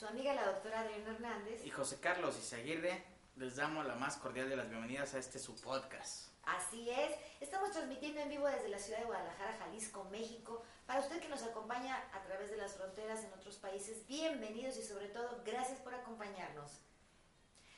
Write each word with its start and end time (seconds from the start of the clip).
Su 0.00 0.06
amiga 0.06 0.32
la 0.32 0.46
doctora 0.46 0.80
Adriana 0.80 1.10
Hernández. 1.10 1.62
Y 1.62 1.68
José 1.68 2.00
Carlos 2.00 2.38
Izaguirre, 2.38 3.04
les 3.36 3.56
damos 3.56 3.84
la 3.84 3.96
más 3.96 4.16
cordial 4.16 4.48
de 4.48 4.56
las 4.56 4.70
bienvenidas 4.70 5.12
a 5.12 5.18
este 5.18 5.38
su 5.38 5.54
podcast. 5.60 6.30
Así 6.44 6.88
es, 6.88 7.14
estamos 7.38 7.70
transmitiendo 7.72 8.18
en 8.22 8.30
vivo 8.30 8.46
desde 8.46 8.70
la 8.70 8.78
ciudad 8.78 9.00
de 9.00 9.04
Guadalajara, 9.04 9.58
Jalisco, 9.58 10.04
México. 10.04 10.62
Para 10.86 11.00
usted 11.00 11.20
que 11.20 11.28
nos 11.28 11.42
acompaña 11.42 12.02
a 12.14 12.22
través 12.22 12.50
de 12.50 12.56
las 12.56 12.76
fronteras 12.76 13.22
en 13.24 13.32
otros 13.34 13.58
países, 13.58 14.06
bienvenidos 14.06 14.78
y 14.78 14.84
sobre 14.84 15.08
todo 15.08 15.42
gracias 15.44 15.78
por 15.80 15.92
acompañarnos. 15.92 16.80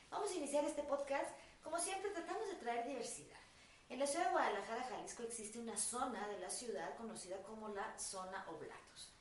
Vamos 0.09 0.31
a 0.31 0.35
iniciar 0.35 0.63
este 0.63 0.83
podcast, 0.83 1.29
como 1.61 1.77
siempre 1.77 2.11
tratamos 2.11 2.47
de 2.47 2.55
traer 2.55 2.87
diversidad. 2.87 3.41
En 3.89 3.99
la 3.99 4.07
ciudad 4.07 4.27
de 4.27 4.31
Guadalajara, 4.31 4.83
Jalisco, 4.85 5.23
existe 5.23 5.59
una 5.59 5.75
zona 5.75 6.25
de 6.29 6.39
la 6.39 6.49
ciudad 6.49 6.95
conocida 6.95 7.43
como 7.43 7.67
la 7.67 7.99
zona 7.99 8.45
Oblatos. 8.47 9.12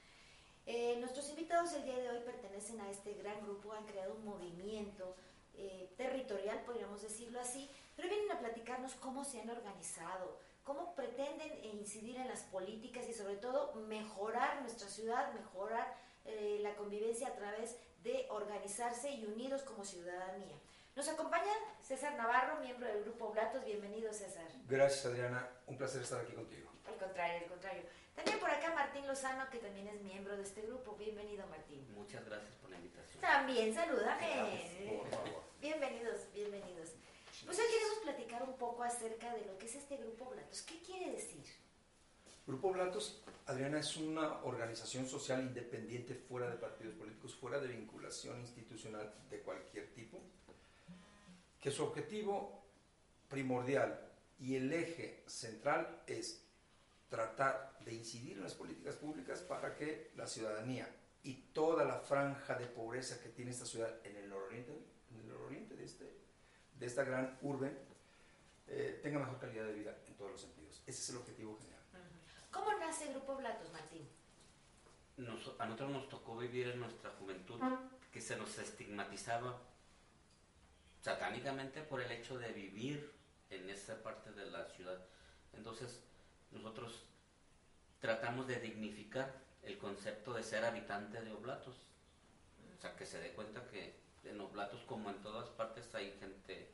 Eh, 0.65 0.97
nuestros 1.01 1.29
invitados 1.31 1.73
el 1.73 1.85
día 1.85 1.99
de 1.99 2.11
hoy 2.11 2.21
pertenecen 2.21 2.81
a 2.81 2.91
este 2.91 3.15
gran 3.15 3.41
grupo, 3.43 3.73
han 3.73 3.85
creado 3.85 4.15
un 4.15 4.25
movimiento 4.25 5.17
eh, 5.55 5.93
territorial, 5.97 6.63
podríamos 6.65 7.03
decirlo 7.03 7.41
así, 7.41 7.69
pero 7.97 8.09
vienen 8.09 8.31
a 8.31 8.39
platicarnos 8.39 8.95
cómo 8.95 9.25
se 9.25 9.41
han 9.41 9.51
organizado, 9.51 10.39
cómo 10.63 10.95
pretenden 10.95 11.65
incidir 11.65 12.17
en 12.17 12.29
las 12.29 12.43
políticas 12.43 13.09
y 13.09 13.13
sobre 13.13 13.37
todo 13.37 13.75
mejorar 13.89 14.63
nuestra 14.63 14.89
ciudad, 14.89 15.33
mejorar 15.35 15.95
eh, 16.25 16.61
la 16.63 16.77
convivencia 16.77 17.29
a 17.29 17.35
través 17.35 17.77
de 18.05 18.27
organizarse 18.31 19.11
y 19.11 19.27
unidos 19.27 19.63
como 19.63 19.85
ciudadanía. 19.85 20.57
Nos 20.95 21.09
acompaña 21.09 21.53
César 21.81 22.15
Navarro, 22.15 22.61
miembro 22.61 22.87
del 22.87 23.03
Grupo 23.03 23.27
Oblatos. 23.27 23.65
Bienvenido, 23.65 24.13
César. 24.13 24.47
Gracias, 24.69 25.07
Adriana. 25.07 25.49
Un 25.67 25.77
placer 25.77 26.03
estar 26.03 26.21
aquí 26.21 26.35
contigo. 26.35 26.71
Al 26.87 26.97
contrario, 26.97 27.39
al 27.39 27.47
contrario. 27.47 27.83
También 28.15 28.39
por 28.39 28.51
acá 28.51 28.75
Martín 28.75 29.07
Lozano, 29.07 29.49
que 29.51 29.59
también 29.59 29.89
es 29.89 30.01
miembro 30.03 30.37
de 30.37 30.43
este 30.43 30.63
grupo. 30.63 30.97
Bienvenido, 30.97 31.47
Martín. 31.49 31.87
Muchas 31.95 32.25
gracias 32.25 32.55
por 32.57 32.71
la 32.71 32.77
invitación. 32.77 33.21
También, 33.21 33.75
salúdame. 33.75 34.99
por 34.99 35.11
favor. 35.11 35.43
Bienvenidos, 35.61 36.21
bienvenidos. 36.35 36.91
Pues 37.45 37.59
hoy 37.59 37.65
queremos 37.73 37.99
platicar 38.03 38.43
un 38.43 38.57
poco 38.57 38.83
acerca 38.83 39.35
de 39.35 39.45
lo 39.47 39.59
que 39.59 39.67
es 39.67 39.75
este 39.75 39.97
Grupo 39.97 40.27
Oblatos. 40.27 40.63
¿Qué 40.63 40.81
quiere 40.81 41.13
decir? 41.13 41.45
Grupo 42.47 42.69
Oblatos, 42.69 43.23
Adriana, 43.47 43.79
es 43.79 43.97
una 43.97 44.43
organización 44.43 45.07
social 45.09 45.43
independiente 45.43 46.15
fuera 46.15 46.49
de 46.51 46.57
partidos 46.57 46.95
políticos, 46.95 47.35
fuera 47.35 47.59
de 47.59 47.69
vinculación 47.69 48.41
institucional 48.41 49.13
de 49.31 49.41
cualquier 49.41 49.93
tipo 49.95 50.21
que 51.61 51.71
su 51.71 51.85
objetivo 51.85 52.61
primordial 53.29 53.99
y 54.41 54.57
el 54.57 54.73
eje 54.73 55.23
central 55.27 56.03
es 56.07 56.43
tratar 57.09 57.72
incidir 58.03 58.37
en 58.37 58.43
las 58.43 58.55
políticas 58.55 58.97
públicas 58.97 59.41
para 59.41 59.77
que 59.77 60.11
la 60.17 60.27
ciudadanía 60.27 60.89
y 61.23 61.35
toda 61.55 61.85
la 61.85 62.01
franja 62.01 62.57
de 62.57 62.67
pobreza 62.67 63.21
que 63.23 63.29
tiene 63.29 63.53
esta 63.53 63.65
ciudad 63.65 63.95
en 64.05 64.17
el 64.17 64.29
nororiente, 64.29 64.73
en 65.11 65.21
el 65.21 65.29
nororiente 65.29 65.77
de, 65.77 65.85
este, 65.85 66.19
de 66.79 66.87
esta 66.87 67.05
gran 67.05 67.39
urbe 67.43 67.73
eh, 68.67 68.99
tenga 69.03 69.21
mejor 69.21 69.39
calidad 69.39 69.67
de 69.67 69.75
vida 69.75 69.97
en 70.07 70.15
todos 70.15 70.33
los 70.33 70.41
sentidos. 70.41 70.83
Ese 70.87 71.01
es 71.01 71.09
el 71.11 71.17
objetivo 71.19 71.57
general. 71.59 71.81
¿Cómo 72.51 72.73
nace 72.79 73.07
el 73.07 73.15
Grupo 73.15 73.37
Blatos, 73.37 73.73
Martín? 73.73 74.09
a 75.59 75.67
nosotros 75.67 75.91
nos 75.91 76.09
tocó 76.09 76.37
vivir 76.37 76.69
en 76.69 76.81
nuestra 76.81 77.11
juventud 77.11 77.61
que 78.11 78.21
se 78.21 78.35
nos 78.37 78.59
estigmatizaba 78.59 79.61
satánicamente 81.01 81.83
por 81.83 82.01
el 82.01 82.11
hecho 82.11 82.39
de 82.39 82.51
vivir 82.53 83.13
en 83.51 83.69
esa 83.71 84.03
parte 84.03 84.33
de 84.33 84.47
la 84.47 84.65
ciudad. 84.67 84.99
Entonces, 85.53 86.03
nosotros 86.51 87.05
tratamos 88.03 88.49
de 88.49 88.59
dignificar 88.59 89.33
el 89.63 89.79
concepto 89.79 90.35
de 90.35 90.43
ser 90.43 90.65
habitante 90.65 91.23
de 91.23 91.33
Oblatos. 91.33 91.77
O 92.77 92.81
sea, 92.83 92.97
que 92.97 93.07
se 93.07 93.21
dé 93.21 93.31
cuenta 93.31 93.65
que 93.69 93.95
en 94.25 94.41
Oblatos, 94.41 94.83
como 94.83 95.09
en 95.09 95.23
todas 95.23 95.49
partes, 95.51 95.95
hay 95.95 96.13
gente 96.19 96.69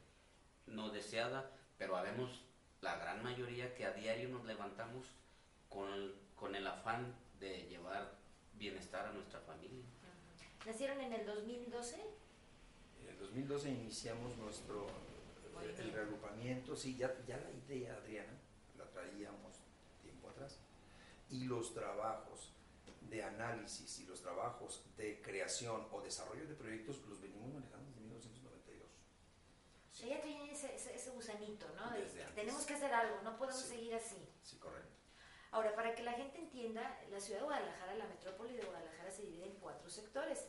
no 0.67 0.89
deseada, 0.89 1.51
pero 1.77 1.97
habemos 1.97 2.43
la 2.81 2.97
gran 2.97 3.23
mayoría 3.23 3.75
que 3.75 3.85
a 3.85 3.93
diario 3.93 4.31
nos 4.31 4.47
levantamos 4.47 5.07
con 5.69 5.93
el, 5.93 6.15
con 6.35 6.55
el 6.55 6.67
afán 6.67 7.15
de 7.39 7.69
llevar 7.69 8.11
bienestar 8.55 9.07
a 9.07 9.13
nuestra 9.13 9.41
familia. 9.41 9.85
¿Nacieron 10.67 10.99
en 11.03 11.13
el 11.13 11.27
2012? 11.27 12.01
En 13.03 13.09
el 13.09 13.19
2012 13.19 13.69
iniciamos 13.69 14.35
nuestro 14.39 14.87
eh, 15.61 15.77
el 15.79 15.93
reagrupamiento, 15.93 16.75
sí, 16.75 16.97
ya, 16.97 17.15
ya 17.27 17.37
la 17.37 17.51
idea, 17.51 17.95
Adriana, 17.97 18.33
la 18.79 18.85
traíamos 18.87 19.57
tiempo 20.03 20.31
atrás, 20.31 20.59
y 21.31 21.45
los 21.45 21.75
trabajos 21.75 22.55
de 23.03 23.23
análisis 23.23 23.99
y 24.01 24.07
los 24.07 24.21
trabajos 24.21 24.85
de 24.97 25.21
creación 25.23 25.87
o 25.91 26.01
desarrollo 26.01 26.47
de 26.47 26.55
proyectos 26.55 27.01
los 27.07 27.21
venimos 27.21 27.53
manejando 27.53 27.87
desde 27.89 28.01
1992. 28.01 28.91
Sí. 29.91 30.09
ya 30.09 30.21
tienen 30.21 30.49
ese, 30.51 30.75
ese, 30.75 31.11
gusanito, 31.11 31.67
¿no? 31.75 31.91
tenemos 32.35 32.65
que 32.65 32.75
hacer 32.75 32.93
algo, 32.93 33.23
no 33.23 33.37
podemos 33.37 33.61
seguir 33.61 33.95
así. 33.95 34.29
Sí, 34.43 34.59
correcto. 34.59 34.99
Ahora, 35.51 35.75
para 35.75 35.95
que 35.95 36.03
la 36.03 36.13
gente 36.13 36.39
entienda, 36.39 37.01
la 37.11 37.21
ciudad 37.21 37.41
de 37.41 37.47
Guadalajara, 37.47 37.95
la 37.95 38.07
metrópoli 38.07 38.55
de 38.55 38.65
Guadalajara 38.65 39.11
se 39.11 39.23
divide 39.23 39.47
en 39.47 39.55
cuatro 39.55 39.89
sectores, 39.89 40.47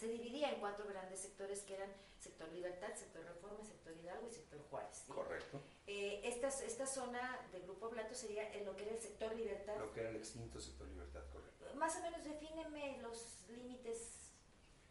se, 0.00 0.08
dividía 0.08 0.52
en 0.52 0.60
cuatro 0.60 0.86
grandes 0.88 1.20
sectores 1.20 1.60
que 1.60 1.74
eran 1.74 1.90
sector 2.18 2.48
Libertad, 2.52 2.94
sector 2.96 3.24
Reforma, 3.24 3.64
sector 3.64 3.94
Hidalgo 3.96 4.28
y 4.28 4.32
sector 4.32 4.60
Juárez. 4.70 5.04
Correcto. 5.08 5.60
Eh, 5.86 6.20
esta, 6.24 6.48
esta 6.48 6.86
zona 6.86 7.46
del 7.52 7.62
Grupo 7.62 7.90
Blato 7.90 8.14
sería 8.14 8.52
en 8.54 8.64
lo 8.64 8.76
que 8.76 8.84
era 8.84 8.92
el 8.92 9.00
sector 9.00 9.34
Libertad. 9.34 9.78
Lo 9.78 9.92
que 9.92 10.00
era 10.00 10.10
el 10.10 10.16
extinto 10.16 10.60
sector 10.60 10.88
Libertad, 10.88 11.22
correcto. 11.32 11.74
Más 11.76 11.96
o 11.96 12.02
menos 12.02 12.24
defíneme 12.24 13.00
los 13.02 13.44
límites, 13.48 14.32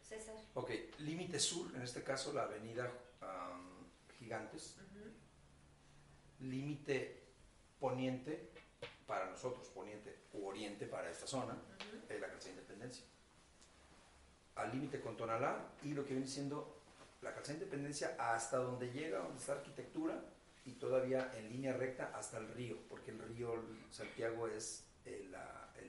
César. 0.02 0.36
Ok, 0.54 0.70
límite 0.98 1.38
sur, 1.38 1.74
en 1.74 1.82
este 1.82 2.02
caso 2.02 2.32
la 2.32 2.44
avenida 2.44 2.92
Gigantes. 4.18 4.76
Límite 6.40 7.22
poniente, 7.78 8.50
para 9.06 9.30
nosotros, 9.30 9.68
poniente 9.68 10.24
u 10.32 10.46
oriente 10.46 10.86
para 10.86 11.10
esta 11.10 11.26
zona, 11.26 11.56
es 12.08 12.20
la 12.20 12.28
calzada 12.28 12.50
Independencia 12.50 13.09
al 14.60 14.72
límite 14.72 15.00
con 15.00 15.16
Tonalá 15.16 15.58
y 15.82 15.94
lo 15.94 16.04
que 16.04 16.12
viene 16.12 16.26
siendo 16.26 16.80
la 17.22 17.34
calzada 17.34 17.54
Independencia 17.54 18.16
hasta 18.18 18.58
donde 18.58 18.90
llega, 18.92 19.18
donde 19.18 19.38
está 19.38 19.52
arquitectura 19.52 20.22
y 20.64 20.72
todavía 20.72 21.32
en 21.36 21.50
línea 21.50 21.72
recta 21.74 22.12
hasta 22.14 22.38
el 22.38 22.48
río, 22.48 22.76
porque 22.88 23.10
el 23.10 23.18
río 23.20 23.54
Santiago 23.90 24.46
es 24.46 24.84
el 25.04 25.34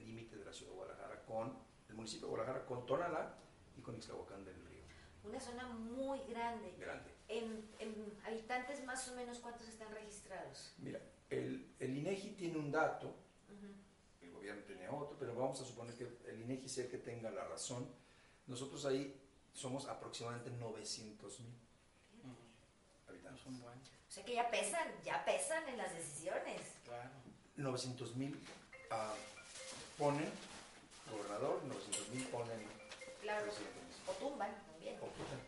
límite 0.05 0.37
de 0.37 0.45
la 0.45 0.53
ciudad 0.53 0.71
de 0.71 0.77
Guadalajara 0.77 1.25
con 1.25 1.53
el 1.89 1.95
municipio 1.95 2.27
de 2.27 2.31
Guadalajara 2.31 2.65
con 2.65 2.85
Tonalá 2.85 3.35
y 3.77 3.81
con 3.81 3.95
Ixtlahuacán 3.95 4.45
del 4.45 4.55
río. 4.55 4.81
Una 5.23 5.39
zona 5.39 5.67
muy 5.67 6.19
grande. 6.29 6.73
Grande. 6.79 7.11
En, 7.27 7.69
habitantes 8.25 8.83
más 8.85 9.07
o 9.09 9.15
menos 9.15 9.39
cuántos 9.39 9.67
están 9.67 9.91
registrados. 9.93 10.73
Mira, 10.79 10.99
el, 11.29 11.73
el 11.79 11.97
INEGI 11.97 12.31
tiene 12.31 12.57
un 12.57 12.71
dato, 12.71 13.13
el 14.21 14.31
gobierno 14.31 14.63
tiene 14.63 14.89
otro, 14.89 15.15
pero 15.19 15.35
vamos 15.35 15.61
a 15.61 15.65
suponer 15.65 15.93
que 15.95 16.07
el 16.27 16.41
INEGI 16.41 16.67
sea 16.67 16.85
el 16.85 16.91
que 16.91 16.97
tenga 16.97 17.29
la 17.29 17.45
razón 17.45 18.00
nosotros 18.47 18.85
ahí 18.85 19.19
somos 19.53 19.87
aproximadamente 19.87 20.51
900 20.51 21.39
mil 21.41 21.53
habitantes. 23.07 23.43
O 23.45 24.11
sea 24.11 24.25
que 24.25 24.33
ya 24.33 24.49
pesan, 24.49 24.87
ya 25.03 25.23
pesan 25.25 25.67
en 25.69 25.77
las 25.77 25.93
decisiones. 25.93 26.61
Claro. 26.85 27.09
900 27.55 28.15
mil 28.15 28.35
uh, 28.91 29.97
ponen 29.97 30.29
gobernador, 31.09 31.63
900 31.63 32.09
mil 32.09 32.25
ponen 32.27 32.67
claro. 33.21 33.51
O 34.07 34.11
tumban 34.13 34.53
también. 34.65 34.97
O 35.01 35.07
tumban, 35.07 35.39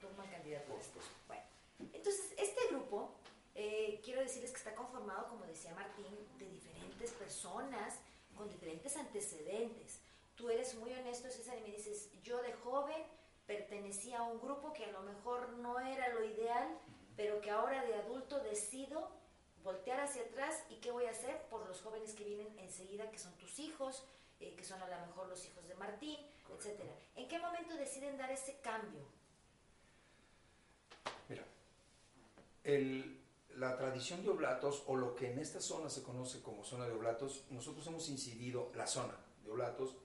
tumban, 0.00 0.30
candidatos. 0.30 0.86
Bueno, 1.26 1.44
entonces 1.92 2.32
este 2.36 2.68
grupo, 2.70 3.14
eh, 3.54 4.00
quiero 4.04 4.20
decirles 4.20 4.50
que 4.50 4.58
está 4.58 4.74
conformado, 4.74 5.28
como 5.28 5.44
decía 5.46 5.72
Martín, 5.74 6.16
de 6.38 6.48
diferentes 6.48 7.12
personas 7.12 7.94
con 8.36 8.48
diferentes 8.48 8.96
antecedentes 8.96 9.97
tú 10.38 10.48
eres 10.48 10.76
muy 10.76 10.92
honesto, 10.92 11.28
César, 11.28 11.58
y 11.58 11.62
me 11.62 11.76
dices, 11.76 12.10
yo 12.22 12.40
de 12.42 12.52
joven 12.52 13.02
pertenecía 13.46 14.20
a 14.20 14.22
un 14.22 14.40
grupo 14.40 14.72
que 14.72 14.84
a 14.84 14.92
lo 14.92 15.02
mejor 15.02 15.50
no 15.54 15.80
era 15.80 16.08
lo 16.14 16.24
ideal, 16.24 16.78
pero 17.16 17.40
que 17.40 17.50
ahora 17.50 17.84
de 17.84 17.94
adulto 17.94 18.38
decido 18.38 19.10
voltear 19.64 20.00
hacia 20.00 20.22
atrás 20.22 20.62
y 20.70 20.76
qué 20.76 20.92
voy 20.92 21.06
a 21.06 21.10
hacer 21.10 21.42
por 21.50 21.66
los 21.66 21.82
jóvenes 21.82 22.14
que 22.14 22.22
vienen 22.22 22.56
enseguida, 22.60 23.10
que 23.10 23.18
son 23.18 23.32
tus 23.36 23.58
hijos, 23.58 24.04
eh, 24.38 24.54
que 24.54 24.64
son 24.64 24.80
a 24.80 24.88
lo 24.88 25.06
mejor 25.06 25.28
los 25.28 25.44
hijos 25.44 25.66
de 25.66 25.74
Martín, 25.74 26.16
etcétera. 26.56 26.92
¿En 27.16 27.26
qué 27.26 27.40
momento 27.40 27.74
deciden 27.74 28.16
dar 28.16 28.30
ese 28.30 28.60
cambio? 28.60 29.00
Mira, 31.28 31.44
la 33.56 33.76
tradición 33.76 34.22
de 34.22 34.28
Oblatos, 34.28 34.84
o 34.86 34.94
lo 34.94 35.16
que 35.16 35.32
en 35.32 35.40
esta 35.40 35.60
zona 35.60 35.90
se 35.90 36.04
conoce 36.04 36.40
como 36.42 36.62
zona 36.62 36.86
de 36.86 36.92
Oblatos, 36.92 37.44
nosotros 37.50 37.84
hemos 37.88 38.08
incidido, 38.08 38.70
la 38.76 38.86
zona 38.86 39.16
de 39.42 39.50
Oblatos, 39.50 39.96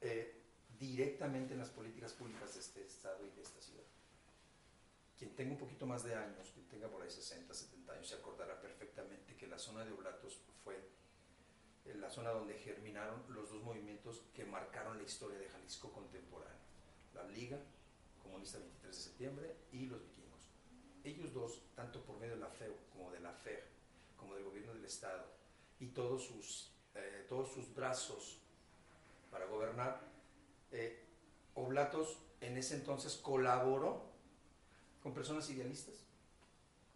eh, 0.00 0.42
directamente 0.78 1.54
en 1.54 1.60
las 1.60 1.70
políticas 1.70 2.12
públicas 2.12 2.54
de 2.54 2.60
este 2.60 2.84
estado 2.84 3.26
y 3.26 3.30
de 3.30 3.42
esta 3.42 3.60
ciudad. 3.60 3.84
Quien 5.18 5.34
tenga 5.34 5.52
un 5.52 5.58
poquito 5.58 5.86
más 5.86 6.04
de 6.04 6.14
años, 6.14 6.50
quien 6.52 6.66
tenga 6.68 6.88
por 6.88 7.02
ahí 7.02 7.10
60, 7.10 7.52
70 7.52 7.92
años, 7.92 8.08
se 8.08 8.14
acordará 8.14 8.60
perfectamente 8.60 9.36
que 9.36 9.48
la 9.48 9.58
zona 9.58 9.84
de 9.84 9.92
Oblatos 9.92 10.38
fue 10.62 10.78
en 11.84 12.00
la 12.00 12.10
zona 12.10 12.30
donde 12.30 12.54
germinaron 12.54 13.22
los 13.28 13.50
dos 13.50 13.62
movimientos 13.62 14.22
que 14.34 14.44
marcaron 14.44 14.98
la 14.98 15.02
historia 15.02 15.38
de 15.38 15.48
Jalisco 15.48 15.90
contemporánea, 15.90 16.58
la 17.14 17.24
Liga 17.24 17.58
Comunista 18.22 18.58
23 18.58 18.96
de 18.96 19.02
septiembre 19.02 19.56
y 19.72 19.86
los 19.86 20.02
vikingos. 20.02 20.50
Ellos 21.02 21.32
dos, 21.32 21.62
tanto 21.74 22.04
por 22.04 22.18
medio 22.18 22.34
de 22.34 22.40
la 22.40 22.50
FEU 22.50 22.74
como 22.92 23.10
de 23.10 23.20
la 23.20 23.32
FEG, 23.32 23.64
como 24.16 24.34
del 24.34 24.44
gobierno 24.44 24.74
del 24.74 24.84
Estado, 24.84 25.24
y 25.80 25.88
todos 25.88 26.24
sus, 26.24 26.70
eh, 26.94 27.24
todos 27.28 27.52
sus 27.52 27.74
brazos 27.74 28.40
para 29.30 29.46
gobernar, 29.46 30.00
eh, 30.72 31.04
Oblatos 31.58 32.18
en 32.40 32.56
ese 32.56 32.76
entonces 32.76 33.16
colaboró 33.16 34.04
con 35.02 35.12
personas 35.12 35.50
idealistas, 35.50 35.94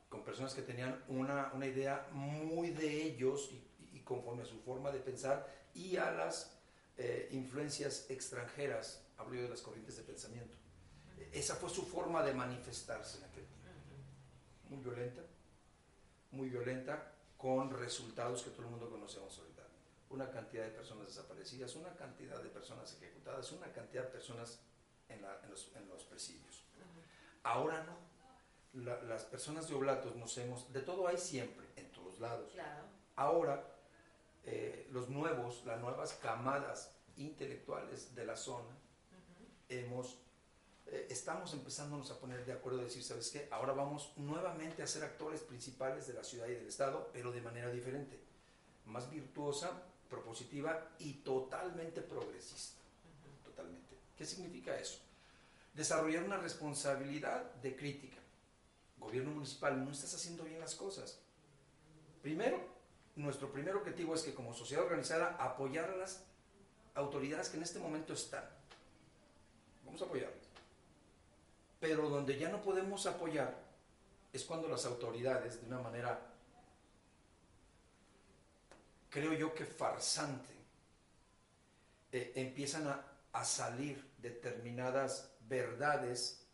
con 0.09 0.23
personas 0.23 0.55
que 0.55 0.63
tenían 0.63 1.03
una, 1.09 1.51
una 1.53 1.67
idea 1.67 2.07
muy 2.13 2.71
de 2.71 3.03
ellos 3.03 3.51
y, 3.51 4.01
conforme 4.05 4.43
a 4.43 4.47
su 4.47 4.59
forma 4.61 4.91
de 4.91 4.99
pensar 4.99 5.49
y 5.75 5.97
a 5.97 6.11
las 6.11 6.53
eh, 6.97 7.29
influencias 7.33 8.07
extranjeras, 8.11 9.05
hablo 9.17 9.37
yo 9.37 9.43
de 9.43 9.49
las 9.49 9.63
corrientes 9.63 9.97
de 9.97 10.03
pensamiento. 10.03 10.57
Esa 11.33 11.55
fue 11.57 11.71
su 11.71 11.83
forma 11.83 12.23
de 12.23 12.35
manifestarse 12.35 13.19
en 13.19 13.25
aquel 13.25 13.47
tiempo. 13.47 13.63
Muy 14.69 14.79
violenta, 14.81 15.23
muy 16.31 16.49
violenta, 16.51 17.15
con 17.37 17.71
resultados 17.71 18.43
que 18.43 18.51
todo 18.51 18.63
el 18.63 18.71
mundo 18.71 18.91
conocemos 18.91 19.39
ahorita. 19.39 19.52
Una 20.13 20.31
cantidad 20.31 20.65
de 20.65 20.71
personas 20.71 21.07
desaparecidas, 21.07 21.75
una 21.75 21.95
cantidad 21.95 22.43
de 22.43 22.49
personas 22.51 22.93
ejecutadas, 22.95 23.51
una 23.53 23.73
cantidad 23.73 24.05
de 24.05 24.11
personas 24.11 24.61
en, 25.09 25.23
la, 25.23 25.41
en, 25.43 25.51
los, 25.51 25.71
en 25.75 25.89
los, 25.89 26.05
presidios. 26.05 26.65
Ahora 27.43 27.83
no. 27.85 27.97
La, 28.75 29.03
las 29.03 29.25
personas 29.25 29.69
de 29.69 29.75
Oblatos 29.75 30.17
nos 30.17 30.37
hemos, 30.39 30.73
de 30.73 30.81
todo 30.81 31.07
hay 31.07 31.19
siempre, 31.19 31.67
en 31.77 31.91
todos 31.93 32.19
lados. 32.21 32.53
Claro. 32.53 32.85
Ahora, 33.17 33.67
eh, 34.45 34.89
los 34.91 35.09
nuevos, 35.09 35.65
las 35.67 35.81
nuevas 35.81 36.15
camadas 36.15 36.95
intelectuales 37.17 38.15
de 38.15 38.25
la 38.25 38.37
zona, 38.37 38.77
hemos 39.69 40.23
eh, 40.93 41.07
estamos 41.09 41.55
empezándonos 41.55 42.11
a 42.11 42.19
poner 42.19 42.45
de 42.45 42.53
acuerdo, 42.53 42.81
a 42.81 42.85
decir, 42.85 43.03
¿sabes 43.03 43.31
qué? 43.31 43.49
Ahora 43.51 43.73
vamos 43.73 44.13
nuevamente 44.17 44.83
a 44.83 44.87
ser 44.87 45.05
actores 45.05 45.41
principales 45.41 46.07
de 46.07 46.13
la 46.13 46.23
ciudad 46.23 46.47
y 46.49 46.55
del 46.55 46.67
Estado, 46.67 47.09
pero 47.13 47.33
de 47.33 47.41
manera 47.41 47.71
diferente, 47.71 48.21
más 48.85 49.11
virtuosa, 49.11 49.83
propositiva 50.13 50.91
y 50.99 51.15
totalmente 51.25 52.03
progresista. 52.03 52.83
Totalmente. 53.43 53.97
¿Qué 54.17 54.27
significa 54.27 54.77
eso? 54.77 54.99
Desarrollar 55.75 56.23
una 56.23 56.37
responsabilidad 56.37 57.55
de 57.63 57.75
crítica. 57.75 58.19
Gobierno 58.99 59.31
municipal, 59.31 59.83
no 59.83 59.91
estás 59.91 60.15
haciendo 60.15 60.45
bien 60.45 60.61
las 60.61 60.75
cosas. 60.75 61.19
Primero, 62.21 62.61
nuestro 63.17 63.51
primer 63.51 63.75
objetivo 63.75 64.15
es 64.15 64.23
que 64.23 64.35
como 64.35 64.53
sociedad 64.53 64.85
organizada 64.85 65.37
apoyar 65.41 65.91
a 65.91 65.97
las 65.97 66.23
autoridades 66.95 67.49
que 67.49 67.57
en 67.57 67.63
este 67.63 67.79
momento 67.79 68.13
están. 68.13 68.45
Vamos 69.87 70.03
a 70.03 70.05
apoyarlas. 70.05 70.47
Pero 71.81 72.11
donde 72.11 72.39
ya 72.39 72.51
no 72.51 72.61
podemos 72.61 73.07
apoyar 73.07 73.57
es 74.33 74.45
cuando 74.45 74.69
las 74.69 74.85
autoridades, 74.85 75.61
de 75.61 75.67
una 75.67 75.81
manera, 75.81 76.32
creo 79.13 79.35
yo 79.35 79.55
que 79.55 79.67
farsante, 79.67 80.55
eh, 82.11 82.33
empiezan 82.35 82.89
a, 82.89 83.05
a, 83.33 83.45
salir 83.45 84.03
determinadas 84.19 85.35
verdades 85.49 86.47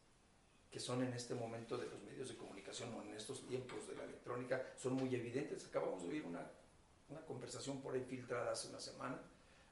que 0.68 0.80
son 0.80 1.04
en 1.04 1.12
este 1.14 1.34
momento 1.34 1.78
de 1.78 1.86
los 1.86 2.02
medios 2.02 2.28
de 2.28 2.36
comunicación 2.36 2.92
o 2.94 3.02
en 3.02 3.14
estos 3.14 3.46
tiempos 3.46 3.86
de 3.86 3.94
la 3.94 4.04
electrónica, 4.04 4.60
son 4.76 4.94
muy 4.94 5.14
evidentes. 5.14 5.64
Acabamos 5.66 6.02
de 6.02 6.08
oír 6.08 6.24
una, 6.24 6.50
una 7.08 7.20
conversación 7.24 7.80
por 7.80 7.94
ahí 7.94 8.02
filtrada 8.02 8.52
hace 8.52 8.68
una 8.68 8.80
semana, 8.80 9.20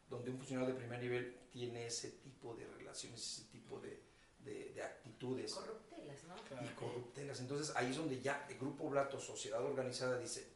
donde 0.09 0.31
un 0.31 0.39
funcionario 0.39 0.73
de 0.73 0.79
primer 0.79 1.01
nivel 1.01 1.37
tiene 1.51 1.87
ese 1.87 2.13
tipo 2.13 2.55
de 2.55 2.67
relaciones, 2.79 3.21
ese 3.21 3.51
tipo 3.51 3.81
de, 3.81 4.01
de, 4.45 4.73
de 4.75 4.83
actitudes. 4.83 5.55
Corruptelas, 5.55 6.25
¿no? 6.25 6.65
Y 6.65 6.69
corruptelas. 6.75 7.41
Entonces 7.41 7.75
ahí 7.75 7.91
es 7.91 7.97
donde 7.97 8.21
ya 8.21 8.47
el 8.49 8.57
Grupo 8.59 8.89
Blato, 8.89 9.19
sociedad 9.19 9.63
organizada, 9.65 10.19
dice. 10.19 10.55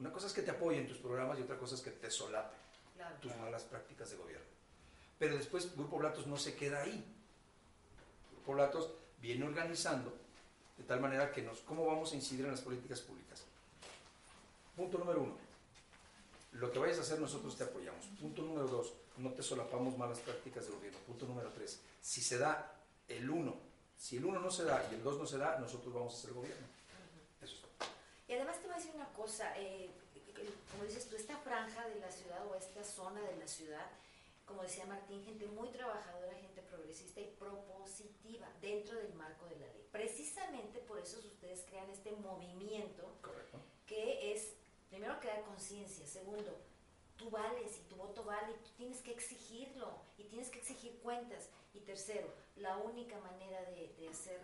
Una 0.00 0.10
cosa 0.12 0.26
es 0.26 0.32
que 0.32 0.42
te 0.42 0.50
apoyen 0.50 0.88
tus 0.88 0.96
programas 0.96 1.38
y 1.38 1.42
otra 1.42 1.58
cosa 1.58 1.74
es 1.74 1.82
que 1.82 1.90
te 1.90 2.10
solape 2.10 2.56
Claro. 2.96 3.16
tus 3.20 3.34
malas 3.36 3.62
prácticas 3.64 4.10
de 4.10 4.16
gobierno. 4.16 4.46
Pero 5.18 5.36
después 5.36 5.74
Grupo 5.76 5.98
Blatos 5.98 6.26
no 6.26 6.36
se 6.36 6.54
queda 6.54 6.82
ahí. 6.82 7.04
Grupo 8.32 8.52
Blatos 8.54 8.90
viene 9.20 9.44
organizando 9.44 10.16
de 10.78 10.84
tal 10.84 11.00
manera 11.00 11.30
que 11.30 11.42
nos, 11.42 11.60
¿cómo 11.60 11.84
vamos 11.86 12.12
a 12.12 12.16
incidir 12.16 12.46
en 12.46 12.52
las 12.52 12.62
políticas 12.62 13.00
públicas? 13.00 13.42
Punto 14.74 14.96
número 14.98 15.20
uno, 15.22 15.36
lo 16.52 16.70
que 16.72 16.78
vayas 16.78 16.98
a 16.98 17.02
hacer 17.02 17.20
nosotros 17.20 17.54
te 17.56 17.64
apoyamos. 17.64 18.06
Punto 18.18 18.40
número 18.42 18.66
dos, 18.66 18.94
no 19.18 19.30
te 19.32 19.42
solapamos 19.42 19.96
malas 19.98 20.18
prácticas 20.20 20.66
de 20.66 20.72
gobierno. 20.72 20.98
Punto 21.06 21.26
número 21.26 21.50
tres, 21.50 21.80
si 22.00 22.22
se 22.22 22.38
da 22.38 22.74
el 23.08 23.28
uno, 23.28 23.56
si 23.98 24.16
el 24.16 24.24
uno 24.24 24.40
no 24.40 24.50
se 24.50 24.64
da 24.64 24.86
y 24.90 24.94
el 24.94 25.02
dos 25.02 25.18
no 25.18 25.26
se 25.26 25.36
da, 25.36 25.58
nosotros 25.58 25.92
vamos 25.92 26.14
a 26.14 26.16
hacer 26.16 26.32
gobierno. 26.32 26.66
Y 28.30 28.34
además 28.34 28.60
te 28.60 28.68
voy 28.68 28.74
a 28.74 28.78
decir 28.78 28.94
una 28.94 29.12
cosa, 29.12 29.58
eh, 29.58 29.90
como 30.70 30.84
dices 30.84 31.08
tú, 31.08 31.16
esta 31.16 31.36
franja 31.38 31.88
de 31.88 31.96
la 31.98 32.12
ciudad 32.12 32.46
o 32.46 32.54
esta 32.54 32.84
zona 32.84 33.20
de 33.22 33.36
la 33.36 33.48
ciudad, 33.48 33.90
como 34.46 34.62
decía 34.62 34.86
Martín, 34.86 35.24
gente 35.24 35.46
muy 35.46 35.68
trabajadora, 35.70 36.32
gente 36.36 36.62
progresista 36.62 37.20
y 37.20 37.24
propositiva 37.40 38.46
dentro 38.60 38.96
del 38.98 39.12
marco 39.14 39.46
de 39.46 39.56
la 39.56 39.66
ley. 39.66 39.84
Precisamente 39.90 40.78
por 40.78 41.00
eso 41.00 41.18
ustedes 41.18 41.64
crean 41.68 41.90
este 41.90 42.12
movimiento 42.12 43.02
Correcto. 43.20 43.58
que 43.84 44.32
es, 44.32 44.52
primero, 44.90 45.18
crear 45.18 45.42
conciencia, 45.42 46.06
segundo, 46.06 46.56
tú 47.16 47.30
vales 47.30 47.78
y 47.78 47.88
tu 47.88 47.96
voto 47.96 48.22
vale 48.22 48.52
y 48.52 48.64
tú 48.64 48.70
tienes 48.76 49.00
que 49.00 49.10
exigirlo 49.10 49.92
y 50.18 50.22
tienes 50.22 50.50
que 50.50 50.60
exigir 50.60 51.00
cuentas. 51.00 51.48
Y 51.74 51.80
tercero, 51.80 52.32
la 52.54 52.76
única 52.76 53.18
manera 53.18 53.60
de, 53.62 53.92
de 53.98 54.08
hacer 54.08 54.40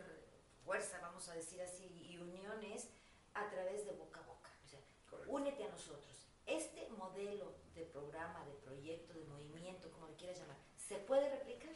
fuerza, 0.65 0.99
vamos 1.01 1.29
a 1.29 1.35
decir 1.35 1.63
así, 1.63 1.85
y 2.11 2.19
unión 2.19 2.65
es 2.65 2.89
a 3.37 3.49
través 3.51 3.85
de 3.85 3.93
boca 3.93 4.21
a 4.21 4.27
boca. 4.27 4.51
O 4.65 4.69
sea, 4.69 4.81
Correcto. 5.09 5.33
únete 5.33 5.65
a 5.65 5.69
nosotros. 5.69 6.27
Este 6.47 6.89
modelo 6.91 7.55
de 7.75 7.85
programa, 7.85 8.45
de 8.47 8.55
proyecto, 8.55 9.15
de 9.15 9.25
movimiento, 9.25 9.91
como 9.93 10.07
le 10.09 10.15
quieras 10.15 10.39
llamar, 10.39 10.57
¿se 10.77 10.97
puede 10.97 11.29
replicar? 11.29 11.75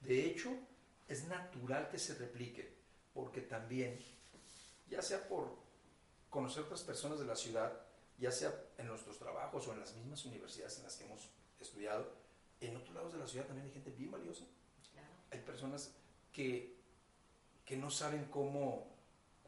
De 0.00 0.26
hecho, 0.26 0.50
es 1.08 1.26
natural 1.26 1.88
que 1.88 1.98
se 1.98 2.14
replique, 2.14 2.76
porque 3.12 3.40
también, 3.40 3.98
ya 4.88 5.02
sea 5.02 5.26
por 5.26 5.56
conocer 6.30 6.64
otras 6.64 6.82
personas 6.82 7.18
de 7.18 7.24
la 7.24 7.34
ciudad, 7.34 7.80
ya 8.18 8.30
sea 8.30 8.52
en 8.76 8.86
nuestros 8.86 9.18
trabajos 9.18 9.66
o 9.66 9.72
en 9.72 9.80
las 9.80 9.94
mismas 9.94 10.24
universidades 10.26 10.76
en 10.78 10.84
las 10.84 10.96
que 10.96 11.04
hemos 11.04 11.30
estudiado, 11.58 12.12
en 12.60 12.76
otros 12.76 12.94
lados 12.94 13.12
de 13.12 13.18
la 13.18 13.26
ciudad 13.26 13.46
también 13.46 13.66
hay 13.66 13.72
gente 13.72 13.90
bien 13.90 14.10
valiosa. 14.10 14.44
Claro. 14.92 15.08
Hay 15.30 15.40
personas 15.40 15.94
que, 16.32 16.76
que 17.64 17.76
no 17.76 17.90
saben 17.90 18.26
cómo 18.26 18.86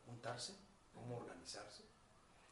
juntarse, 0.06 0.54
cómo 1.00 1.16
organizarse. 1.18 1.82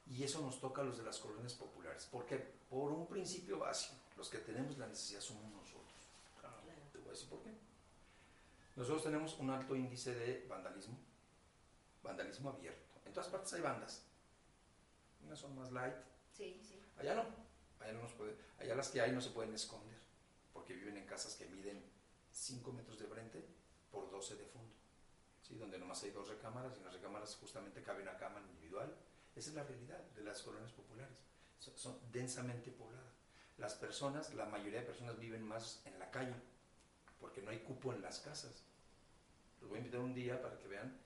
Y 0.07 0.23
eso 0.25 0.40
nos 0.40 0.59
toca 0.61 0.81
a 0.81 0.85
los 0.85 0.97
de 0.97 1.05
las 1.05 1.19
colonias 1.19 1.55
populares, 1.55 2.09
porque 2.11 2.37
por 2.71 2.90
un 2.93 3.07
principio 3.07 3.59
básico, 3.59 3.95
los 4.17 4.28
que 4.31 4.38
tenemos 4.38 4.78
la 4.78 4.87
necesidad 4.87 5.21
somos 5.21 5.45
nosotros. 5.52 5.93
Claro. 6.40 6.57
Te 6.93 6.99
voy 6.99 7.09
a 7.09 7.11
decir 7.12 7.28
por 7.28 7.43
qué. 7.43 7.52
Nosotros 8.76 9.02
tenemos 9.02 9.38
un 9.38 9.50
alto 9.50 9.76
índice 9.76 10.14
de 10.14 10.47
vandalismo, 10.49 10.97
vandalismo 12.02 12.50
abierto. 12.50 12.87
En 13.05 13.12
todas 13.12 13.28
partes 13.28 13.52
hay 13.52 13.61
bandas. 13.61 14.02
Unas 15.25 15.38
son 15.38 15.55
más 15.57 15.71
light, 15.73 15.95
Sí, 16.33 16.61
sí. 16.67 16.81
allá 16.99 17.14
no. 17.14 17.25
Allá, 17.81 17.93
no 17.93 18.02
nos 18.02 18.12
puede, 18.12 18.37
allá 18.59 18.75
las 18.75 18.88
que 18.88 19.00
hay 19.00 19.12
no 19.12 19.21
se 19.21 19.31
pueden 19.31 19.55
esconder, 19.55 19.99
porque 20.52 20.75
viven 20.75 20.97
en 20.97 21.07
casas 21.07 21.35
que 21.37 21.47
miden 21.47 21.81
5 22.33 22.73
metros 22.73 22.99
de 22.99 23.07
frente 23.07 23.45
por 23.93 24.11
12 24.11 24.35
de 24.37 24.45
fondo. 24.47 24.75
¿Sí? 25.49 25.57
Donde 25.57 25.78
nomás 25.78 26.02
hay 26.02 26.11
dos 26.11 26.28
recámaras 26.28 26.75
y 26.75 26.78
en 26.78 26.85
las 26.85 26.95
recámaras 26.95 27.37
justamente 27.37 27.83
cabe 27.83 28.02
una 28.02 28.17
cama 28.17 28.40
individual. 28.40 28.95
Esa 29.35 29.50
es 29.50 29.57
la 29.57 29.64
realidad 29.64 30.02
de 30.14 30.23
las 30.23 30.43
colonias 30.43 30.73
populares. 30.73 31.17
Son, 31.59 31.76
son 31.76 31.99
densamente 32.12 32.71
pobladas. 32.71 33.14
Las 33.57 33.75
personas, 33.75 34.33
la 34.35 34.47
mayoría 34.47 34.81
de 34.81 34.87
personas 34.87 35.19
viven 35.19 35.43
más 35.43 35.83
en 35.85 35.99
la 35.99 36.11
calle, 36.11 36.35
porque 37.21 37.43
no 37.43 37.50
hay 37.50 37.59
cupo 37.61 37.93
en 37.93 38.02
las 38.02 38.21
casas. 38.21 38.62
Los 39.61 39.69
voy 39.69 39.78
a 39.78 39.81
invitar 39.81 40.00
un 40.00 40.14
día 40.14 40.40
para 40.40 40.59
que 40.59 40.69
vean 40.69 40.97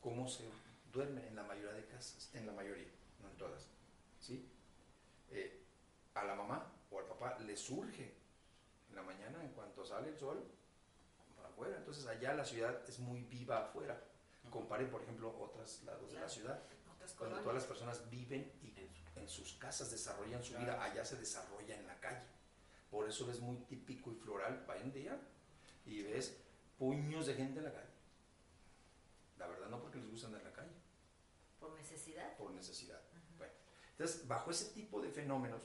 cómo 0.00 0.28
se 0.28 0.44
duerme 0.92 1.26
en 1.26 1.36
la 1.36 1.42
mayoría 1.42 1.72
de 1.72 1.86
casas, 1.86 2.30
en 2.34 2.46
la 2.46 2.52
mayoría, 2.52 2.88
no 3.22 3.30
en 3.30 3.36
todas. 3.36 3.68
¿sí? 4.20 4.46
Eh, 5.30 5.62
a 6.14 6.24
la 6.24 6.34
mamá 6.34 6.70
o 6.90 6.98
al 6.98 7.06
papá 7.06 7.38
le 7.38 7.56
surge 7.56 8.14
en 8.90 8.96
la 8.96 9.02
mañana, 9.02 9.42
en 9.42 9.50
cuanto 9.52 9.84
sale 9.84 10.10
el 10.10 10.18
sol, 10.18 10.44
afuera. 11.62 11.78
Entonces 11.78 12.06
allá 12.06 12.34
la 12.34 12.44
ciudad 12.44 12.82
es 12.88 12.98
muy 12.98 13.22
viva 13.24 13.58
afuera. 13.66 14.02
Comparen, 14.50 14.90
por 14.90 15.02
ejemplo, 15.02 15.34
otros 15.38 15.82
lados 15.84 16.08
de 16.08 16.14
la 16.14 16.20
Claro. 16.20 16.32
ciudad, 16.32 16.62
colonias. 17.16 17.42
todas 17.42 17.54
las 17.54 17.64
personas 17.64 18.10
viven 18.10 18.52
y 18.62 18.72
en 19.18 19.28
sus 19.28 19.54
casas 19.54 19.90
desarrollan 19.90 20.42
su 20.42 20.56
vida, 20.58 20.82
allá 20.82 21.04
se 21.04 21.16
desarrolla 21.16 21.76
en 21.78 21.86
la 21.86 21.98
calle. 22.00 22.22
Por 22.90 23.08
eso 23.08 23.30
es 23.30 23.40
muy 23.40 23.56
típico 23.66 24.10
y 24.10 24.16
floral, 24.16 24.64
vaya 24.66 24.84
un 24.84 24.92
día 24.92 25.18
y 25.86 26.02
ves 26.02 26.36
puños 26.78 27.26
de 27.26 27.34
gente 27.34 27.58
en 27.60 27.64
la 27.66 27.72
calle. 27.72 27.88
La 29.38 29.46
verdad 29.46 29.68
no 29.68 29.80
porque 29.80 29.98
les 29.98 30.10
gusta 30.10 30.26
andar 30.26 30.40
en 30.42 30.48
la 30.48 30.52
calle, 30.52 30.72
Por 31.60 31.72
necesidad. 31.74 32.36
por 32.36 32.50
necesidad. 32.50 33.00
Bueno, 33.38 33.52
entonces, 33.92 34.26
bajo 34.28 34.50
ese 34.50 34.66
tipo 34.74 35.00
de 35.00 35.10
fenómenos, 35.10 35.62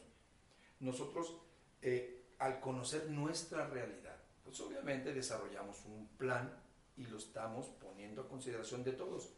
nosotros, 0.80 1.36
eh, 1.82 2.26
al 2.40 2.60
conocer 2.60 3.10
nuestra 3.10 3.68
realidad, 3.68 4.17
pues 4.48 4.62
obviamente 4.62 5.14
desarrollamos 5.14 5.84
un 5.84 6.08
plan 6.18 6.50
y 6.96 7.06
lo 7.06 7.18
estamos 7.18 7.68
poniendo 7.82 8.22
a 8.22 8.30
consideración 8.30 8.82
de 8.82 8.94
todos. 8.94 9.34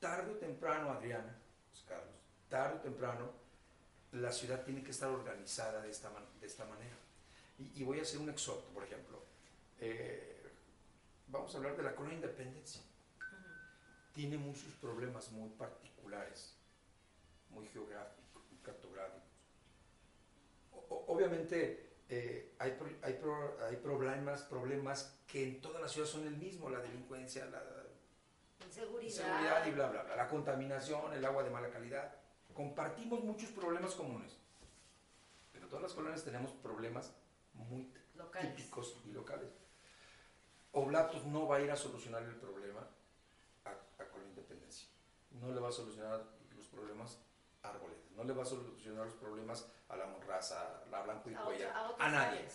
Tarde 0.00 0.32
o 0.32 0.36
temprano, 0.36 0.90
Adriana, 0.90 1.36
pues, 1.70 1.84
Carlos, 1.86 2.14
tarde 2.48 2.78
o 2.78 2.80
temprano, 2.80 3.30
la 4.12 4.32
ciudad 4.32 4.64
tiene 4.64 4.82
que 4.82 4.92
estar 4.92 5.10
organizada 5.10 5.82
de 5.82 5.90
esta, 5.90 6.10
de 6.40 6.46
esta 6.46 6.64
manera. 6.64 6.96
Y, 7.58 7.82
y, 7.82 7.84
voy 7.84 7.98
a 7.98 8.02
hacer 8.02 8.18
un 8.18 8.30
exhorto, 8.30 8.70
por 8.72 8.84
ejemplo. 8.84 9.22
Eh, 9.78 10.50
vamos 11.28 11.54
a 11.54 11.58
hablar 11.58 11.76
de 11.76 11.82
la 11.82 11.94
colonia 11.94 12.16
Independencia. 12.16 12.80
Tiene 14.14 14.38
muchos 14.38 14.72
problemas 14.80 15.30
muy 15.30 15.50
particulares, 15.50 16.56
muy 17.50 17.68
geográficos, 17.68 18.42
muy 18.50 18.60
cartográficos. 18.62 19.28
O, 20.72 21.04
obviamente 21.08 21.93
eh, 22.08 22.54
hay, 22.58 22.76
hay, 23.02 23.18
hay, 23.68 23.76
problemas, 23.76 24.42
problemas 24.42 25.18
que 25.26 25.42
en 25.42 25.60
toda 25.60 25.80
la 25.80 25.88
ciudad 25.88 26.06
son 26.06 26.26
el 26.26 26.36
mismo, 26.36 26.68
la 26.68 26.80
delincuencia, 26.80 27.46
la 27.46 27.62
inseguridad. 28.64 29.02
inseguridad 29.02 29.66
y 29.66 29.70
bla, 29.70 29.88
bla, 29.88 30.02
bla, 30.02 30.16
la 30.16 30.28
contaminación, 30.28 31.12
el 31.14 31.24
agua 31.24 31.42
de 31.42 31.50
mala 31.50 31.70
calidad. 31.70 32.14
Compartimos 32.52 33.24
muchos 33.24 33.50
problemas 33.50 33.94
comunes, 33.94 34.36
pero 35.52 35.66
todas 35.68 35.82
las 35.82 35.92
colonias 35.92 36.24
tenemos 36.24 36.52
problemas 36.52 37.12
muy 37.54 37.90
locales. 38.14 38.54
típicos 38.54 39.00
y 39.06 39.12
locales. 39.12 39.50
Oblatos 40.72 41.24
no 41.24 41.48
va 41.48 41.56
a 41.56 41.60
ir 41.60 41.70
a 41.70 41.76
solucionar 41.76 42.22
el 42.22 42.34
problema 42.36 42.86
a, 43.64 43.70
a 43.70 44.08
con 44.08 44.20
la 44.22 44.28
independencia. 44.28 44.88
No 45.40 45.52
le 45.52 45.60
va 45.60 45.68
a 45.68 45.72
solucionar 45.72 46.22
los 46.56 46.66
problemas 46.68 47.18
No 48.16 48.24
le 48.24 48.32
va 48.32 48.42
a 48.42 48.46
solucionar 48.46 49.06
los 49.06 49.14
problemas 49.14 49.66
a 49.88 49.96
la 49.96 50.06
Monraza, 50.06 50.82
a 50.84 50.88
la 50.90 51.02
Blanco 51.02 51.30
y 51.30 51.34
A 51.34 51.38
Cuellar, 51.44 51.70
otra- 51.90 52.06
a 52.06 52.10
nadie. 52.10 52.46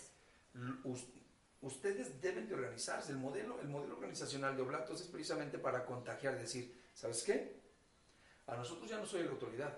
Ustedes 1.62 2.22
deben 2.22 2.48
de 2.48 2.54
organizarse. 2.54 3.12
El 3.12 3.18
modelo, 3.18 3.60
el 3.60 3.68
modelo 3.68 3.96
organizacional 3.96 4.56
de 4.56 4.62
Oblatos 4.62 5.02
es 5.02 5.08
precisamente 5.08 5.58
para 5.60 5.86
contagiar, 5.86 6.38
decir, 6.38 6.74
¿sabes 6.94 7.24
qué? 7.24 7.60
A 8.48 8.56
nosotros 8.56 8.90
ya 8.90 8.98
no 8.98 9.06
soy 9.06 9.24
la 9.24 9.32
autoridad. 9.32 9.78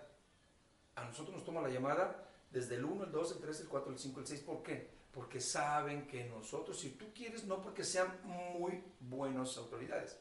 A 0.96 1.04
nosotros 1.06 1.36
nos 1.36 1.44
toma 1.46 1.62
la 1.62 1.70
llamada 1.70 2.28
desde 2.52 2.76
el 2.76 2.86
1, 2.86 3.06
el 3.06 3.12
2, 3.12 3.32
el 3.32 3.40
3, 3.40 3.62
el 3.62 3.68
4, 3.68 3.92
el 3.94 3.98
5, 4.00 4.20
el 4.20 4.28
6. 4.28 4.42
¿Por 4.42 4.62
qué? 4.62 4.92
Porque 5.12 5.42
saben 5.42 6.08
que 6.08 6.26
nosotros, 6.26 6.80
si 6.80 6.92
tú 6.92 7.12
quieres, 7.14 7.46
no 7.46 7.62
porque 7.62 7.84
sean 7.84 8.20
muy 8.24 8.84
buenas 9.00 9.58
autoridades, 9.58 10.20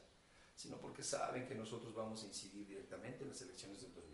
sino 0.57 0.79
porque 0.79 1.03
saben 1.03 1.47
que 1.47 1.55
nosotros 1.55 1.95
vamos 1.95 2.23
a 2.23 2.27
incidir 2.27 2.67
directamente 2.67 3.23
en 3.23 3.29
las 3.29 3.43
elecciones 3.43 3.83
del 3.83 3.93
2018. 3.95 4.10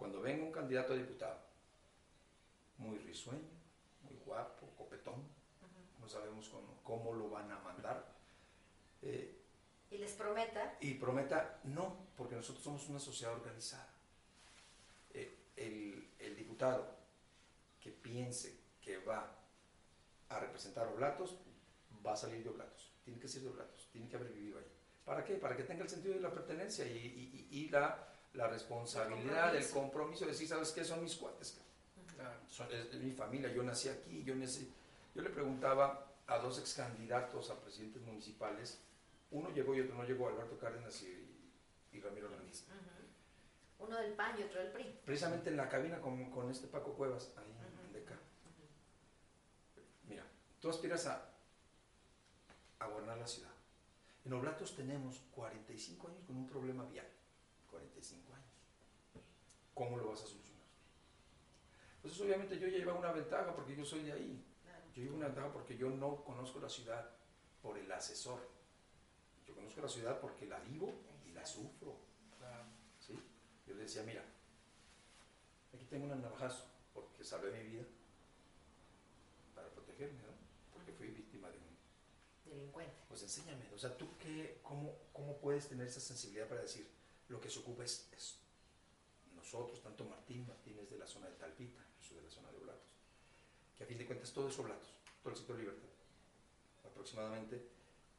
Cuando 0.00 0.22
venga 0.22 0.42
un 0.44 0.50
candidato 0.50 0.94
a 0.94 0.96
diputado, 0.96 1.38
muy 2.78 2.96
risueño, 3.00 3.50
muy 4.02 4.14
guapo, 4.24 4.66
copetón, 4.78 5.22
no 6.00 6.08
sabemos 6.08 6.48
cómo, 6.48 6.80
cómo 6.82 7.12
lo 7.12 7.28
van 7.28 7.52
a 7.52 7.58
mandar, 7.58 8.10
eh, 9.02 9.36
Y 9.90 9.98
les 9.98 10.12
prometa. 10.12 10.78
y 10.80 10.94
prometa 10.94 11.60
no, 11.64 12.06
porque 12.16 12.34
nosotros 12.34 12.64
somos 12.64 12.88
una 12.88 12.98
sociedad 12.98 13.34
organizada. 13.34 13.88
Eh, 15.12 15.36
el, 15.56 16.08
el 16.18 16.34
diputado 16.34 16.96
que 17.78 17.90
piense 17.90 18.58
que 18.80 18.96
va 19.04 19.30
a 20.30 20.40
representar 20.40 20.86
Oblatos, 20.88 21.36
va 22.06 22.14
a 22.14 22.16
salir 22.16 22.42
de 22.42 22.48
Oblatos. 22.48 22.90
Tiene 23.04 23.20
que 23.20 23.28
ser 23.28 23.42
de 23.42 23.48
Oblatos, 23.50 23.86
tiene 23.92 24.08
que 24.08 24.16
haber 24.16 24.32
vivido 24.32 24.60
ahí. 24.60 24.66
¿Para 25.04 25.22
qué? 25.24 25.34
Para 25.34 25.58
que 25.58 25.64
tenga 25.64 25.82
el 25.82 25.90
sentido 25.90 26.14
de 26.14 26.20
la 26.20 26.32
pertenencia 26.32 26.86
y, 26.86 26.96
y- 26.96 27.48
y- 27.50 27.58
y 27.66 27.68
la, 27.68 28.09
la 28.34 28.46
responsabilidad, 28.48 29.54
El 29.56 29.62
el 29.62 29.70
compromiso 29.70 30.24
de 30.24 30.32
decir, 30.32 30.48
¿sabes 30.48 30.70
qué? 30.72 30.84
Son 30.84 31.02
mis 31.02 31.16
cuates. 31.16 31.58
Son- 32.48 32.70
es 32.72 32.90
de 32.92 32.98
mi 32.98 33.12
familia, 33.12 33.50
yo 33.52 33.62
nací 33.62 33.88
aquí, 33.88 34.22
yo 34.22 34.34
nací. 34.34 34.70
Yo 35.14 35.22
le 35.22 35.30
preguntaba 35.30 36.06
a 36.26 36.38
dos 36.38 36.58
ex 36.58 36.74
candidatos 36.74 37.50
a 37.50 37.58
presidentes 37.60 38.02
municipales, 38.02 38.78
uno 39.30 39.50
llegó 39.50 39.74
y 39.74 39.80
otro 39.80 39.94
no 39.96 40.04
llegó, 40.04 40.28
Alberto 40.28 40.58
Cárdenas 40.58 41.02
y, 41.02 41.26
y 41.92 42.00
Ramiro 42.00 42.26
Hernández. 42.28 42.64
Ujú. 42.68 43.86
Uno 43.86 43.96
del 43.98 44.12
PAN 44.12 44.38
y 44.38 44.42
otro 44.42 44.60
del 44.60 44.70
PRI. 44.72 45.00
Precisamente 45.04 45.48
en 45.50 45.56
la 45.56 45.68
cabina 45.68 46.00
con, 46.00 46.30
con 46.30 46.50
este 46.50 46.66
Paco 46.68 46.92
Cuevas, 46.94 47.32
ahí 47.36 47.50
Ujú. 47.50 47.86
en 47.86 47.92
DECA. 47.94 48.18
Mira, 50.08 50.24
tú 50.60 50.68
aspiras 50.68 51.06
a, 51.06 51.24
a 52.80 52.86
gobernar 52.86 53.18
la 53.18 53.26
ciudad. 53.26 53.50
En 54.24 54.32
Oblatos 54.34 54.76
tenemos 54.76 55.20
45 55.34 56.08
años 56.08 56.22
con 56.26 56.36
un 56.36 56.46
problema 56.46 56.84
vial. 56.84 57.08
45 58.00 58.34
años. 58.34 58.48
¿Cómo 59.74 59.98
lo 59.98 60.08
vas 60.08 60.22
a 60.22 60.26
solucionar? 60.26 60.64
Pues 62.02 62.18
obviamente 62.20 62.58
yo 62.58 62.66
llevaba 62.66 62.98
una 62.98 63.12
ventaja 63.12 63.54
porque 63.54 63.76
yo 63.76 63.84
soy 63.84 64.02
de 64.04 64.12
ahí. 64.12 64.44
Yo 64.94 65.02
llevo 65.02 65.16
una 65.16 65.26
ventaja 65.26 65.52
porque 65.52 65.76
yo 65.76 65.90
no 65.90 66.24
conozco 66.24 66.58
la 66.60 66.68
ciudad 66.68 67.10
por 67.62 67.78
el 67.78 67.90
asesor. 67.92 68.40
Yo 69.46 69.54
conozco 69.54 69.82
la 69.82 69.88
ciudad 69.88 70.20
porque 70.20 70.46
la 70.46 70.58
vivo 70.60 70.92
y 71.26 71.32
la 71.32 71.44
sufro. 71.44 71.96
¿sí? 72.98 73.14
Yo 73.66 73.74
le 73.74 73.82
decía, 73.82 74.02
mira, 74.02 74.24
aquí 75.74 75.84
tengo 75.84 76.12
un 76.12 76.20
navajazo 76.20 76.64
porque 76.94 77.22
salvé 77.22 77.50
mi 77.52 77.70
vida 77.70 77.84
para 79.54 79.68
protegerme, 79.68 80.18
¿no? 80.22 80.32
Porque 80.72 80.92
fui 80.92 81.08
víctima 81.08 81.48
de 81.50 81.58
un... 81.58 82.50
Delincuente. 82.50 82.94
Pues 83.08 83.22
enséñame, 83.22 83.64
o 83.74 83.78
sea, 83.78 83.96
¿tú 83.96 84.08
qué, 84.18 84.58
cómo, 84.62 84.92
cómo 85.12 85.36
puedes 85.36 85.68
tener 85.68 85.86
esa 85.86 86.00
sensibilidad 86.00 86.48
para 86.48 86.62
decir 86.62 86.88
lo 87.30 87.40
que 87.40 87.48
se 87.50 87.58
ocupa 87.60 87.84
es 87.84 88.06
esto? 88.12 88.38
Nosotros, 89.34 89.82
tanto 89.82 90.04
Martín, 90.04 90.46
Martín 90.46 90.78
es 90.78 90.90
de 90.90 90.98
la 90.98 91.06
zona 91.06 91.26
de 91.28 91.34
Talpita, 91.36 91.80
yo 91.98 92.06
soy 92.06 92.16
de 92.18 92.22
la 92.24 92.30
zona 92.30 92.50
de 92.52 92.58
Oblatos, 92.58 92.84
que 93.76 93.84
a 93.84 93.86
fin 93.86 93.96
de 93.98 94.06
cuentas 94.06 94.30
todo 94.32 94.48
es 94.48 94.58
Oblatos, 94.58 94.90
todo 95.22 95.32
el 95.32 95.38
sector 95.38 95.56
Libertad, 95.58 95.88
aproximadamente. 96.84 97.66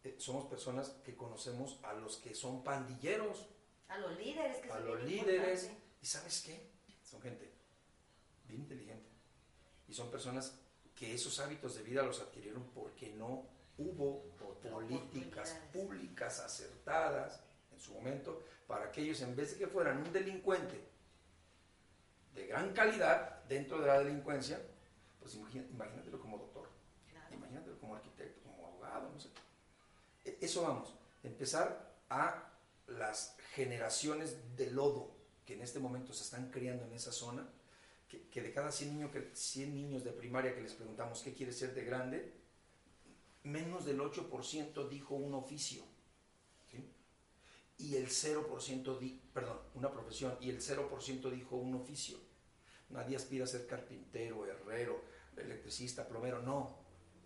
eh, 0.04 0.16
somos 0.18 0.46
personas 0.46 0.90
que 1.06 1.16
conocemos 1.16 1.78
a 1.84 1.94
los 1.94 2.18
que 2.18 2.34
son 2.34 2.64
pandilleros, 2.64 3.46
A 3.88 3.98
los 4.00 4.18
líderes, 4.18 4.58
que 4.58 4.72
a 4.72 4.80
es 4.80 4.86
los 4.86 5.04
líderes. 5.04 5.64
importante. 5.64 5.92
¿Y 6.02 6.06
sabes 6.08 6.42
qué? 6.42 6.70
Son 7.04 7.22
gente 7.22 7.52
bien 8.48 8.62
inteligente. 8.62 9.10
Y 9.88 9.94
son 9.94 10.10
personas 10.10 10.56
que 10.96 11.14
esos 11.14 11.40
hábitos 11.40 11.76
de 11.76 11.84
vida 11.84 12.02
los 12.04 12.20
adquirieron 12.22 12.64
porque 12.74 13.10
no 13.14 13.46
hubo 13.78 14.24
políticas 14.64 15.52
públicas 15.74 16.40
acertadas 16.40 17.42
en 17.72 17.80
su 17.80 17.94
momento 17.94 18.42
para 18.72 18.90
que 18.90 19.02
ellos, 19.02 19.20
en 19.22 19.36
vez 19.36 19.52
de 19.52 19.58
que 19.58 19.68
fueran 19.68 19.98
un 19.98 20.14
delincuente 20.14 20.80
de 22.34 22.48
gran 22.48 22.72
calidad 22.72 23.44
dentro 23.50 23.82
de 23.82 23.88
la 23.88 24.00
delincuencia, 24.00 24.62
pues 25.20 25.36
imagínatelo 25.36 26.18
como 26.22 26.38
doctor. 26.38 26.70
Claro. 27.12 27.36
Imagínatelo 27.36 27.78
como 27.82 27.96
arquitecto, 27.96 28.40
como 28.44 28.68
abogado, 28.68 29.12
no 29.14 29.20
sé. 29.20 29.28
E- 30.24 30.38
Eso 30.40 30.62
vamos, 30.64 30.96
empezar 31.22 31.92
a 32.10 32.50
las 32.88 33.36
generaciones 33.54 34.38
de 34.56 34.72
lodo 34.72 35.12
que 35.46 35.56
en 35.56 35.64
este 35.64 35.80
momento 35.80 36.14
se 36.14 36.24
están 36.24 36.50
criando 36.50 36.86
en 36.86 36.94
esa 36.94 37.12
zona, 37.12 37.46
que, 38.08 38.22
que 38.30 38.42
de 38.42 38.54
cada 38.54 38.72
100, 38.72 38.94
niños 38.94 39.12
que, 39.12 39.32
100 39.34 39.76
niños 39.76 40.06
de 40.06 40.14
primaria 40.14 40.56
que 40.56 40.62
les 40.62 40.76
preguntamos 40.76 41.22
qué 41.24 41.34
quiere 41.34 41.52
ser 41.52 41.74
de 41.76 41.84
grande, 41.84 42.32
menos 43.44 43.84
del 43.84 44.00
8% 44.00 44.88
dijo 44.88 45.16
un 45.16 45.34
oficio. 45.34 45.84
Y 47.82 47.96
el 47.96 48.08
0% 48.08 49.00
di, 49.00 49.20
perdón, 49.34 49.60
una 49.76 49.92
profesión, 49.92 50.38
y 50.40 50.50
el 50.50 50.62
0% 50.62 51.32
dijo 51.32 51.56
un 51.56 51.76
oficio. 51.76 52.18
Nadie 52.90 53.16
aspira 53.16 53.46
a 53.46 53.48
ser 53.48 53.66
carpintero, 53.66 54.46
herrero, 54.46 55.02
electricista, 55.38 56.08
plomero, 56.08 56.42
no. 56.42 56.78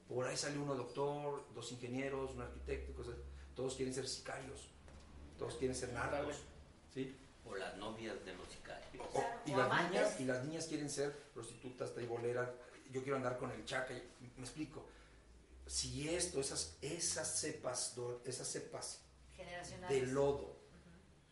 Por 0.08 0.26
ahí 0.28 0.38
sale 0.38 0.58
uno 0.58 0.76
doctor, 0.76 1.46
dos 1.54 1.72
ingenieros, 1.72 2.32
un 2.32 2.42
arquitecto, 2.42 2.94
cosas. 2.94 3.16
Todos 3.56 3.76
quieren 3.76 3.94
ser 3.94 4.08
sicarios, 4.08 4.70
todos 5.38 5.56
quieren 5.56 5.76
ser 5.76 5.92
narcos. 5.94 6.36
¿sí? 6.94 7.16
O 7.46 7.56
las 7.56 7.76
novias 7.78 8.24
de 8.26 8.34
los 8.34 8.48
sicarios. 8.50 9.06
O- 9.14 9.24
y, 9.46 9.52
las 9.52 9.90
niñas, 9.90 10.20
y 10.20 10.26
las 10.26 10.44
niñas 10.46 10.68
quieren 10.68 10.90
ser 10.90 11.12
prostitutas, 11.34 11.94
taiboleras. 11.94 12.50
Yo 12.92 13.02
quiero 13.02 13.18
andar 13.18 13.38
con 13.38 13.52
el 13.52 13.66
chaca. 13.66 13.94
Me 14.38 14.44
explico. 14.44 14.86
Si 15.68 16.08
esto, 16.08 16.40
esas, 16.40 16.78
esas 16.82 17.40
cepas, 17.40 17.96
esas 18.24 18.48
cepas. 18.48 19.02
De 19.90 20.02
lodo, 20.14 20.56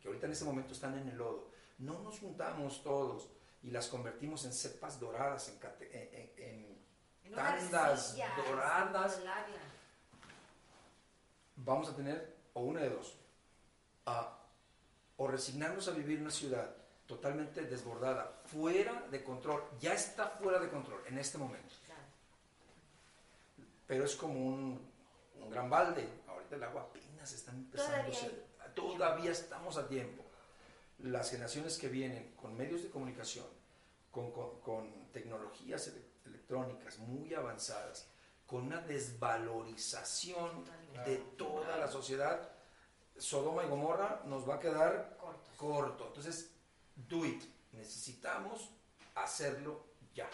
que 0.01 0.07
ahorita 0.07 0.25
en 0.27 0.31
este 0.33 0.45
momento 0.45 0.73
están 0.73 0.97
en 0.97 1.07
el 1.09 1.17
lodo, 1.17 1.49
no 1.79 1.99
nos 1.99 2.19
juntamos 2.19 2.83
todos 2.83 3.29
y 3.63 3.71
las 3.71 3.87
convertimos 3.87 4.43
en 4.45 4.53
cepas 4.53 4.99
doradas, 4.99 5.47
en, 5.49 5.59
tandas 7.35 8.15
doradas. 8.49 9.19
vamos 11.55 11.89
a 11.89 11.95
tener 11.95 12.35
o 12.53 12.61
una 12.61 12.81
de 12.81 12.89
dos. 12.89 13.15
A- 14.05 14.39
o 15.17 15.27
resignarnos 15.27 15.87
a 15.87 15.91
vivir 15.91 16.17
en 16.17 16.23
una 16.23 16.31
ciudad 16.31 16.75
totalmente 17.05 17.63
desbordada, 17.65 18.41
fuera 18.45 19.01
de 19.11 19.23
control, 19.23 19.63
ya 19.79 19.93
está 19.93 20.27
fuera 20.29 20.59
de 20.59 20.69
control 20.69 21.01
en 21.05 21.17
este 21.19 21.37
momento, 21.37 21.73
Claro. 21.85 22.01
pero 23.85 24.05
es 24.05 24.15
como 24.15 24.33
un, 24.33 24.81
un 25.39 25.49
gran 25.49 25.69
balde, 25.69 26.07
ahorita 26.27 26.55
el 26.55 26.63
agua 26.63 26.87
apenas 27.23 27.33
está 27.33 27.51
empezando, 27.51 27.91
Todavía 27.93 28.11
a 28.11 28.21
ser- 28.21 28.45
hay 28.59 28.71
todavía 28.73 29.31
estamos 29.31 29.77
a 29.77 29.87
tiempo. 29.87 30.23
Las 30.99 31.31
generaciones 31.31 31.77
que 31.77 31.87
vienen 31.87 32.33
con 32.35 32.55
medios 32.55 32.83
de 32.83 32.89
comunicación, 32.89 33.45
con, 34.11 34.31
con- 34.31 34.59
con 34.61 35.11
tecnologías 35.11 35.87
ele- 35.87 36.05
electrónicas 36.25 36.97
muy 36.99 37.33
avanzadas, 37.33 38.09
con 38.45 38.63
una 38.67 38.81
desvalorización 38.81 40.65
de 41.05 41.17
toda 41.37 41.77
la 41.77 41.87
sociedad, 41.87 42.51
Sodoma 43.17 43.63
y 43.63 43.67
Gomorra 43.67 44.21
nos 44.25 44.47
va 44.47 44.55
a 44.55 44.59
quedar 44.59 45.17
Cortos. 45.17 45.55
corto. 45.57 46.07
Entonces, 46.07 46.51
do 46.95 47.25
it. 47.25 47.43
Necesitamos 47.71 48.69
hacerlo 49.15 49.85
ya. 50.13 50.29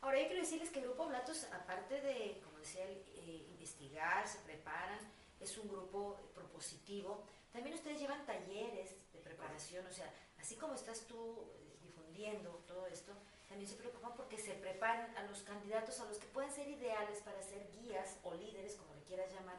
Ahora, 0.00 0.20
yo 0.20 0.26
quiero 0.26 0.42
decirles 0.42 0.70
que 0.70 0.78
el 0.80 0.86
Grupo 0.86 1.06
Blatos, 1.06 1.44
aparte 1.52 2.00
de, 2.00 2.40
como 2.44 2.58
decía 2.58 2.84
eh, 2.88 3.46
investigar, 3.50 4.26
se 4.26 4.38
preparan, 4.40 4.98
es 5.42 5.58
un 5.58 5.68
grupo 5.68 6.18
propositivo, 6.34 7.22
también 7.52 7.74
ustedes 7.74 8.00
llevan 8.00 8.24
talleres 8.24 8.90
de 9.12 9.18
preparación, 9.20 9.86
o 9.86 9.92
sea, 9.92 10.12
así 10.38 10.56
como 10.56 10.74
estás 10.74 11.06
tú 11.06 11.44
eh, 11.54 11.76
difundiendo 11.82 12.50
todo 12.66 12.86
esto, 12.86 13.12
también 13.48 13.68
se 13.68 13.76
preocupan 13.76 14.14
porque 14.16 14.38
se 14.38 14.54
preparan 14.54 15.14
a 15.16 15.24
los 15.24 15.42
candidatos, 15.42 16.00
a 16.00 16.06
los 16.06 16.18
que 16.18 16.26
pueden 16.28 16.50
ser 16.50 16.68
ideales 16.68 17.20
para 17.20 17.42
ser 17.42 17.66
guías 17.82 18.18
o 18.22 18.34
líderes, 18.34 18.76
como 18.76 18.94
le 18.94 19.02
quieras 19.02 19.32
llamar, 19.32 19.58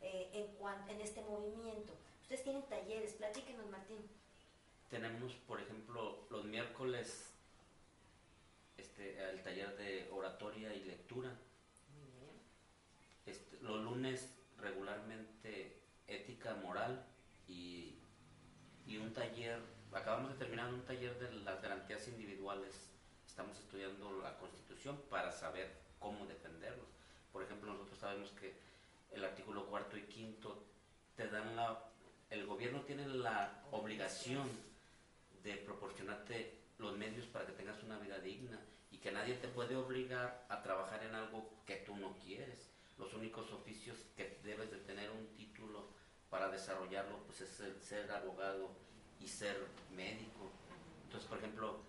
eh, 0.00 0.30
en, 0.32 0.46
cuan- 0.56 0.88
en 0.90 1.00
este 1.00 1.20
movimiento. 1.22 1.92
Ustedes 2.22 2.42
tienen 2.42 2.62
talleres, 2.64 3.12
platíquenos, 3.14 3.66
Martín. 3.70 3.98
Tenemos, 4.90 5.34
por 5.46 5.60
ejemplo, 5.60 6.18
los 6.30 6.44
miércoles 6.44 7.26
este, 8.76 9.18
el 9.30 9.42
taller 9.42 9.76
de 9.76 10.08
oratoria 10.12 10.74
y 10.74 10.84
lectura. 10.84 11.28
Muy 11.94 12.10
bien. 12.18 12.40
Este, 13.26 13.58
los 13.62 13.82
lunes 13.84 14.28
regularmente 14.60 15.82
ética 16.06 16.54
moral 16.54 17.04
y, 17.46 17.94
y 18.86 18.96
un 18.96 19.12
taller, 19.12 19.60
acabamos 19.92 20.32
de 20.32 20.38
terminar 20.38 20.72
un 20.72 20.84
taller 20.84 21.18
de 21.18 21.32
las 21.40 21.60
garantías 21.62 22.06
individuales. 22.08 22.74
Estamos 23.26 23.58
estudiando 23.58 24.20
la 24.22 24.36
constitución 24.38 25.00
para 25.10 25.30
saber 25.32 25.70
cómo 25.98 26.26
defenderlos. 26.26 26.86
Por 27.32 27.42
ejemplo, 27.42 27.72
nosotros 27.72 27.98
sabemos 27.98 28.30
que 28.32 28.54
el 29.12 29.24
artículo 29.24 29.66
cuarto 29.66 29.96
y 29.96 30.02
quinto 30.02 30.62
te 31.16 31.28
dan 31.28 31.56
la, 31.56 31.84
el 32.30 32.46
gobierno 32.46 32.80
tiene 32.82 33.06
la 33.06 33.62
obligación 33.70 34.48
de 35.42 35.54
proporcionarte 35.56 36.58
los 36.78 36.96
medios 36.96 37.26
para 37.26 37.46
que 37.46 37.52
tengas 37.52 37.82
una 37.82 37.98
vida 37.98 38.18
digna 38.18 38.58
y 38.90 38.98
que 38.98 39.12
nadie 39.12 39.34
te 39.34 39.48
puede 39.48 39.76
obligar 39.76 40.46
a 40.48 40.62
trabajar 40.62 41.02
en 41.04 41.14
algo 41.14 41.50
que 41.66 41.76
tú 41.76 41.96
no 41.96 42.16
quieres. 42.24 42.67
Los 42.98 43.14
únicos 43.14 43.52
oficios 43.52 43.98
que 44.16 44.40
debes 44.42 44.70
de 44.70 44.78
tener 44.78 45.10
un 45.10 45.26
título 45.36 45.86
para 46.30 46.48
desarrollarlo 46.48 47.18
pues 47.24 47.40
es 47.40 47.60
el 47.60 47.80
ser 47.80 48.10
abogado 48.10 48.70
y 49.20 49.28
ser 49.28 49.56
médico. 49.94 50.50
Entonces, 51.04 51.28
por 51.28 51.38
ejemplo, 51.38 51.80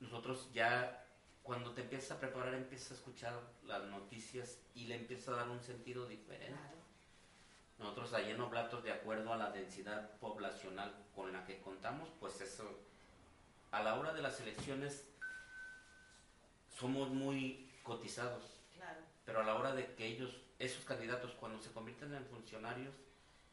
nosotros 0.00 0.50
ya 0.52 1.04
cuando 1.42 1.72
te 1.72 1.82
empiezas 1.82 2.10
a 2.10 2.20
preparar 2.20 2.54
empiezas 2.54 2.90
a 2.90 2.94
escuchar 2.94 3.40
las 3.64 3.84
noticias 3.84 4.58
y 4.74 4.86
le 4.86 4.96
empiezas 4.96 5.28
a 5.28 5.36
dar 5.36 5.48
un 5.48 5.62
sentido 5.62 6.06
diferente. 6.06 6.58
Nosotros 7.78 8.12
ahí 8.14 8.30
en 8.30 8.40
Oblatos, 8.40 8.82
de 8.82 8.92
acuerdo 8.92 9.32
a 9.32 9.36
la 9.36 9.50
densidad 9.50 10.18
poblacional 10.18 10.92
con 11.14 11.32
la 11.32 11.44
que 11.44 11.60
contamos, 11.60 12.08
pues 12.18 12.40
eso, 12.40 12.80
a 13.70 13.82
la 13.82 13.96
hora 13.96 14.12
de 14.12 14.22
las 14.22 14.40
elecciones 14.40 15.06
somos 16.78 17.10
muy 17.10 17.70
cotizados. 17.82 18.55
Pero 19.26 19.40
a 19.40 19.44
la 19.44 19.54
hora 19.56 19.74
de 19.74 19.94
que 19.94 20.06
ellos, 20.06 20.30
esos 20.58 20.84
candidatos, 20.86 21.32
cuando 21.32 21.60
se 21.62 21.70
convierten 21.72 22.14
en 22.14 22.24
funcionarios, 22.26 22.94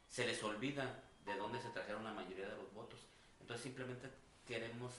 se 0.08 0.26
les 0.26 0.42
olvida 0.42 1.02
de 1.26 1.36
dónde 1.36 1.60
se 1.60 1.68
trajeron 1.70 2.04
la 2.04 2.12
mayoría 2.14 2.48
de 2.48 2.56
los 2.56 2.72
votos. 2.72 3.00
Entonces 3.40 3.64
simplemente 3.64 4.08
queremos 4.46 4.92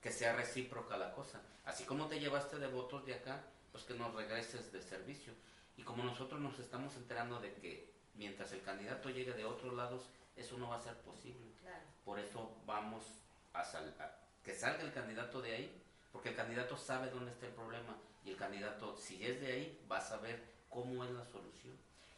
que 0.00 0.10
sea 0.12 0.34
recíproca 0.34 0.96
la 0.96 1.12
cosa. 1.12 1.42
Así 1.64 1.84
como 1.84 2.06
te 2.08 2.18
llevaste 2.20 2.58
de 2.58 2.68
votos 2.68 3.04
de 3.04 3.14
acá, 3.14 3.44
pues 3.72 3.84
que 3.84 3.94
nos 3.94 4.14
regreses 4.14 4.72
de 4.72 4.80
servicio. 4.80 5.32
Y 5.76 5.82
como 5.82 6.02
nosotros 6.04 6.40
nos 6.40 6.58
estamos 6.58 6.94
enterando 6.96 7.40
de 7.40 7.52
que 7.54 7.92
mientras 8.14 8.52
el 8.52 8.62
candidato 8.62 9.10
llegue 9.10 9.32
de 9.32 9.44
otros 9.44 9.74
lados, 9.74 10.04
eso 10.36 10.56
no 10.58 10.68
va 10.68 10.76
a 10.76 10.82
ser 10.82 10.96
posible. 10.98 11.50
Claro. 11.60 11.82
Por 12.04 12.18
eso 12.18 12.56
vamos 12.66 13.04
a, 13.52 13.64
sal- 13.64 13.94
a 14.00 14.10
que 14.44 14.54
salga 14.54 14.82
el 14.82 14.92
candidato 14.92 15.40
de 15.40 15.52
ahí, 15.54 15.82
porque 16.12 16.30
el 16.30 16.36
candidato 16.36 16.76
sabe 16.76 17.10
dónde 17.10 17.30
está 17.32 17.46
el 17.46 17.52
problema 17.52 17.96
y 18.24 18.30
el 18.30 18.36
candidato, 18.36 18.96
si 18.96 19.24
es 19.24 19.40
de 19.40 19.52
ahí, 19.52 19.86
va 19.90 19.98
a 19.98 20.00
saber 20.00 20.42
cómo 20.68 21.04
es 21.04 21.10
la 21.10 21.24
solución. 21.24 21.76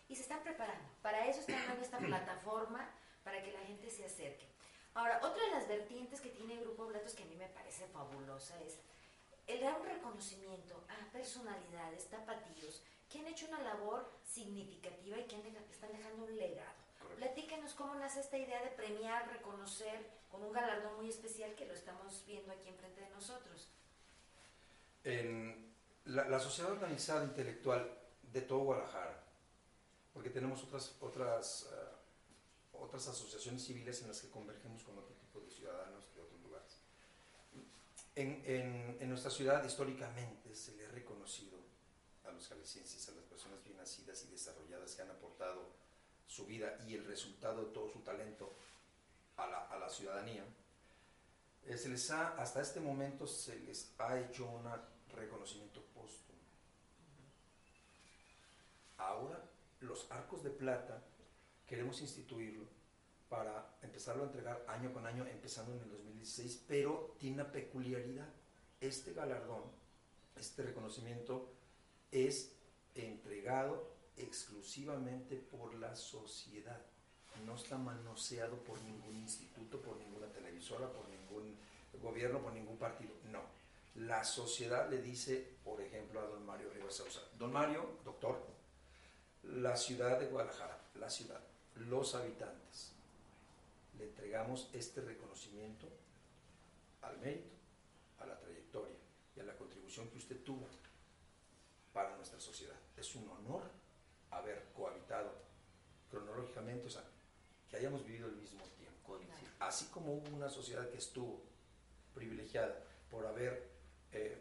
y 0.08 0.14
se 0.14 0.22
están 0.22 0.42
preparando. 0.42 0.84
Para 1.02 1.26
eso 1.26 1.40
están 1.40 1.66
dando 1.66 1.82
esta 1.82 1.98
plataforma 2.10 2.88
para 3.24 3.42
que 3.42 3.52
la 3.52 3.60
gente 3.60 3.90
se 3.90 4.04
acerque. 4.04 4.46
Ahora, 4.94 5.18
otra 5.24 5.42
de 5.44 5.50
las 5.50 5.66
vertientes 5.66 6.20
que 6.20 6.28
tiene 6.28 6.54
el 6.54 6.60
Grupo 6.60 6.86
Blatos 6.86 7.14
que 7.14 7.24
a 7.24 7.26
mí 7.26 7.34
me 7.36 7.48
parece 7.48 7.86
fabulosa 7.88 8.60
es 8.62 8.78
el 9.46 9.60
dar 9.60 9.80
un 9.80 9.86
reconocimiento 9.86 10.84
a 10.88 11.12
personalidades, 11.12 12.08
tapatíos, 12.08 12.82
que 13.10 13.18
han 13.18 13.26
hecho 13.26 13.46
una 13.48 13.60
labor 13.62 14.10
significativa 14.24 15.18
y 15.18 15.24
que 15.24 15.36
están 15.70 15.92
dejando 15.92 16.24
un 16.24 16.36
legado. 16.36 16.74
Correcto. 17.00 17.24
Platíquenos 17.24 17.74
cómo 17.74 17.94
nace 17.96 18.20
esta 18.20 18.38
idea 18.38 18.62
de 18.62 18.70
premiar, 18.70 19.28
reconocer 19.28 20.06
con 20.30 20.42
un 20.42 20.52
galardón 20.52 20.96
muy 20.96 21.08
especial 21.08 21.54
que 21.54 21.66
lo 21.66 21.74
estamos 21.74 22.24
viendo 22.26 22.52
aquí 22.52 22.68
enfrente 22.68 23.00
de 23.00 23.10
nosotros. 23.10 23.68
En 25.04 25.73
la, 26.06 26.38
sociedad 26.40 26.70
organizada 26.72 27.24
intelectual 27.24 27.90
de 28.32 28.40
todo 28.42 28.60
Guadalajara, 28.60 29.22
porque 30.12 30.30
tenemos 30.30 30.62
otras, 30.64 30.96
otras, 31.00 31.68
eh, 31.72 32.74
otras 32.74 33.08
asociaciones 33.08 33.64
civiles 33.64 34.02
en 34.02 34.08
las 34.08 34.20
que 34.20 34.30
convergemos 34.30 34.82
con 34.82 34.98
otro 34.98 35.14
tipo 35.14 35.40
de 35.40 35.50
ciudadanos 35.50 36.04
de 36.14 36.20
otros 36.22 36.40
lugares. 36.42 36.78
En, 38.16 38.42
en- 38.46 38.96
en 39.00 39.08
nuestra 39.08 39.30
ciudad 39.30 39.64
históricamente 39.64 40.54
se 40.54 40.76
le 40.76 40.86
ha 40.86 40.90
reconocido 40.90 41.58
a 42.24 42.30
los 42.30 42.46
jaliscienses, 42.48 43.08
a 43.08 43.12
las 43.12 43.24
personas 43.24 43.62
bien 43.64 43.76
nacidas 43.76 44.24
y 44.24 44.28
desarrolladas 44.30 44.94
que 44.94 45.02
han 45.02 45.10
aportado 45.10 45.72
su 46.26 46.46
vida 46.46 46.78
y 46.86 46.94
el 46.94 47.04
resultado 47.04 47.64
de 47.66 47.72
todo 47.72 47.88
su 47.88 48.00
talento 48.00 48.52
a 49.36 49.46
la, 49.46 49.66
a 49.68 49.78
la 49.78 49.88
ciudadanía. 49.88 50.44
Eh, 51.66 51.76
se 51.76 51.88
les 51.88 52.10
ha, 52.10 52.28
hasta 52.40 52.60
este 52.60 52.80
momento 52.80 53.26
se 53.26 53.58
les 53.60 53.92
ha 53.98 54.18
hecho 54.18 54.46
un 54.48 54.64
reconocimiento 55.14 55.83
Ahora 59.04 59.38
los 59.80 60.10
arcos 60.10 60.42
de 60.42 60.50
plata 60.50 61.02
queremos 61.66 62.00
instituirlo 62.00 62.64
para 63.28 63.76
empezarlo 63.82 64.22
a 64.22 64.26
entregar 64.26 64.64
año 64.68 64.92
con 64.92 65.06
año, 65.06 65.26
empezando 65.26 65.72
en 65.74 65.80
el 65.80 65.90
2016, 65.90 66.64
pero 66.66 67.14
tiene 67.18 67.42
una 67.42 67.52
peculiaridad. 67.52 68.28
Este 68.80 69.12
galardón, 69.12 69.62
este 70.36 70.62
reconocimiento 70.62 71.52
es 72.10 72.56
entregado 72.94 73.94
exclusivamente 74.16 75.36
por 75.36 75.74
la 75.74 75.96
sociedad. 75.96 76.80
No 77.44 77.56
está 77.56 77.76
manoseado 77.76 78.56
por 78.64 78.80
ningún 78.82 79.16
instituto, 79.16 79.80
por 79.82 79.96
ninguna 79.96 80.28
televisora, 80.32 80.90
por 80.92 81.08
ningún 81.08 81.58
gobierno, 82.00 82.40
por 82.40 82.52
ningún 82.52 82.78
partido. 82.78 83.12
No. 83.24 83.42
La 83.96 84.24
sociedad 84.24 84.88
le 84.88 85.02
dice, 85.02 85.56
por 85.62 85.80
ejemplo, 85.80 86.20
a 86.20 86.26
don 86.26 86.46
Mario 86.46 86.70
Rivas 86.70 86.94
Sousa, 86.94 87.20
don 87.38 87.52
Mario, 87.52 87.98
doctor, 88.04 88.53
la 89.48 89.76
ciudad 89.76 90.18
de 90.18 90.26
Guadalajara, 90.26 90.78
la 90.98 91.10
ciudad, 91.10 91.40
los 91.76 92.14
habitantes, 92.14 92.92
le 93.98 94.04
entregamos 94.04 94.68
este 94.72 95.00
reconocimiento 95.00 95.86
al 97.02 97.18
mérito, 97.18 97.54
a 98.20 98.26
la 98.26 98.38
trayectoria 98.38 98.96
y 99.36 99.40
a 99.40 99.44
la 99.44 99.56
contribución 99.56 100.08
que 100.08 100.18
usted 100.18 100.42
tuvo 100.42 100.66
para 101.92 102.16
nuestra 102.16 102.40
sociedad. 102.40 102.76
Es 102.96 103.14
un 103.14 103.28
honor 103.28 103.62
haber 104.30 104.64
cohabitado 104.74 105.32
cronológicamente, 106.10 106.86
o 106.86 106.90
sea, 106.90 107.04
que 107.70 107.76
hayamos 107.76 108.04
vivido 108.04 108.28
el 108.28 108.36
mismo 108.36 108.62
tiempo. 108.78 109.18
Así 109.60 109.86
como 109.86 110.14
hubo 110.14 110.36
una 110.36 110.48
sociedad 110.48 110.88
que 110.90 110.98
estuvo 110.98 111.40
privilegiada 112.14 112.82
por 113.10 113.26
haber 113.26 113.70
eh, 114.12 114.38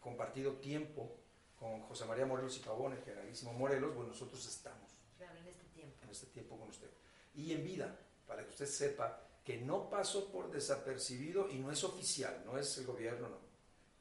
compartido 0.00 0.54
tiempo 0.54 1.10
con 1.58 1.80
José 1.82 2.04
María 2.04 2.24
Morelos 2.26 2.56
y 2.56 2.60
Pavón, 2.60 2.92
el 2.92 3.02
generalísimo 3.02 3.52
Morelos, 3.52 3.94
bueno, 3.94 4.10
nosotros 4.10 4.44
estamos 4.46 4.90
Claro, 5.16 5.36
en 5.38 5.46
este 5.48 5.64
tiempo. 5.74 5.96
en 6.02 6.10
este 6.10 6.26
tiempo 6.26 6.58
con 6.58 6.68
usted. 6.68 6.90
Y 7.34 7.52
en 7.52 7.64
vida, 7.64 7.98
para 8.26 8.44
que 8.44 8.50
usted 8.50 8.66
sepa 8.66 9.20
que 9.44 9.58
no 9.58 9.88
pasó 9.90 10.30
por 10.30 10.50
desapercibido 10.50 11.48
y 11.50 11.58
no 11.58 11.70
es 11.72 11.82
oficial, 11.84 12.42
no 12.44 12.58
es 12.58 12.76
el 12.78 12.86
gobierno, 12.86 13.28
no. 13.28 13.38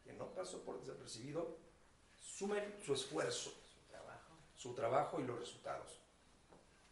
Que 0.03 0.13
no 0.13 0.27
pasó 0.33 0.61
por 0.63 0.79
desapercibido 0.79 1.57
su, 2.21 2.47
mérito, 2.47 2.83
su 2.85 2.93
esfuerzo, 2.93 3.49
Su 3.51 3.81
trabajo. 3.89 4.33
su 4.55 4.73
trabajo 4.75 5.19
y 5.19 5.23
los 5.23 5.39
resultados. 5.39 5.99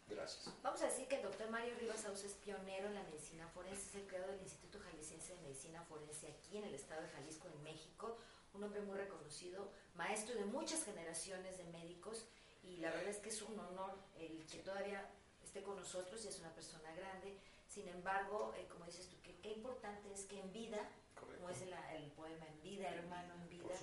Gracias. 0.08 0.54
Vamos 0.62 0.82
a 0.84 0.86
decir 0.86 1.08
que 1.08 1.16
el 1.18 1.24
doctor 1.24 1.50
Mario 1.50 1.74
Rivas 1.80 2.02
Sauce 2.02 2.28
es 2.28 2.34
pionero 2.34 2.88
en 2.88 2.94
la 2.96 3.04
medicina 3.04 3.48
forense, 3.50 3.90
es 3.90 3.96
el 3.96 4.08
creador 4.08 4.32
del 4.34 4.42
Instituto 4.44 4.80
Jalisciense 4.80 5.34
de 5.36 5.42
Medicina 5.42 5.84
Forense 5.90 6.28
aquí 6.28 6.58
en 6.58 6.64
el 6.66 6.76
estado 6.76 7.02
de 7.02 7.10
Jalisco, 7.10 7.48
en 7.48 7.64
México, 7.64 8.18
un 8.56 8.64
hombre 8.64 8.82
muy 8.82 8.98
reconocido, 8.98 9.72
maestro 9.96 10.36
de 10.36 10.46
muchas 10.46 10.84
generaciones 10.84 11.58
de 11.58 11.66
médicos 11.66 12.26
y 12.64 12.78
la 12.78 12.90
verdad 12.92 13.10
es 13.10 13.18
que 13.18 13.30
es 13.30 13.42
un 13.42 13.60
honor 13.60 13.96
el 14.18 14.46
que 14.48 14.60
todavía 14.60 15.10
esté 15.44 15.62
con 15.62 15.76
nosotros 15.76 16.24
y 16.26 16.28
es 16.28 16.40
una 16.40 16.54
persona 16.54 16.92
grande. 16.96 17.38
Sin 17.68 17.88
embargo, 17.88 18.54
eh, 18.58 18.68
como 18.72 18.86
dices 18.86 19.08
tú, 19.10 19.18
qué, 19.22 19.36
importante 19.52 20.12
es 20.14 20.26
que 20.26 20.40
en 20.40 20.52
vida 20.52 20.90
como 21.16 21.50
es 21.50 21.62
el, 21.62 21.74
el 21.94 22.12
poema 22.12 22.46
En 22.48 22.62
vida, 22.62 22.90
hermano, 22.90 23.34
en 23.36 23.50
vida, 23.50 23.74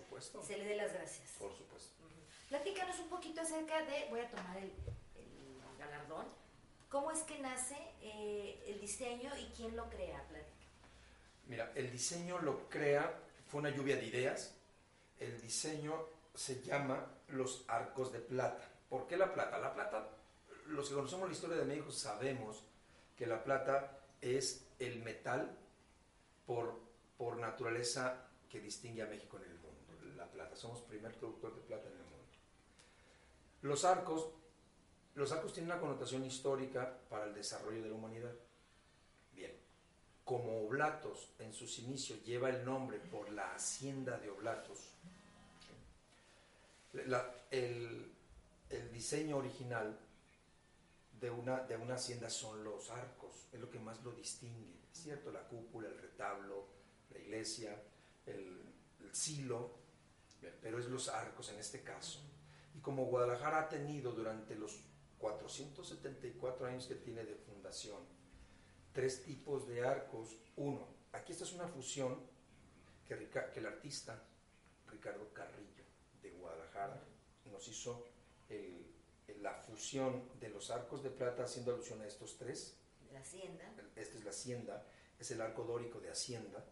se 0.42 0.58
le 0.58 0.64
dé 0.64 0.76
las 0.76 0.92
gracias. 0.92 1.30
Por 1.38 1.56
supuesto. 1.56 1.92
Platícanos 2.48 2.98
un 2.98 3.08
poquito 3.08 3.40
acerca 3.40 3.82
de, 3.84 4.08
voy 4.10 4.20
a 4.20 4.30
tomar 4.30 4.58
el, 4.58 4.72
el 5.16 5.78
galardón, 5.78 6.26
cómo 6.90 7.10
es 7.10 7.20
que 7.20 7.38
nace 7.38 7.76
eh, 8.02 8.62
el 8.66 8.78
diseño 8.78 9.30
y 9.38 9.46
quién 9.56 9.74
lo 9.74 9.88
crea, 9.88 10.22
Platica. 10.28 10.66
Mira, 11.46 11.72
el 11.74 11.90
diseño 11.90 12.38
lo 12.40 12.68
crea, 12.68 13.18
fue 13.46 13.60
una 13.60 13.70
lluvia 13.70 13.96
de 13.96 14.04
ideas. 14.04 14.54
El 15.22 15.40
diseño 15.40 16.08
se 16.34 16.60
llama 16.62 17.06
los 17.28 17.64
arcos 17.68 18.12
de 18.12 18.18
plata. 18.18 18.68
¿Por 18.88 19.06
qué 19.06 19.16
la 19.16 19.32
plata? 19.32 19.56
La 19.58 19.72
plata, 19.72 20.08
los 20.66 20.88
que 20.88 20.96
conocemos 20.96 21.28
la 21.28 21.34
historia 21.34 21.56
de 21.58 21.64
México 21.64 21.92
sabemos 21.92 22.64
que 23.16 23.28
la 23.28 23.44
plata 23.44 24.00
es 24.20 24.66
el 24.80 25.00
metal 25.00 25.56
por, 26.44 26.80
por 27.16 27.36
naturaleza 27.36 28.26
que 28.50 28.58
distingue 28.58 29.02
a 29.02 29.06
México 29.06 29.36
en 29.36 29.44
el 29.44 29.58
mundo. 29.60 30.16
La 30.16 30.26
plata, 30.26 30.56
somos 30.56 30.80
primer 30.82 31.14
productor 31.14 31.54
de 31.54 31.60
plata 31.60 31.86
en 31.88 31.98
el 31.98 32.02
mundo. 32.02 32.26
Los 33.62 33.84
arcos, 33.84 34.28
los 35.14 35.30
arcos 35.30 35.52
tienen 35.52 35.70
una 35.70 35.80
connotación 35.80 36.24
histórica 36.24 36.98
para 37.08 37.26
el 37.26 37.34
desarrollo 37.34 37.80
de 37.80 37.90
la 37.90 37.94
humanidad. 37.94 38.34
Bien, 39.32 39.56
como 40.24 40.66
Oblatos 40.66 41.30
en 41.38 41.52
sus 41.52 41.78
inicios 41.78 42.24
lleva 42.24 42.50
el 42.50 42.64
nombre 42.64 42.98
por 42.98 43.30
la 43.30 43.54
hacienda 43.54 44.18
de 44.18 44.30
Oblatos, 44.30 44.92
el, 47.50 48.12
el 48.70 48.92
diseño 48.92 49.36
original 49.36 49.98
de 51.20 51.30
una, 51.30 51.60
de 51.60 51.76
una 51.76 51.94
hacienda 51.94 52.28
son 52.28 52.64
los 52.64 52.90
arcos, 52.90 53.46
es 53.52 53.60
lo 53.60 53.70
que 53.70 53.78
más 53.78 54.02
lo 54.02 54.10
distingue, 54.12 54.74
cierto, 54.92 55.30
la 55.30 55.46
cúpula, 55.46 55.88
el 55.88 55.98
retablo, 55.98 56.66
la 57.10 57.18
iglesia, 57.18 57.80
el, 58.26 58.60
silo, 59.12 59.74
pero 60.62 60.78
es 60.78 60.86
los 60.86 61.08
arcos 61.08 61.50
en 61.50 61.58
este 61.58 61.82
caso. 61.82 62.20
Y 62.74 62.80
como 62.80 63.04
Guadalajara 63.04 63.60
ha 63.60 63.68
tenido 63.68 64.12
durante 64.12 64.54
los 64.54 64.80
474 65.18 66.66
años 66.66 66.86
que 66.86 66.94
tiene 66.94 67.22
de 67.22 67.34
fundación, 67.34 68.00
tres 68.94 69.22
tipos 69.22 69.68
de 69.68 69.86
arcos. 69.86 70.38
Uno, 70.56 70.88
aquí 71.12 71.32
esta 71.32 71.44
es 71.44 71.52
una 71.52 71.68
fusión 71.68 72.18
que, 73.06 73.28
el 73.54 73.66
artista 73.66 74.24
Ricardo 74.88 75.30
Carrillo 75.34 75.81
Guadalajara 76.52 77.00
nos 77.50 77.66
hizo 77.68 78.04
el- 78.48 78.86
el- 79.28 79.42
la 79.42 79.54
fusión 79.54 80.22
de 80.40 80.48
los 80.50 80.70
arcos 80.70 81.02
de 81.02 81.10
plata 81.10 81.44
haciendo 81.44 81.72
alusión 81.74 82.00
a 82.02 82.06
estos 82.06 82.36
tres. 82.36 82.74
La 83.12 83.20
hacienda. 83.20 83.64
Esta 83.96 84.18
es 84.18 84.24
la 84.24 84.30
hacienda, 84.30 84.86
es 85.18 85.30
el 85.30 85.40
arco 85.40 85.64
dórico 85.64 86.00
de 86.00 86.10
hacienda. 86.10 86.64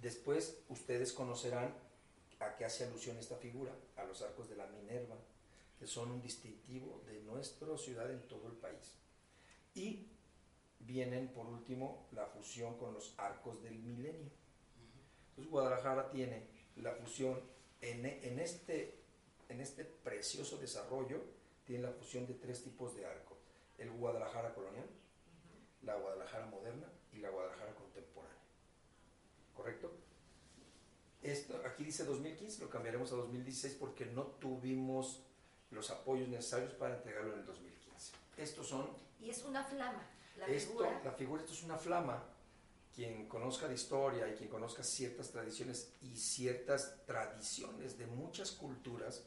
Después 0.00 0.58
ustedes 0.68 1.12
conocerán 1.12 1.74
a 2.40 2.56
qué 2.56 2.64
hace 2.64 2.84
alusión 2.84 3.16
esta 3.18 3.36
figura, 3.36 3.72
a 3.96 4.04
los 4.04 4.20
arcos 4.22 4.48
de 4.48 4.56
la 4.56 4.66
Minerva, 4.66 5.16
que 5.78 5.86
son 5.86 6.10
un 6.10 6.20
distintivo 6.22 7.02
de 7.06 7.20
nuestra 7.22 7.76
ciudad 7.78 8.10
en 8.10 8.20
todo 8.28 8.48
el 8.48 8.54
país. 8.54 8.92
Y 9.74 10.06
vienen 10.80 11.28
por 11.28 11.46
último 11.46 12.06
la 12.12 12.26
fusión 12.26 12.76
con 12.78 12.92
los 12.94 13.14
arcos 13.16 13.62
del 13.62 13.78
milenio. 13.78 14.30
Entonces 15.30 15.50
Guadalajara 15.50 16.10
tiene 16.10 16.46
la 16.76 16.92
fusión 16.92 17.40
en, 17.90 18.06
en 18.06 18.38
este, 18.38 18.98
en 19.48 19.60
este 19.60 19.84
precioso 19.84 20.56
desarrollo, 20.58 21.20
tiene 21.64 21.84
la 21.84 21.92
fusión 21.92 22.26
de 22.26 22.34
tres 22.34 22.62
tipos 22.62 22.94
de 22.94 23.06
arco. 23.06 23.36
El 23.78 23.90
Guadalajara 23.92 24.54
colonial, 24.54 24.86
la 25.82 25.96
Guadalajara 25.96 26.46
moderna 26.46 26.86
y 27.12 27.18
la 27.18 27.30
Guadalajara 27.30 27.74
contemporánea. 27.74 28.38
¿Correcto? 29.54 29.92
Esto, 31.22 31.60
aquí 31.64 31.84
dice 31.84 32.04
2015, 32.04 32.62
lo 32.62 32.70
cambiaremos 32.70 33.10
a 33.12 33.16
2016 33.16 33.74
porque 33.74 34.04
no 34.06 34.24
tuvimos 34.24 35.22
los 35.70 35.90
apoyos 35.90 36.28
necesarios 36.28 36.72
para 36.74 36.96
entregarlo 36.96 37.32
en 37.32 37.40
el 37.40 37.46
2015. 37.46 38.12
Estos 38.36 38.68
son 38.68 38.90
Y 39.20 39.30
es 39.30 39.42
una 39.44 39.64
flama. 39.64 40.06
La 40.36 40.46
esto, 40.46 40.70
figura. 40.72 41.00
la 41.04 41.12
figura, 41.12 41.42
esto 41.42 41.54
es 41.54 41.62
una 41.62 41.78
flama. 41.78 42.22
Quien 42.94 43.26
conozca 43.26 43.66
de 43.66 43.74
historia 43.74 44.28
y 44.28 44.34
quien 44.36 44.48
conozca 44.48 44.84
ciertas 44.84 45.32
tradiciones 45.32 45.92
y 46.00 46.16
ciertas 46.16 47.04
tradiciones 47.06 47.98
de 47.98 48.06
muchas 48.06 48.52
culturas, 48.52 49.26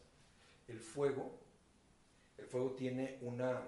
el 0.69 0.79
fuego, 0.79 1.37
el 2.37 2.45
fuego 2.45 2.71
tiene 2.75 3.19
una, 3.21 3.61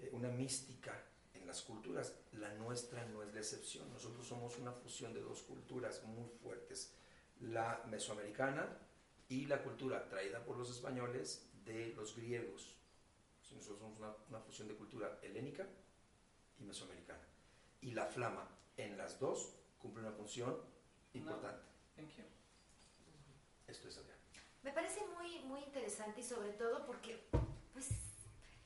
eh, 0.00 0.10
una 0.12 0.30
mística 0.30 1.00
en 1.32 1.46
las 1.46 1.62
culturas. 1.62 2.12
La 2.32 2.52
nuestra 2.54 3.06
no 3.06 3.22
es 3.22 3.32
la 3.32 3.38
excepción. 3.38 3.88
Nosotros 3.92 4.26
somos 4.26 4.58
una 4.58 4.72
fusión 4.72 5.14
de 5.14 5.20
dos 5.20 5.42
culturas 5.42 6.02
muy 6.02 6.28
fuertes. 6.42 6.92
La 7.40 7.84
mesoamericana 7.88 8.66
y 9.28 9.46
la 9.46 9.62
cultura 9.62 10.08
traída 10.08 10.44
por 10.44 10.56
los 10.56 10.70
españoles 10.70 11.48
de 11.64 11.94
los 11.94 12.16
griegos. 12.16 12.74
Nosotros 13.42 13.78
somos 13.78 13.98
una, 13.98 14.12
una 14.28 14.40
fusión 14.40 14.66
de 14.66 14.74
cultura 14.74 15.20
helénica 15.22 15.68
y 16.58 16.64
mesoamericana. 16.64 17.22
Y 17.80 17.92
la 17.92 18.06
flama 18.06 18.48
en 18.76 18.96
las 18.96 19.18
dos 19.18 19.52
cumple 19.80 20.02
una 20.02 20.12
función 20.12 20.60
importante. 21.12 21.62
Esto 23.66 23.88
es 23.88 23.96
Adrián. 23.98 24.18
Me 24.62 24.72
parece 24.72 25.00
muy, 25.18 25.40
muy 25.40 25.60
interesante 25.60 26.20
y 26.20 26.24
sobre 26.24 26.52
todo 26.52 26.86
porque, 26.86 27.24
pues, 27.72 27.88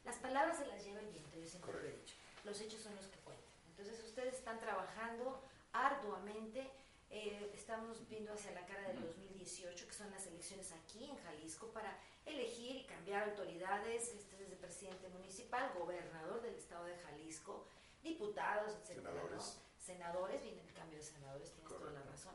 las 0.04 0.16
palabras 0.16 0.58
se 0.58 0.66
las 0.66 0.84
lleva 0.84 1.00
el 1.00 1.08
viento, 1.10 1.36
yo 1.38 1.46
siempre 1.46 1.72
lo 1.72 1.80
he 1.80 1.92
dicho. 1.92 2.14
Los 2.44 2.60
hechos 2.60 2.80
son 2.80 2.94
los 2.96 3.06
que 3.06 3.18
cuentan. 3.18 3.46
Entonces, 3.70 4.02
ustedes 4.04 4.34
están 4.34 4.58
trabajando 4.58 5.42
arduamente. 5.72 6.70
eh, 7.10 7.50
estamos 7.54 8.06
viendo 8.10 8.34
hacia 8.34 8.50
la 8.52 8.66
cara 8.66 8.82
del 8.88 9.00
2018, 9.00 9.86
que 9.86 9.92
son 9.94 10.10
las 10.10 10.26
elecciones 10.26 10.72
aquí 10.72 11.04
en 11.08 11.16
Jalisco, 11.16 11.68
para 11.68 11.96
elegir 12.26 12.76
y 12.76 12.84
cambiar 12.84 13.30
autoridades, 13.30 14.12
este, 14.14 14.36
desde 14.36 14.56
presidente 14.56 15.08
municipal, 15.08 15.72
gobernador 15.78 16.42
del 16.42 16.54
estado 16.54 16.84
de 16.84 16.98
Jalisco, 16.98 17.66
diputados, 18.02 18.74
etcétera, 18.82 19.10
¿no? 19.14 19.67
Senadores. 19.92 20.42
Viene 20.42 20.60
el 20.68 20.72
cambio 20.74 20.98
de 20.98 21.04
senadores, 21.04 21.50
tienes 21.52 21.72
toda 21.72 21.90
la 21.92 22.02
razón. 22.02 22.34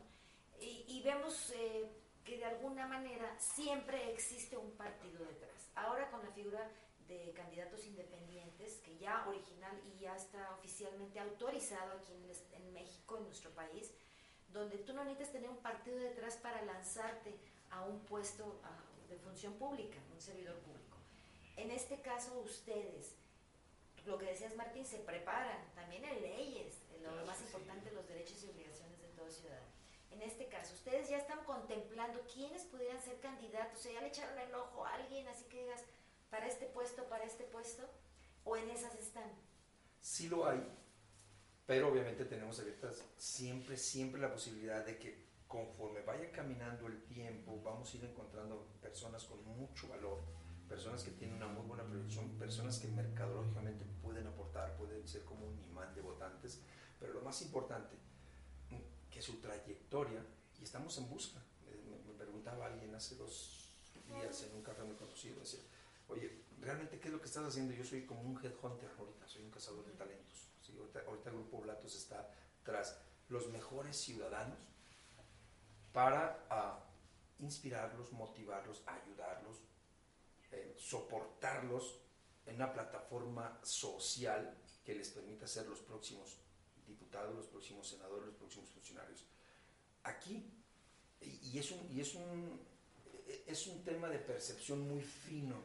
Y, 0.59 0.85
y 0.87 1.01
vemos 1.03 1.51
eh, 1.55 1.87
que 2.25 2.37
de 2.37 2.45
alguna 2.45 2.87
manera 2.87 3.27
siempre 3.39 4.11
existe 4.11 4.57
un 4.57 4.71
partido 4.71 5.23
detrás. 5.25 5.69
Ahora 5.75 6.09
con 6.09 6.23
la 6.23 6.31
figura 6.31 6.63
de 7.07 7.31
candidatos 7.35 7.85
independientes, 7.85 8.77
que 8.85 8.97
ya 8.97 9.27
original 9.27 9.75
y 9.93 9.99
ya 9.99 10.15
está 10.15 10.51
oficialmente 10.57 11.19
autorizado 11.19 11.91
aquí 11.99 12.13
en, 12.13 12.73
México, 12.73 13.17
en 13.17 13.25
nuestro 13.25 13.51
país, 13.51 13.91
donde 14.51 14.77
tú 14.79 14.93
no 14.93 15.03
necesitas 15.03 15.33
tener 15.33 15.49
un 15.49 15.57
partido 15.57 15.97
detrás 15.97 16.37
para 16.37 16.61
lanzarte 16.63 17.35
a 17.71 17.83
un 17.83 17.99
puesto 18.05 18.59
a- 18.63 19.09
de 19.09 19.17
función 19.17 19.53
pública, 19.55 19.97
un 20.13 20.21
servidor 20.21 20.57
público. 20.59 20.97
En 21.57 21.69
este 21.71 22.01
caso, 22.01 22.39
ustedes, 22.39 23.15
lo 24.05 24.17
que 24.17 24.27
decías 24.27 24.55
Martín, 24.55 24.85
se 24.85 24.99
preparan 24.99 25.59
también 25.75 26.03
en 26.05 26.21
leyes, 26.21 26.79
en 27.09 27.17
lo 27.17 27.25
más 27.25 27.41
importante, 27.41 27.91
los 27.91 28.07
derechos 28.07 28.43
y 28.43 28.49
obligaciones 28.49 29.01
de 29.01 29.07
todo 29.09 29.29
ciudadano. 29.29 29.67
En 30.11 30.21
este 30.21 30.47
caso, 30.47 30.73
ustedes 30.73 31.09
ya 31.09 31.17
están 31.17 31.43
contemplando 31.43 32.21
quiénes 32.33 32.63
pudieran 32.65 33.01
ser 33.01 33.19
candidatos, 33.19 33.79
o 33.79 33.81
sea, 33.81 33.93
ya 33.93 34.01
le 34.01 34.07
echaron 34.07 34.37
el 34.37 34.53
ojo 34.53 34.85
a 34.85 34.93
alguien, 34.93 35.27
así 35.27 35.45
que 35.45 35.61
digas, 35.61 35.81
para 36.29 36.47
este 36.47 36.67
puesto, 36.67 37.03
para 37.09 37.23
este 37.23 37.43
puesto, 37.45 37.83
o 38.43 38.55
en 38.55 38.69
esas 38.69 38.95
están. 38.95 39.31
Sí 39.99 40.29
lo 40.29 40.47
hay, 40.47 40.61
pero 41.65 41.89
obviamente 41.89 42.25
tenemos 42.25 42.59
abiertas 42.59 43.03
siempre, 43.17 43.77
siempre 43.77 44.21
la 44.21 44.31
posibilidad 44.31 44.85
de 44.85 44.97
que 44.97 45.23
conforme 45.47 46.01
vaya 46.01 46.31
caminando 46.31 46.87
el 46.87 47.03
tiempo, 47.03 47.61
vamos 47.63 47.93
a 47.93 47.97
ir 47.97 48.05
encontrando 48.05 48.67
personas 48.81 49.23
con 49.23 49.43
mucho 49.45 49.87
valor, 49.87 50.19
personas 50.67 51.03
que 51.03 51.11
tienen 51.11 51.37
una 51.37 51.47
muy 51.47 51.65
buena 51.67 51.83
proyección, 51.83 52.27
personas 52.39 52.79
que 52.79 52.87
mercadológicamente 52.87 53.85
pueden 54.01 54.25
aportar, 54.25 54.75
pueden 54.77 55.07
ser 55.07 55.23
como 55.23 55.45
un 55.45 55.63
imán 55.63 55.93
de 55.93 56.01
votantes, 56.01 56.59
pero 57.03 57.15
lo 57.15 57.21
más 57.21 57.41
importante, 57.41 57.97
que 59.11 59.21
su 59.21 59.41
trayectoria, 59.41 60.25
y 60.57 60.63
estamos 60.63 60.97
en 60.99 61.09
busca, 61.09 61.37
eh, 61.67 62.01
me, 62.07 62.13
preguntaba 62.13 62.67
alguien 62.67 62.95
hace 62.95 63.15
dos 63.15 63.75
días 64.07 64.43
en 64.43 64.55
un 64.55 64.63
café 64.63 64.83
muy 64.83 64.95
conocido, 64.95 65.37
decía, 65.41 65.59
oye, 66.07 66.45
¿realmente 66.61 67.01
qué 67.01 67.09
es 67.09 67.13
lo 67.13 67.19
que 67.19 67.25
estás 67.25 67.43
haciendo? 67.43 67.73
Yo 67.73 67.83
soy 67.83 68.05
como 68.05 68.21
un 68.21 68.37
headhunter 68.37 68.89
ahorita, 68.97 69.27
soy 69.27 69.43
un 69.43 69.51
cazador 69.51 69.85
de 69.85 69.91
talentos. 69.91 70.47
ahorita 71.05 71.29
el 71.29 71.35
Grupo 71.35 71.59
Blatos 71.59 71.93
está 71.93 72.33
tras 72.63 72.97
los 73.27 73.49
mejores 73.49 73.97
ciudadanos 73.97 74.57
para 75.91 76.45
ah, 76.49 76.85
inspirarlos, 77.39 78.13
motivarlos, 78.13 78.81
ayudarlos, 78.85 79.57
eh, 80.53 80.73
soportarlos 80.79 81.99
en 82.45 82.55
una 82.55 82.71
plataforma 82.71 83.59
social 83.61 84.57
que 84.85 84.95
les 84.95 85.09
permita 85.09 85.47
ser 85.47 85.67
los 85.67 85.79
próximos 85.79 86.37
diputados, 86.87 87.35
los 87.35 87.47
próximos 87.47 87.87
senadores, 87.87 88.27
los 88.27 88.35
próximos 88.35 88.69
funcionarios. 88.69 89.25
Aquí, 90.03 90.43
y, 91.21 91.57
es, 91.57 91.71
un, 91.71 91.91
y 91.91 92.01
es, 92.01 92.13
un, 92.15 92.59
eh, 93.27 93.43
es 93.47 93.67
un 93.67 93.83
tema 93.83 94.09
de 94.09 94.19
percepción 94.19 94.81
muy 94.87 95.01
fino. 95.01 95.55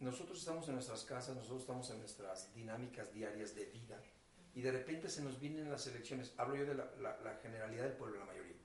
Nosotros 0.00 0.38
estamos 0.38 0.66
en 0.68 0.74
nuestras 0.74 1.04
casas, 1.04 1.34
nosotros 1.36 1.62
estamos 1.62 1.88
en 1.90 1.98
nuestras 2.00 2.52
dinámicas 2.54 3.12
diarias 3.12 3.54
de 3.54 3.64
vida 3.66 4.02
y 4.54 4.60
de 4.60 4.70
repente 4.72 5.08
se 5.08 5.22
nos 5.22 5.40
vienen 5.40 5.70
las 5.70 5.86
elecciones. 5.86 6.32
Hablo 6.36 6.56
yo 6.56 6.66
de 6.66 6.74
la- 6.74 7.20
la 7.22 7.38
generalidad 7.42 7.84
del 7.84 7.92
pueblo, 7.96 8.18
la 8.18 8.26
mayoría. 8.26 8.56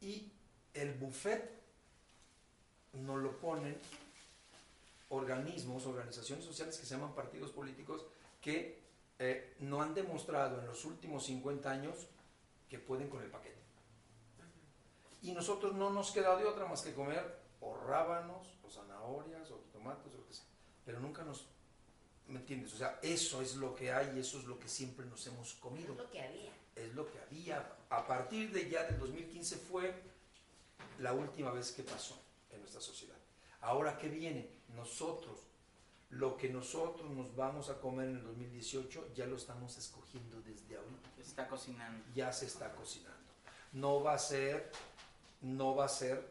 Y 0.00 0.32
el 0.74 0.94
buffet 0.94 1.50
nos 2.92 3.20
lo 3.22 3.38
ponen 3.38 3.76
organismos, 5.10 5.86
organizaciones 5.86 6.44
sociales 6.44 6.78
que 6.78 6.86
se 6.86 6.94
llaman 6.94 7.14
partidos 7.14 7.50
políticos 7.52 8.06
que 8.40 8.85
eh, 9.18 9.56
no 9.60 9.80
han 9.80 9.94
demostrado 9.94 10.60
en 10.60 10.66
los 10.66 10.84
últimos 10.84 11.24
50 11.24 11.70
años 11.70 12.06
que 12.68 12.78
pueden 12.78 13.08
con 13.08 13.22
el 13.22 13.30
paquete. 13.30 13.56
Y 15.22 15.32
nosotros 15.32 15.74
no 15.74 15.90
nos 15.90 16.12
queda 16.12 16.36
de 16.36 16.44
otra 16.44 16.66
más 16.66 16.82
que 16.82 16.94
comer 16.94 17.40
o 17.60 17.76
rábanos, 17.76 18.46
o 18.62 18.70
zanahorias, 18.70 19.50
o 19.50 19.56
tomates, 19.72 20.14
o 20.14 20.18
lo 20.18 20.26
que 20.26 20.34
sea. 20.34 20.44
Pero 20.84 21.00
nunca 21.00 21.24
nos... 21.24 21.46
¿Me 22.28 22.40
entiendes? 22.40 22.74
O 22.74 22.76
sea, 22.76 22.98
eso 23.02 23.40
es 23.40 23.56
lo 23.56 23.74
que 23.74 23.92
hay, 23.92 24.18
eso 24.18 24.38
es 24.38 24.44
lo 24.44 24.58
que 24.58 24.68
siempre 24.68 25.06
nos 25.06 25.26
hemos 25.26 25.54
comido. 25.54 25.92
Es 25.92 25.98
lo 25.98 26.10
que 26.10 26.22
había. 26.22 26.52
Es 26.74 26.94
lo 26.94 27.10
que 27.10 27.18
había. 27.20 27.76
A 27.88 28.06
partir 28.06 28.52
de 28.52 28.68
ya 28.68 28.84
del 28.84 28.98
2015 28.98 29.56
fue 29.56 29.94
la 30.98 31.12
última 31.12 31.50
vez 31.52 31.72
que 31.72 31.82
pasó 31.82 32.20
en 32.50 32.60
nuestra 32.60 32.80
sociedad. 32.80 33.16
Ahora, 33.60 33.96
¿qué 33.96 34.08
viene? 34.08 34.48
Nosotros, 34.74 35.40
lo 36.10 36.36
que 36.36 36.48
nosotros 36.48 37.10
nos 37.10 37.34
vamos 37.34 37.68
a 37.68 37.80
comer 37.80 38.08
en 38.08 38.16
el 38.16 38.22
2018, 38.24 39.12
ya 39.14 39.26
lo 39.26 39.36
estamos 39.36 39.76
escogiendo 39.76 40.40
desde 40.42 40.76
ahorita 40.76 41.10
Se 41.16 41.22
está 41.22 41.48
cocinando. 41.48 42.04
ya 42.14 42.32
se 42.32 42.46
está 42.46 42.72
cocinando. 42.72 43.16
No 43.72 44.02
va 44.02 44.14
a 44.14 44.18
ser, 44.18 44.70
no 45.42 45.74
va 45.74 45.86
a 45.86 45.88
ser, 45.88 46.26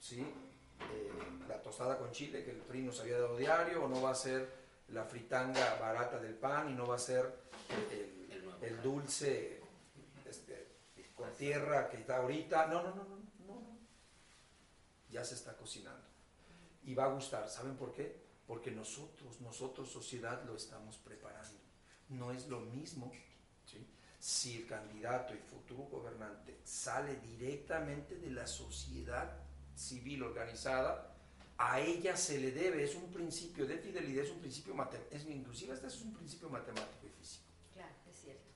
¿sí? 0.00 0.20
Eh, 0.20 1.12
la 1.48 1.62
tostada 1.62 1.98
con 1.98 2.10
chile 2.10 2.44
que 2.44 2.50
el 2.50 2.58
PRI 2.58 2.82
nos 2.82 3.00
había 3.00 3.18
dado 3.18 3.36
diario, 3.36 3.84
o 3.84 3.88
no 3.88 4.02
va 4.02 4.10
a 4.10 4.14
ser 4.14 4.50
la 4.88 5.04
fritanga 5.04 5.76
barata 5.76 6.18
del 6.18 6.34
pan, 6.34 6.70
y 6.70 6.74
no 6.74 6.86
va 6.86 6.96
a 6.96 6.98
ser 6.98 7.32
el, 7.92 8.10
El 8.62 8.82
dulce 8.82 9.60
este, 10.28 10.66
con 11.14 11.32
tierra 11.34 11.88
que 11.88 11.98
está 11.98 12.18
ahorita. 12.18 12.66
No, 12.66 12.82
no, 12.82 12.94
no, 12.94 13.04
no, 13.04 13.16
no. 13.46 13.78
Ya 15.10 15.24
se 15.24 15.34
está 15.34 15.56
cocinando. 15.56 16.04
Y 16.84 16.94
va 16.94 17.04
a 17.04 17.08
gustar. 17.08 17.48
¿Saben 17.48 17.76
por 17.76 17.92
qué? 17.92 18.29
Porque 18.50 18.72
nosotros, 18.72 19.40
nosotros 19.40 19.88
sociedad, 19.88 20.42
lo 20.44 20.56
estamos 20.56 20.96
preparando. 20.96 21.56
No 22.08 22.32
es 22.32 22.48
lo 22.48 22.58
mismo 22.58 23.12
¿sí? 23.64 23.86
si 24.18 24.56
el 24.56 24.66
candidato 24.66 25.32
y 25.32 25.38
futuro 25.38 25.84
gobernante 25.84 26.58
sale 26.64 27.14
directamente 27.20 28.16
de 28.16 28.28
la 28.28 28.48
sociedad 28.48 29.36
civil 29.76 30.24
organizada, 30.24 31.14
a 31.58 31.78
ella 31.78 32.16
se 32.16 32.40
le 32.40 32.50
debe, 32.50 32.82
es 32.82 32.96
un 32.96 33.12
principio 33.12 33.68
de 33.68 33.78
fidelidad, 33.78 34.24
es 34.24 34.32
un 34.32 34.40
principio 34.40 34.74
matemático, 34.74 35.30
inclusive 35.30 35.72
este 35.74 35.86
es 35.86 36.00
un 36.00 36.12
principio 36.12 36.50
matemático 36.50 37.06
y 37.06 37.10
físico. 37.10 37.44
Claro, 37.72 37.94
es 38.10 38.20
cierto. 38.20 38.50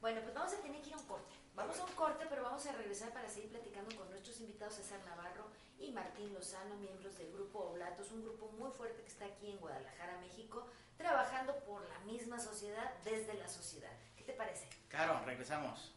Bueno, 0.00 0.20
pues 0.22 0.32
vamos 0.32 0.52
a 0.52 0.62
tener 0.62 0.80
que 0.80 0.90
ir 0.90 0.94
a 0.94 0.98
un 0.98 1.06
corte. 1.06 1.34
Vamos 1.56 1.76
a 1.80 1.84
un 1.84 1.92
corte, 1.94 2.24
pero 2.30 2.44
vamos 2.44 2.64
a 2.66 2.72
regresar 2.72 3.12
para 3.12 3.28
seguir 3.28 3.50
platicando 3.50 3.96
con 3.96 4.08
nuestros 4.10 4.40
invitados 4.40 4.76
César 4.76 5.04
Navarro 5.04 5.50
y 5.78 5.92
Martín 5.92 6.32
Lozano, 6.32 6.76
miembros 6.76 7.16
del 7.18 7.32
grupo 7.32 7.60
Oblatos, 7.70 8.10
un 8.12 8.22
grupo 8.22 8.50
muy 8.52 8.70
fuerte 8.70 9.02
que 9.02 9.08
está 9.08 9.26
aquí 9.26 9.50
en 9.50 9.58
Guadalajara, 9.58 10.18
México, 10.18 10.66
trabajando 10.96 11.58
por 11.64 11.88
la 11.88 11.98
misma 12.00 12.38
sociedad 12.38 12.94
desde 13.04 13.34
la 13.34 13.48
sociedad. 13.48 13.92
¿Qué 14.16 14.24
te 14.24 14.32
parece? 14.32 14.68
Claro, 14.88 15.20
regresamos. 15.24 15.94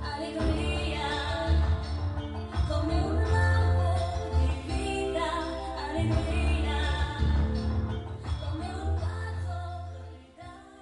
Alegría, 0.00 1.08
como 2.18 2.50
como 2.68 3.02
un 3.02 3.24
paso 3.24 3.96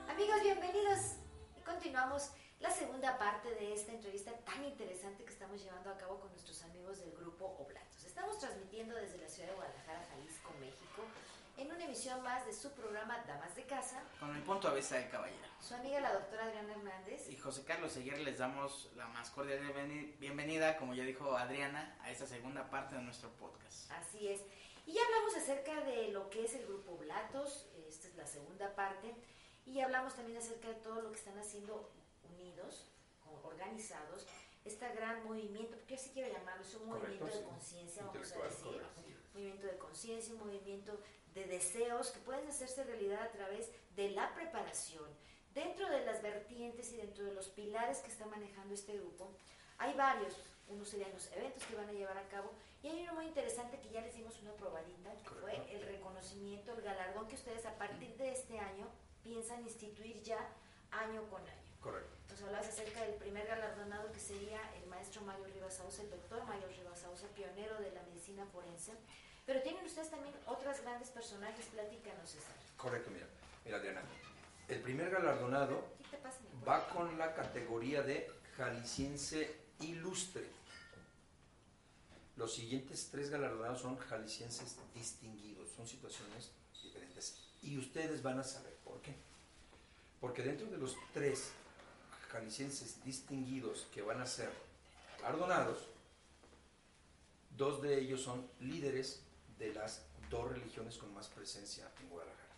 Amigos, 0.09 0.43
bienvenidos. 0.43 1.17
Y 1.57 1.61
continuamos 1.63 2.31
segunda 3.05 3.19
parte 3.19 3.55
de 3.57 3.75
esta 3.75 3.93
entrevista 3.93 4.33
tan 4.47 4.65
interesante 4.65 5.25
que 5.25 5.31
estamos 5.31 5.63
llevando 5.63 5.91
a 5.91 5.99
cabo 5.99 6.21
con 6.21 6.31
nuestros 6.31 6.63
amigos 6.63 7.01
del 7.01 7.13
grupo 7.13 7.55
Oblatos. 7.59 8.03
Estamos 8.03 8.39
transmitiendo 8.39 8.95
desde 8.97 9.19
la 9.19 9.29
ciudad 9.29 9.51
de 9.51 9.55
Guadalajara, 9.57 10.07
Jalisco, 10.09 10.51
México, 10.59 11.03
en 11.59 11.71
una 11.71 11.85
emisión 11.85 12.23
más 12.23 12.47
de 12.47 12.55
su 12.55 12.73
programa 12.73 13.23
Damas 13.27 13.55
de 13.57 13.65
Casa. 13.65 14.03
Con 14.19 14.35
el 14.35 14.43
punto 14.43 14.71
de 14.71 14.77
vista 14.77 14.97
de 14.97 15.11
caballero. 15.11 15.47
Su 15.61 15.75
amiga 15.75 16.01
la 16.01 16.15
doctora 16.15 16.45
Adriana 16.47 16.73
Hernández. 16.73 17.29
Y 17.29 17.37
José 17.37 17.63
Carlos 17.65 17.93
Seguer 17.93 18.21
les 18.21 18.39
damos 18.39 18.91
la 18.97 19.07
más 19.09 19.29
cordial 19.29 19.61
bienveni- 19.61 20.19
bienvenida, 20.19 20.79
como 20.79 20.95
ya 20.95 21.05
dijo 21.05 21.37
Adriana, 21.37 21.99
a 22.01 22.11
esta 22.11 22.27
segunda 22.27 22.71
parte 22.71 22.95
de 22.95 23.03
nuestro 23.03 23.29
podcast. 23.37 23.91
Así 23.93 24.29
es. 24.29 24.41
Y 24.87 24.95
ya 24.95 25.03
hablamos 25.05 25.37
acerca 25.37 25.79
de 25.83 26.09
lo 26.09 26.31
que 26.31 26.47
es 26.47 26.55
el 26.55 26.65
grupo 26.65 26.97
Blatos, 26.97 27.69
esta 27.87 28.09
es 28.09 28.15
la 28.17 28.27
segunda 28.27 28.75
parte, 28.75 29.15
y 29.67 29.81
hablamos 29.81 30.15
también 30.15 30.39
acerca 30.39 30.69
de 30.69 30.77
todo 30.77 31.03
lo 31.03 31.13
que 31.13 31.19
están 31.19 31.39
haciendo 31.39 31.93
unidos, 32.31 32.91
organizados, 33.43 34.27
este 34.65 34.89
gran 34.95 35.25
movimiento, 35.25 35.77
porque 35.77 35.95
así 35.95 36.11
quiero 36.11 36.33
llamarlo, 36.33 36.63
es 36.63 36.75
un 36.75 36.89
Correcto, 36.89 37.25
movimiento 37.25 37.39
de 37.39 37.45
conciencia, 37.45 38.03
vamos 38.05 38.33
a 38.33 38.43
decir, 38.43 38.83
movimiento 39.35 39.67
de 39.67 39.79
conciencia, 39.79 40.35
un 40.35 40.41
movimiento 40.41 41.01
de 41.35 41.45
deseos 41.47 42.11
que 42.11 42.21
pueden 42.21 42.47
hacerse 42.49 42.85
realidad 42.85 43.23
a 43.23 43.31
través 43.33 43.71
de 43.97 44.11
la 44.11 44.35
preparación. 44.35 45.05
Dentro 45.53 45.89
de 45.89 46.05
las 46.05 46.23
vertientes 46.23 46.93
y 46.93 46.97
dentro 46.97 47.25
de 47.25 47.35
los 47.35 47.49
pilares 47.49 47.99
que 47.99 48.09
está 48.11 48.27
manejando 48.27 48.75
este 48.75 48.97
grupo, 48.97 49.31
hay 49.79 49.95
varios. 49.95 50.37
Unos 50.67 50.89
serían 50.89 51.13
los 51.13 51.31
eventos 51.33 51.63
que 51.65 51.77
van 51.77 51.89
a 51.89 51.93
llevar 51.93 52.17
a 52.17 52.27
cabo. 52.29 52.51
Y 52.83 52.89
hay 52.89 53.03
uno 53.03 53.15
muy 53.15 53.27
interesante 53.27 53.79
que 53.81 53.91
ya 53.91 54.01
les 54.01 54.15
dimos 54.15 54.41
una 54.41 54.53
probadita, 54.55 55.15
que 55.23 55.31
fue 55.31 55.55
el 55.73 55.85
reconocimiento, 55.87 56.73
el 56.73 56.83
galardón 56.83 57.29
que 57.29 57.35
ustedes 57.35 57.67
a 57.67 57.77
partir 57.77 58.17
de 58.17 58.33
este 58.33 58.59
año 58.59 58.89
piensan 59.23 59.63
instituir 59.63 60.23
ya 60.23 60.39
año 60.91 61.29
con 61.29 61.43
año. 61.43 61.77
Correcto. 61.81 62.17
Nos 62.35 62.43
hablabas 62.43 62.67
acerca 62.67 63.01
del 63.03 63.15
primer 63.15 63.47
galardonado 63.47 64.11
que 64.11 64.19
sería 64.19 64.59
el 64.83 64.89
maestro 64.89 65.23
Mario 65.23 65.45
Rivas 65.55 65.75
Sauce, 65.75 66.03
el 66.03 66.11
doctor 66.11 66.45
Mario 66.45 66.67
Rivas 66.67 66.99
Sauce, 66.99 67.29
pionero 67.29 67.79
de 67.79 67.93
la 67.93 68.03
medicina 68.03 68.45
forense. 68.47 68.91
Pero 69.47 69.63
tienen 69.63 69.85
ustedes 69.85 70.11
también 70.11 70.35
otras 70.45 70.83
grandes 70.83 71.11
personajes, 71.11 71.67
platícanos, 71.67 72.29
César. 72.29 72.57
Correcto, 72.77 73.11
mira. 73.13 73.29
Mira, 73.65 73.77
Adriana. 73.77 74.03
El 74.67 74.81
primer 74.81 75.11
galardonado 75.11 75.85
¿Qué 75.97 76.17
te 76.17 76.17
pasa? 76.17 76.41
va 76.67 76.89
con 76.89 77.17
la 77.19 77.37
categoría 77.37 78.03
de 78.03 78.29
jalisciense 78.57 79.55
ilustre. 79.79 80.45
Los 82.35 82.53
siguientes 82.53 83.11
tres 83.13 83.31
galardonados 83.31 83.81
son 83.81 83.97
jaliscienses 83.97 84.77
distinguidos, 84.93 85.71
son 85.71 85.87
situaciones 85.87 86.51
diferentes. 86.83 87.37
Y 87.63 87.79
ustedes 87.79 88.25
van 88.25 88.41
a 88.41 88.43
saber 88.43 88.75
por 88.83 89.01
qué. 89.03 89.15
Porque 90.21 90.43
dentro 90.43 90.67
de 90.67 90.79
los 90.79 90.97
tres 91.13 91.53
jaliscienses 92.35 93.03
distinguidos 93.05 93.87
que 93.95 94.03
van 94.03 94.21
a 94.21 94.27
ser 94.27 94.51
galardonados, 95.21 95.89
dos 97.57 97.81
de 97.81 98.01
ellos 98.01 98.23
son 98.23 98.51
líderes 98.61 99.23
de 99.59 99.73
las 99.73 100.05
dos 100.31 100.51
religiones 100.51 100.99
con 100.99 101.15
más 101.15 101.29
presencia 101.29 101.89
en 102.01 102.09
Guadalajara. 102.09 102.57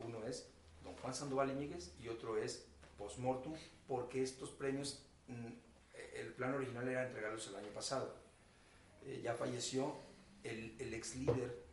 Uno 0.00 0.26
es 0.26 0.48
don 0.82 0.94
Juan 0.96 1.14
Sandoval 1.14 1.52
Iñiguez 1.52 1.92
y 2.00 2.08
otro 2.08 2.36
es 2.36 2.66
Postmortum, 2.98 3.54
porque 3.86 4.22
estos 4.22 4.50
premios, 4.50 5.02
mm, 5.28 5.52
el 6.14 6.32
plan 6.34 6.54
original 6.54 6.88
era 6.88 7.06
entregarlos 7.06 7.46
el 7.46 7.56
año 7.56 7.68
pasado. 7.68 8.12
Eh, 9.04 9.20
ya 9.22 9.34
falleció 9.34 9.94
el, 10.42 10.92
ex 10.94 11.14
líder 11.14 11.64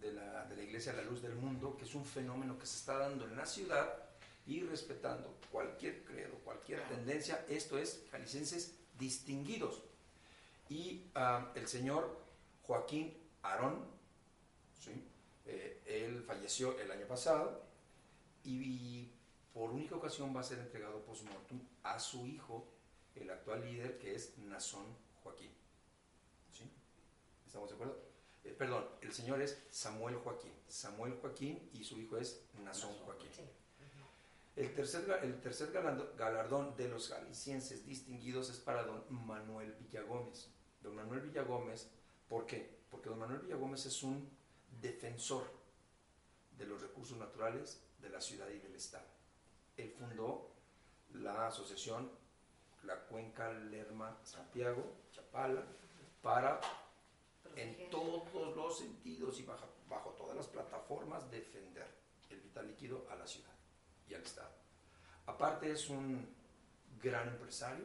de 0.00 0.12
la, 0.12 0.44
de 0.44 0.56
la 0.56 0.62
Iglesia 0.62 0.92
La 0.92 1.02
Luz 1.02 1.22
del 1.22 1.34
Mundo, 1.34 1.76
que 1.76 1.84
es 1.84 1.94
un 1.94 2.04
fenómeno 2.04 2.56
que 2.56 2.66
se 2.66 2.76
está 2.76 2.98
dando 2.98 3.24
en 3.24 3.36
la 3.36 3.46
ciudad 3.46 4.07
y 4.48 4.62
respetando 4.62 5.36
cualquier 5.52 6.02
credo, 6.04 6.34
cualquier 6.44 6.80
Claro. 6.80 6.96
tendencia. 6.96 7.44
Esto 7.48 7.78
es 7.78 8.02
jaliscienses 8.10 8.74
distinguidos. 8.98 9.82
Y 10.68 11.04
ah, 11.14 11.52
el 11.54 11.68
señor 11.68 12.18
Joaquín 12.66 13.14
Arón, 13.42 13.84
¿sí? 14.80 14.90
Eh, 15.46 15.80
él 15.86 16.22
falleció 16.26 16.78
el 16.80 16.90
año 16.90 17.06
pasado 17.06 17.62
y, 18.44 18.56
y 18.62 19.12
por 19.54 19.70
única 19.70 19.94
ocasión 19.96 20.34
va 20.34 20.40
a 20.40 20.44
ser 20.44 20.58
entregado 20.58 21.00
post-mortem 21.04 21.60
a 21.82 21.98
su 22.00 22.26
hijo, 22.26 22.66
el 23.14 23.30
actual 23.30 23.60
líder, 23.62 23.98
que 23.98 24.14
es 24.14 24.36
Nazón 24.38 24.86
Joaquín. 25.22 25.50
¿Sí? 26.52 26.64
¿Estamos 27.46 27.68
de 27.68 27.74
acuerdo? 27.74 27.98
Eh, 28.44 28.54
perdón, 28.56 28.86
el 29.02 29.12
señor 29.12 29.40
es 29.42 29.58
Samuel 29.70 30.16
Joaquín. 30.16 30.52
Samuel 30.68 31.14
Joaquín 31.20 31.68
y 31.72 31.84
su 31.84 31.98
hijo 32.00 32.16
es 32.18 32.42
Nazón 32.64 32.94
Joaquín. 33.04 33.30
Sí. 33.34 33.42
El 34.58 34.74
tercer, 34.74 35.08
el 35.22 36.16
galardón 36.16 36.74
de 36.74 36.88
los 36.88 37.10
jaliscienses 37.10 37.86
distinguidos 37.86 38.50
es 38.50 38.58
para 38.58 38.82
don 38.82 39.04
Manuel 39.08 39.72
Villagómez. 39.74 40.50
Don 40.82 40.96
Manuel 40.96 41.20
Villagómez, 41.20 41.88
¿por 42.28 42.44
qué? 42.44 42.68
Porque 42.90 43.08
don 43.08 43.20
Manuel 43.20 43.38
Villagómez 43.38 43.86
es 43.86 44.02
un 44.02 44.28
defensor 44.80 45.44
de 46.56 46.66
los 46.66 46.82
recursos 46.82 47.16
naturales 47.16 47.84
de 48.00 48.08
la 48.08 48.20
ciudad 48.20 48.48
y 48.48 48.58
del 48.58 48.74
estado. 48.74 49.06
Él 49.76 49.94
fundó 49.96 50.50
la 51.12 51.46
asociación 51.46 52.10
La 52.82 52.98
Cuenca 53.04 53.52
Lerma 53.52 54.18
Santiago, 54.24 54.82
Chapala, 55.12 55.62
para 56.20 56.60
en 57.54 57.88
todos 57.90 58.56
los 58.56 58.76
sentidos 58.76 59.38
y 59.38 59.44
bajo, 59.44 59.68
bajo 59.88 60.10
todas 60.14 60.36
las 60.36 60.48
plataformas 60.48 61.30
defender 61.30 61.86
el 62.28 62.40
vital 62.40 62.66
líquido 62.66 63.06
Aparte 65.26 65.70
es 65.70 65.88
un 65.88 66.26
gran 67.00 67.28
empresario, 67.28 67.84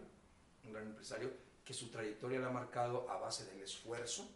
un 0.63 0.73
gran 0.73 0.87
empresario 0.87 1.31
que 1.63 1.73
su 1.73 1.91
trayectoria 1.91 2.39
la 2.39 2.47
ha 2.47 2.51
marcado 2.51 3.09
a 3.09 3.19
base 3.19 3.45
del 3.45 3.61
esfuerzo, 3.61 4.27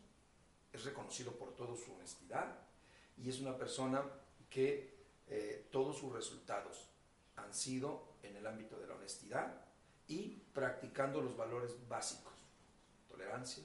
es 0.72 0.84
reconocido 0.84 1.32
por 1.32 1.56
toda 1.56 1.76
su 1.76 1.94
honestidad 1.94 2.60
y 3.18 3.30
es 3.30 3.40
una 3.40 3.58
persona 3.58 4.04
que 4.50 4.98
eh, 5.28 5.68
todos 5.72 5.98
sus 5.98 6.14
resultados 6.14 6.88
han 7.38 7.54
sido 7.54 8.18
en 8.24 8.36
el 8.36 8.46
ámbito 8.46 8.78
de 8.78 8.88
la 8.88 8.96
honestidad 8.96 9.66
y 10.08 10.42
practicando 10.54 11.22
los 11.22 11.36
valores 11.36 11.76
básicos, 11.88 12.34
tolerancia, 13.10 13.64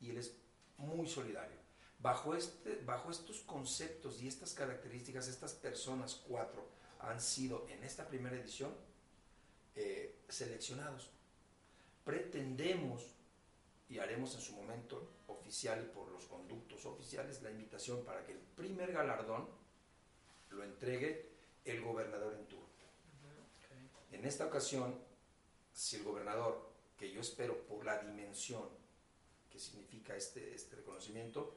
y 0.00 0.10
él 0.10 0.18
es 0.18 0.36
muy 0.76 1.06
solidario. 1.06 1.56
Bajo, 1.98 2.34
este, 2.34 2.82
bajo 2.84 3.10
estos 3.10 3.40
conceptos 3.40 4.20
y 4.20 4.28
estas 4.28 4.52
características, 4.52 5.26
estas 5.26 5.54
personas, 5.54 6.22
cuatro, 6.28 6.73
han 7.08 7.20
sido 7.20 7.66
en 7.68 7.82
esta 7.84 8.06
primera 8.06 8.36
edición 8.36 8.74
eh, 9.74 10.20
seleccionados. 10.28 11.10
Pretendemos, 12.04 13.06
y 13.88 13.98
haremos 13.98 14.34
en 14.34 14.40
su 14.40 14.54
momento 14.54 15.10
oficial 15.26 15.82
y 15.84 15.94
por 15.94 16.10
los 16.10 16.26
conductos 16.26 16.84
oficiales, 16.86 17.42
la 17.42 17.50
invitación 17.50 18.04
para 18.04 18.24
que 18.24 18.32
el 18.32 18.38
primer 18.38 18.92
galardón 18.92 19.48
lo 20.50 20.62
entregue 20.62 21.30
el 21.64 21.80
gobernador 21.82 22.34
en 22.34 22.46
turno. 22.46 22.64
En 24.12 24.24
esta 24.24 24.46
ocasión, 24.46 24.94
si 25.72 25.96
el 25.96 26.04
gobernador, 26.04 26.70
que 26.96 27.10
yo 27.10 27.20
espero 27.20 27.66
por 27.66 27.84
la 27.84 27.98
dimensión 27.98 28.68
que 29.50 29.58
significa 29.58 30.16
este, 30.16 30.54
este 30.54 30.76
reconocimiento, 30.76 31.56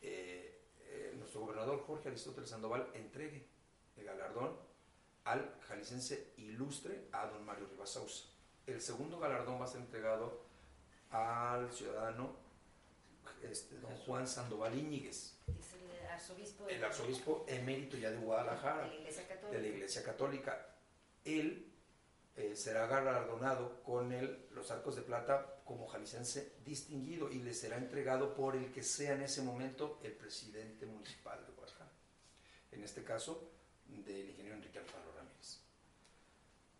eh, 0.00 0.60
eh, 0.80 1.14
nuestro 1.18 1.40
gobernador 1.40 1.82
Jorge 1.86 2.08
Aristóteles 2.08 2.50
Sandoval 2.50 2.90
entregue 2.94 3.46
el 3.96 4.04
galardón 4.04 4.56
al 5.24 5.58
jalisciense 5.68 6.32
ilustre 6.36 7.08
a 7.12 7.26
don 7.26 7.44
Mario 7.44 7.66
Rivasausa. 7.68 8.26
El 8.66 8.80
segundo 8.80 9.18
galardón 9.18 9.60
va 9.60 9.64
a 9.64 9.68
ser 9.68 9.80
entregado 9.80 10.44
al 11.10 11.70
ciudadano 11.72 12.36
este, 13.42 13.76
don 13.78 13.94
Juan 13.98 14.26
Sandoval 14.26 14.78
Íñiguez, 14.78 15.34
Es 15.58 15.74
el 15.74 16.06
arzobispo 16.06 16.64
de, 16.64 16.74
el 16.76 16.84
arzobispo 16.84 17.44
emérito 17.48 17.96
ya 17.96 18.10
de 18.10 18.18
Guadalajara 18.18 18.88
de 18.88 19.60
la 19.60 19.66
Iglesia 19.66 20.02
Católica. 20.02 20.66
Él 21.24 21.72
eh, 22.36 22.56
será 22.56 22.86
galardonado 22.86 23.82
con 23.82 24.12
el, 24.12 24.46
los 24.52 24.70
arcos 24.70 24.96
de 24.96 25.02
plata 25.02 25.60
como 25.64 25.86
jalisciense 25.86 26.54
distinguido 26.64 27.30
y 27.30 27.42
le 27.42 27.52
será 27.52 27.76
entregado 27.76 28.34
por 28.34 28.56
el 28.56 28.72
que 28.72 28.82
sea 28.82 29.14
en 29.14 29.22
ese 29.22 29.42
momento 29.42 30.00
el 30.02 30.12
presidente 30.12 30.86
municipal 30.86 31.44
de 31.44 31.52
Guadalajara. 31.52 31.90
En 32.70 32.82
este 32.82 33.04
caso, 33.04 33.51
del 34.04 34.30
ingeniero 34.30 34.56
Enrique 34.56 34.78
Alfaro 34.78 35.12
Ramírez. 35.16 35.58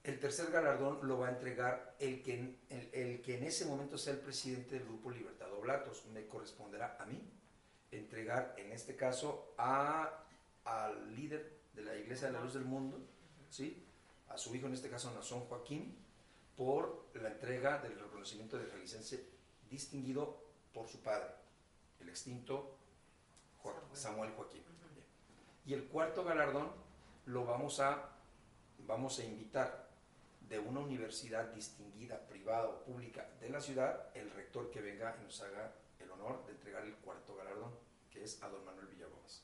El 0.04 0.18
tercer 0.18 0.50
galardón 0.50 1.06
lo 1.06 1.18
va 1.18 1.28
a 1.28 1.30
entregar 1.30 1.94
el 2.00 2.22
que, 2.22 2.34
en- 2.34 2.58
el, 2.70 2.90
el 2.92 3.22
que 3.22 3.36
en 3.38 3.44
ese 3.44 3.66
momento 3.66 3.96
sea 3.98 4.14
el 4.14 4.20
presidente 4.20 4.76
del 4.76 4.84
Grupo 4.84 5.10
Libertad 5.10 5.52
Oblatos. 5.52 6.04
Me 6.06 6.26
corresponderá 6.26 6.96
a 6.98 7.06
mí 7.06 7.20
entregar, 7.90 8.54
en 8.58 8.72
este 8.72 8.96
caso, 8.96 9.54
a, 9.58 10.24
al 10.64 11.14
líder 11.14 11.60
de 11.74 11.82
la 11.82 11.94
Iglesia 11.96 12.28
de 12.28 12.32
la 12.32 12.40
Luz 12.40 12.54
del 12.54 12.64
Mundo, 12.64 12.98
¿sí? 13.50 13.84
a 14.28 14.36
su 14.38 14.54
hijo, 14.54 14.66
en 14.66 14.74
este 14.74 14.88
caso, 14.88 15.12
Nazón 15.12 15.40
Joaquín, 15.46 15.96
por 16.56 17.06
la 17.14 17.28
entrega 17.28 17.78
del 17.78 17.98
reconocimiento 17.98 18.58
de 18.58 18.66
jalisciense 18.66 19.24
distinguido 19.70 20.42
por 20.72 20.88
su 20.88 21.00
padre, 21.00 21.28
el 22.00 22.08
extinto 22.08 22.76
Samuel 23.92 24.30
Joaquín. 24.32 24.62
Y 25.64 25.74
el 25.74 25.84
cuarto 25.84 26.24
galardón 26.24 26.72
lo 27.26 27.44
vamos 27.44 27.80
a, 27.80 28.10
vamos 28.78 29.18
a 29.18 29.24
invitar 29.24 29.88
de 30.48 30.58
una 30.58 30.80
universidad 30.80 31.44
distinguida, 31.52 32.18
privada 32.26 32.68
o 32.68 32.82
pública 32.84 33.26
de 33.40 33.48
la 33.48 33.60
ciudad, 33.60 34.08
el 34.14 34.30
rector 34.32 34.70
que 34.70 34.80
venga 34.80 35.16
y 35.20 35.24
nos 35.24 35.40
haga 35.42 35.72
el 35.98 36.10
honor 36.10 36.44
de 36.46 36.52
entregar 36.52 36.84
el 36.84 36.94
cuarto 36.96 37.34
galardón, 37.36 37.72
que 38.10 38.24
es 38.24 38.42
a 38.42 38.48
don 38.48 38.64
Manuel 38.64 38.86
Villagómez. 38.88 39.42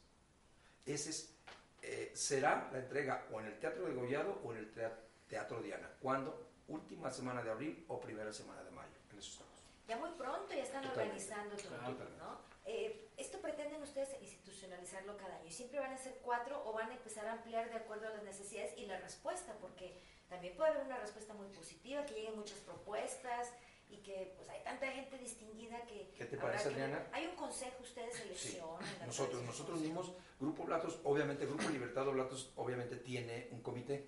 Ese 0.85 1.11
es, 1.11 1.35
eh, 1.83 2.11
será 2.15 2.69
la 2.73 2.79
entrega 2.79 3.27
o 3.33 3.41
en 3.41 3.47
el 3.47 3.59
Teatro 3.59 3.87
de 3.87 3.95
Gollado 3.95 4.41
o 4.45 4.53
en 4.53 4.59
el 4.59 4.73
Tea- 4.73 4.99
Teatro 5.29 5.63
Diana. 5.63 5.89
¿Cuándo? 6.01 6.47
Última 6.69 7.11
semana 7.11 7.43
de 7.43 7.51
abril 7.51 7.85
o 7.89 8.01
primera 8.01 8.33
semana 8.33 8.63
de 8.63 8.71
mayo. 8.71 8.93
En 9.13 9.19
eso 9.19 9.31
estamos. 9.31 9.63
Ya 9.87 9.97
muy 9.97 10.11
pronto 10.19 10.49
ya 10.53 10.63
están 10.63 10.83
Totalmente. 10.83 11.23
organizando 11.23 11.57
todo, 11.57 11.71
Totalmente. 11.71 12.19
¿no? 12.19 12.41
Eh, 12.67 13.08
¿Esto 13.19 13.41
pretenden 13.41 13.83
ustedes 13.83 14.11
institucionalizarlo 14.23 15.17
cada 15.17 15.35
año? 15.37 15.47
¿Y 15.47 15.53
siempre 15.53 15.81
van 15.81 15.93
a 15.93 15.99
ser 15.99 16.21
cuatro 16.23 16.63
o 16.65 16.73
van 16.73 16.91
a 16.91 16.95
empezar 16.95 17.27
a 17.27 17.33
ampliar 17.33 17.69
de 17.69 17.77
acuerdo 17.77 18.07
a 18.07 18.11
las 18.11 18.23
necesidades 18.23 18.73
y 18.79 18.87
la 18.87 18.99
respuesta? 19.01 19.57
Porque 19.61 20.01
también 20.29 20.55
puede 20.57 20.71
haber 20.71 20.85
una 20.85 20.99
respuesta 20.99 21.35
muy 21.35 21.49
positiva, 21.49 22.07
que 22.07 22.15
lleguen 22.15 22.37
muchas 22.37 22.61
propuestas 22.61 23.53
y 23.91 23.97
que 23.99 24.35
pues 24.37 24.49
hay 24.51 24.63
tanta 24.63 24.87
gente 24.93 25.19
distinguida 25.19 25.83
que... 25.87 26.13
¿Qué 26.17 26.27
te 26.27 26.37
parece, 26.37 26.69
Adriana? 26.69 27.09
¿Hay 27.13 27.27
un 27.27 27.35
consejo 27.35 27.83
ustedes 27.83 28.15
Sí, 28.15 28.23
seleccionan? 28.23 29.07
nosotros, 29.07 29.43
nosotros 29.43 29.81
mismos, 29.81 30.13
Grupo 30.39 30.63
Blatos, 30.65 31.01
obviamente, 31.03 31.45
Grupo 31.45 31.69
Libertad 31.71 32.07
Blatos, 32.07 32.53
obviamente 32.55 32.97
tiene 32.97 33.49
un 33.51 33.63
comité, 33.63 34.07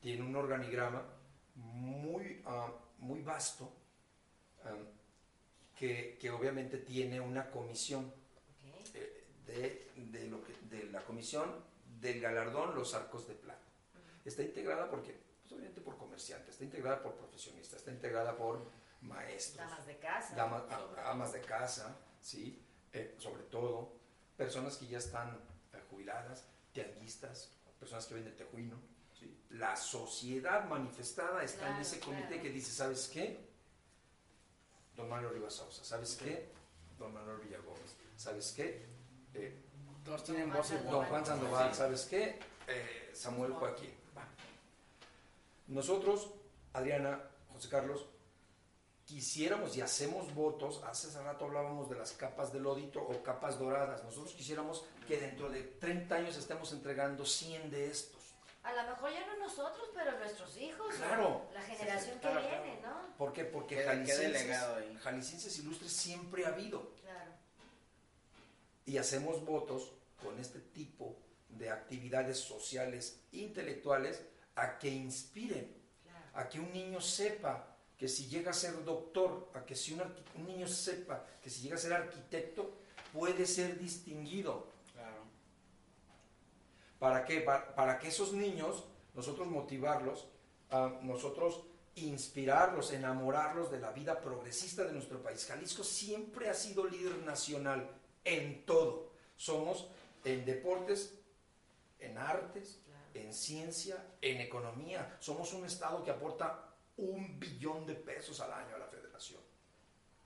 tiene 0.00 0.22
un 0.22 0.36
organigrama 0.36 1.02
muy, 1.56 2.40
ah, 2.46 2.72
muy 2.98 3.20
vasto, 3.22 3.72
ah, 4.64 4.76
que, 5.74 6.16
que 6.20 6.30
obviamente 6.30 6.78
tiene 6.78 7.20
una 7.20 7.50
comisión 7.50 8.12
de, 9.48 9.90
de 9.96 10.26
lo 10.28 10.44
que, 10.44 10.54
de 10.70 10.84
la 10.90 11.02
comisión 11.04 11.64
del 12.00 12.20
galardón 12.20 12.74
Los 12.74 12.94
Arcos 12.94 13.26
de 13.26 13.34
Plata. 13.34 13.58
Está 14.24 14.42
integrada 14.42 14.88
porque, 14.90 15.18
pues 15.40 15.52
obviamente 15.52 15.80
por 15.80 15.96
comerciantes, 15.96 16.50
está 16.50 16.64
integrada 16.64 17.02
por 17.02 17.14
profesionistas, 17.14 17.80
está 17.80 17.90
integrada 17.90 18.36
por 18.36 18.70
maestros, 19.00 19.66
Damas 19.68 19.86
de 19.86 19.96
casa. 19.98 20.34
damas, 20.36 20.62
amas 21.04 21.32
de 21.32 21.40
casa, 21.40 21.96
¿sí? 22.20 22.62
Eh, 22.92 23.16
sobre 23.18 23.44
todo, 23.44 23.92
personas 24.36 24.76
que 24.76 24.86
ya 24.86 24.98
están 24.98 25.30
eh, 25.72 25.82
jubiladas, 25.90 26.46
tianguistas, 26.72 27.50
personas 27.78 28.06
que 28.06 28.14
venden 28.14 28.36
tejuino. 28.36 28.76
¿sí? 29.18 29.44
La 29.50 29.76
sociedad 29.76 30.66
manifestada 30.66 31.42
está 31.42 31.74
en 31.74 31.80
ese 31.80 32.00
comité 32.00 32.26
claro. 32.26 32.42
que 32.42 32.50
dice, 32.50 32.72
¿sabes 32.72 33.08
qué? 33.08 33.48
Don 34.94 35.08
Manuel 35.08 35.34
Rivas 35.34 35.54
Sousa, 35.54 35.84
¿sabes 35.84 36.16
qué? 36.16 36.48
Don 36.98 37.14
Manuel 37.14 37.38
Villagómez, 37.38 37.96
¿sabes 38.16 38.52
qué? 38.56 38.84
Eh, 39.38 39.56
Todos 40.04 40.24
tienen 40.24 40.52
voz 40.52 40.70
y. 40.72 40.76
Don. 40.90 41.04
Juan 41.06 41.24
Sandoval, 41.24 41.74
¿sabes 41.74 42.06
qué? 42.06 42.38
Eh, 42.66 43.10
Samuel 43.14 43.52
Joaquín. 43.52 43.92
Va. 44.16 44.26
Nosotros, 45.68 46.30
Adriana, 46.72 47.20
José 47.52 47.68
Carlos, 47.68 48.06
quisiéramos 49.04 49.76
y 49.76 49.80
hacemos 49.80 50.34
votos, 50.34 50.82
hace 50.84 51.08
hace 51.08 51.22
rato 51.22 51.46
hablábamos 51.46 51.88
de 51.88 51.96
las 51.96 52.12
capas 52.12 52.52
de 52.52 52.60
lodito 52.60 53.00
o 53.00 53.22
capas 53.22 53.58
doradas, 53.58 54.04
nosotros 54.04 54.34
quisiéramos 54.34 54.84
que 55.06 55.18
dentro 55.18 55.48
de 55.48 55.62
30 55.62 56.14
años 56.14 56.36
estemos 56.36 56.72
entregando 56.72 57.24
100 57.24 57.70
de 57.70 57.90
estos. 57.90 58.18
A 58.62 58.74
lo 58.74 58.82
mejor 58.90 59.10
ya 59.10 59.26
no 59.26 59.38
nosotros, 59.38 59.88
pero 59.94 60.18
nuestros 60.18 60.54
hijos. 60.58 60.94
Claro. 60.96 61.48
La 61.54 61.62
generación 61.62 62.16
sí, 62.16 62.20
que 62.20 62.28
claro, 62.28 62.40
viene, 62.40 62.80
¿no? 62.82 63.16
¿Por 63.16 63.32
qué? 63.32 63.44
Porque 63.44 63.88
ahí. 63.88 64.04
jaliscienses 65.00 65.58
ilustres 65.58 65.90
siempre 65.90 66.44
ha 66.44 66.48
habido. 66.48 66.92
Claro. 67.00 67.27
Y 68.88 68.96
hacemos 68.96 69.44
votos 69.44 69.92
con 70.22 70.38
este 70.40 70.60
tipo 70.60 71.14
de 71.50 71.68
actividades 71.70 72.38
sociales, 72.38 73.20
intelectuales, 73.32 74.22
a 74.56 74.78
que 74.78 74.88
inspiren, 74.88 75.76
Claro. 76.02 76.24
a 76.34 76.48
que 76.48 76.58
un 76.58 76.72
niño 76.72 77.00
sepa 77.00 77.76
que 77.98 78.08
si 78.08 78.28
llega 78.28 78.50
a 78.50 78.54
ser 78.54 78.82
doctor, 78.84 79.50
a 79.54 79.64
que 79.66 79.74
si 79.76 79.92
un, 79.92 80.02
niño 80.46 80.66
sepa 80.66 81.24
que 81.42 81.50
si 81.50 81.60
llega 81.62 81.76
a 81.76 81.78
ser 81.78 81.92
arquitecto, 81.92 82.72
puede 83.12 83.44
ser 83.46 83.78
distinguido. 83.78 84.68
Claro. 84.94 85.22
¿Para 86.98 87.24
qué? 87.26 87.40
Pa- 87.42 87.74
Para, 87.74 87.98
que 87.98 88.08
esos 88.08 88.32
niños, 88.32 88.84
nosotros 89.14 89.48
motivarlos, 89.48 90.28
a 90.70 90.98
nosotros 91.02 91.62
inspirarlos, 91.96 92.92
enamorarlos 92.92 93.70
de 93.70 93.80
la 93.80 93.90
vida 93.92 94.20
progresista 94.20 94.84
de 94.84 94.92
nuestro 94.92 95.22
país. 95.22 95.44
Jalisco 95.46 95.82
siempre 95.84 96.48
ha 96.48 96.54
sido 96.54 96.86
líder 96.86 97.18
nacional 97.18 97.90
en 98.24 98.64
todo. 98.64 99.12
Somos 99.36 99.88
en 100.24 100.44
deportes, 100.44 101.18
en 101.98 102.18
artes, 102.18 102.80
en 103.14 103.32
ciencia, 103.32 104.04
en 104.20 104.40
economía. 104.40 105.16
Somos 105.20 105.52
un 105.52 105.64
estado 105.64 106.04
que 106.04 106.10
aporta 106.10 106.74
un 106.96 107.38
billón 107.38 107.86
de 107.86 107.94
pesos 107.94 108.40
al 108.40 108.52
año 108.52 108.74
a 108.74 108.78
la 108.78 108.86
federación. 108.86 109.40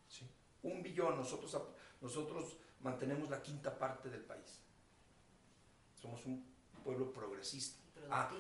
¿Sí? 0.09 0.27
Un 0.63 0.83
billón. 0.83 1.17
Nosotros, 1.17 1.57
nosotros 2.01 2.57
mantenemos 2.81 3.31
la 3.31 3.43
quinta 3.43 3.79
parte 3.79 4.09
del 4.09 4.23
país. 4.23 4.61
Somos 6.01 6.25
un 6.27 6.45
pueblo 6.83 7.13
progresista. 7.13 7.79
Ah, 8.11 8.31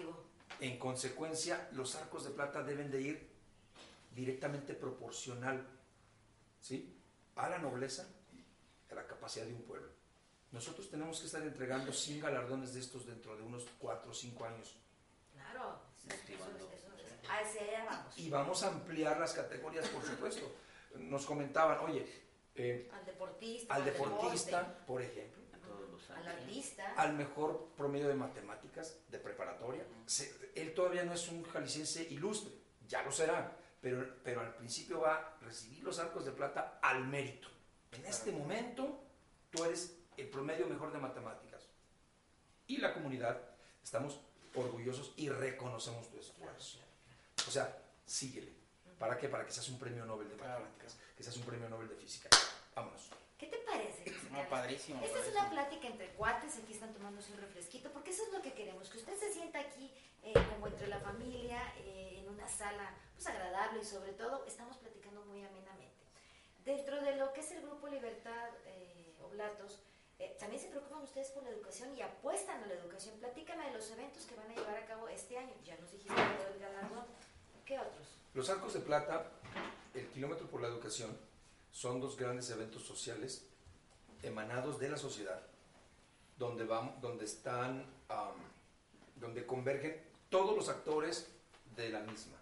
en 0.60 0.78
consecuencia, 0.78 1.68
los 1.72 1.94
arcos 1.94 2.24
de 2.24 2.30
plata 2.30 2.62
deben 2.62 2.90
de 2.90 3.00
ir 3.00 3.30
directamente 4.14 4.74
proporcional 4.74 5.66
¿sí? 6.60 6.94
a 7.36 7.48
la 7.48 7.58
nobleza 7.58 8.06
la 8.94 9.06
capacidad 9.06 9.46
de 9.46 9.52
un 9.54 9.62
pueblo. 9.62 9.88
Nosotros 10.50 10.90
tenemos 10.90 11.18
que 11.20 11.26
estar 11.26 11.42
entregando 11.42 11.92
100 11.92 12.20
galardones 12.20 12.74
de 12.74 12.80
estos 12.80 13.06
dentro 13.06 13.36
de 13.36 13.42
unos 13.42 13.66
4 13.78 14.10
o 14.10 14.14
5 14.14 14.44
años. 14.44 14.76
Claro, 15.32 15.80
motivando. 16.04 16.58
Eso- 16.72 16.92
eso- 16.96 17.22
eso- 17.22 17.32
allá 17.60 17.84
vamos. 17.86 18.18
Y 18.18 18.30
vamos 18.30 18.62
a 18.62 18.68
ampliar 18.68 19.18
las 19.18 19.32
categorías, 19.32 19.88
por 19.88 20.04
supuesto. 20.04 20.52
Nos 20.96 21.24
comentaban, 21.24 21.78
oye, 21.80 22.06
eh, 22.54 22.90
Al 22.92 23.06
deportista, 23.06 23.74
al 23.74 23.84
deporte, 23.84 24.14
deportista, 24.14 24.76
por 24.86 25.00
ejemplo, 25.00 25.42
al 26.14 26.28
artista. 26.28 26.92
al 26.98 27.14
mejor 27.14 27.70
promedio 27.74 28.08
de 28.08 28.14
matemáticas 28.14 28.98
de 29.08 29.18
preparatoria. 29.18 29.86
Se- 30.04 30.50
él 30.54 30.74
todavía 30.74 31.02
no 31.04 31.14
es 31.14 31.28
un 31.28 31.42
jalisciense 31.44 32.02
ilustre, 32.10 32.52
ya 32.86 33.02
lo 33.02 33.10
será, 33.10 33.56
pero, 33.80 34.16
pero 34.22 34.42
al 34.42 34.54
principio 34.56 35.00
va 35.00 35.14
a 35.16 35.38
recibir 35.40 35.82
los 35.82 35.98
arcos 35.98 36.26
de 36.26 36.32
plata 36.32 36.78
al 36.82 37.06
mérito. 37.06 37.48
En 37.92 38.04
este 38.06 38.32
momento, 38.32 39.00
tú 39.50 39.64
eres 39.64 39.96
el 40.16 40.28
promedio 40.28 40.66
mejor 40.66 40.92
de 40.92 40.98
matemáticas. 40.98 41.68
Y 42.66 42.78
la 42.78 42.94
comunidad, 42.94 43.40
estamos 43.82 44.20
orgullosos 44.54 45.12
y 45.16 45.28
reconocemos 45.28 46.10
tu 46.10 46.18
esfuerzo. 46.18 46.78
O 47.46 47.50
sea, 47.50 47.78
síguele. 48.06 48.52
¿Para 48.98 49.18
qué? 49.18 49.28
Para 49.28 49.44
que 49.44 49.52
seas 49.52 49.68
un 49.68 49.78
premio 49.78 50.04
Nobel 50.04 50.28
de 50.28 50.36
matemáticas, 50.36 50.96
que 51.16 51.22
seas 51.22 51.36
un 51.36 51.44
premio 51.44 51.68
Nobel 51.68 51.88
de 51.88 51.96
física. 51.96 52.28
Vámonos. 52.74 53.10
¿Qué 53.36 53.46
te 53.46 53.58
parece? 53.58 54.10
No, 54.30 54.30
Carlos? 54.30 54.48
padrísimo. 54.48 55.02
Esta 55.02 55.18
es 55.18 55.28
una 55.32 55.50
plática 55.50 55.88
entre 55.88 56.14
cuates, 56.14 56.56
aquí 56.56 56.72
están 56.72 56.94
tomándose 56.94 57.32
un 57.32 57.40
refresquito, 57.40 57.92
porque 57.92 58.10
eso 58.10 58.22
es 58.24 58.32
lo 58.32 58.40
que 58.40 58.52
queremos, 58.52 58.88
que 58.88 58.98
usted 58.98 59.18
se 59.18 59.32
sienta 59.32 59.58
aquí 59.58 59.92
eh, 60.22 60.32
como 60.50 60.68
entre 60.68 60.86
la 60.86 61.00
familia, 61.00 61.74
eh, 61.78 62.20
en 62.20 62.28
una 62.28 62.46
sala 62.46 62.94
pues 63.14 63.26
agradable 63.26 63.80
y 63.82 63.84
sobre 63.84 64.12
todo 64.12 64.46
estamos 64.46 64.76
platicando 64.76 65.24
muy 65.24 65.42
amenamente. 65.42 65.61
Dentro 66.64 67.00
de 67.02 67.16
lo 67.16 67.32
que 67.32 67.40
es 67.40 67.50
el 67.52 67.62
Grupo 67.62 67.88
Libertad 67.88 68.50
eh, 68.66 69.14
Oblatos, 69.20 69.80
eh, 70.18 70.36
también 70.38 70.62
se 70.62 70.68
preocupan 70.68 71.02
ustedes 71.02 71.30
por 71.30 71.42
la 71.42 71.50
educación 71.50 71.96
y 71.96 72.02
apuestan 72.02 72.62
a 72.62 72.66
la 72.66 72.74
educación. 72.74 73.18
Platícame 73.18 73.66
de 73.66 73.72
los 73.72 73.90
eventos 73.90 74.24
que 74.26 74.36
van 74.36 74.48
a 74.50 74.54
llevar 74.54 74.76
a 74.76 74.86
cabo 74.86 75.08
este 75.08 75.36
año. 75.36 75.52
Ya 75.64 75.76
nos 75.78 75.90
dijiste 75.90 76.14
del 76.14 76.60
galardón. 76.60 77.04
¿Qué 77.64 77.78
otros? 77.78 78.16
Los 78.34 78.48
Arcos 78.48 78.74
de 78.74 78.80
Plata, 78.80 79.26
el 79.94 80.08
Kilómetro 80.10 80.46
por 80.46 80.60
la 80.60 80.68
Educación, 80.68 81.16
son 81.72 82.00
dos 82.00 82.16
grandes 82.16 82.48
eventos 82.50 82.82
sociales 82.84 83.48
emanados 84.22 84.78
de 84.78 84.88
la 84.88 84.96
sociedad, 84.96 85.42
donde, 86.38 86.64
van, 86.64 87.00
donde 87.00 87.24
están, 87.24 87.84
donde 89.16 89.44
convergen 89.46 90.00
todos 90.28 90.54
los 90.56 90.68
actores 90.68 91.28
de 91.74 91.88
la 91.88 92.00
misma. 92.00 92.38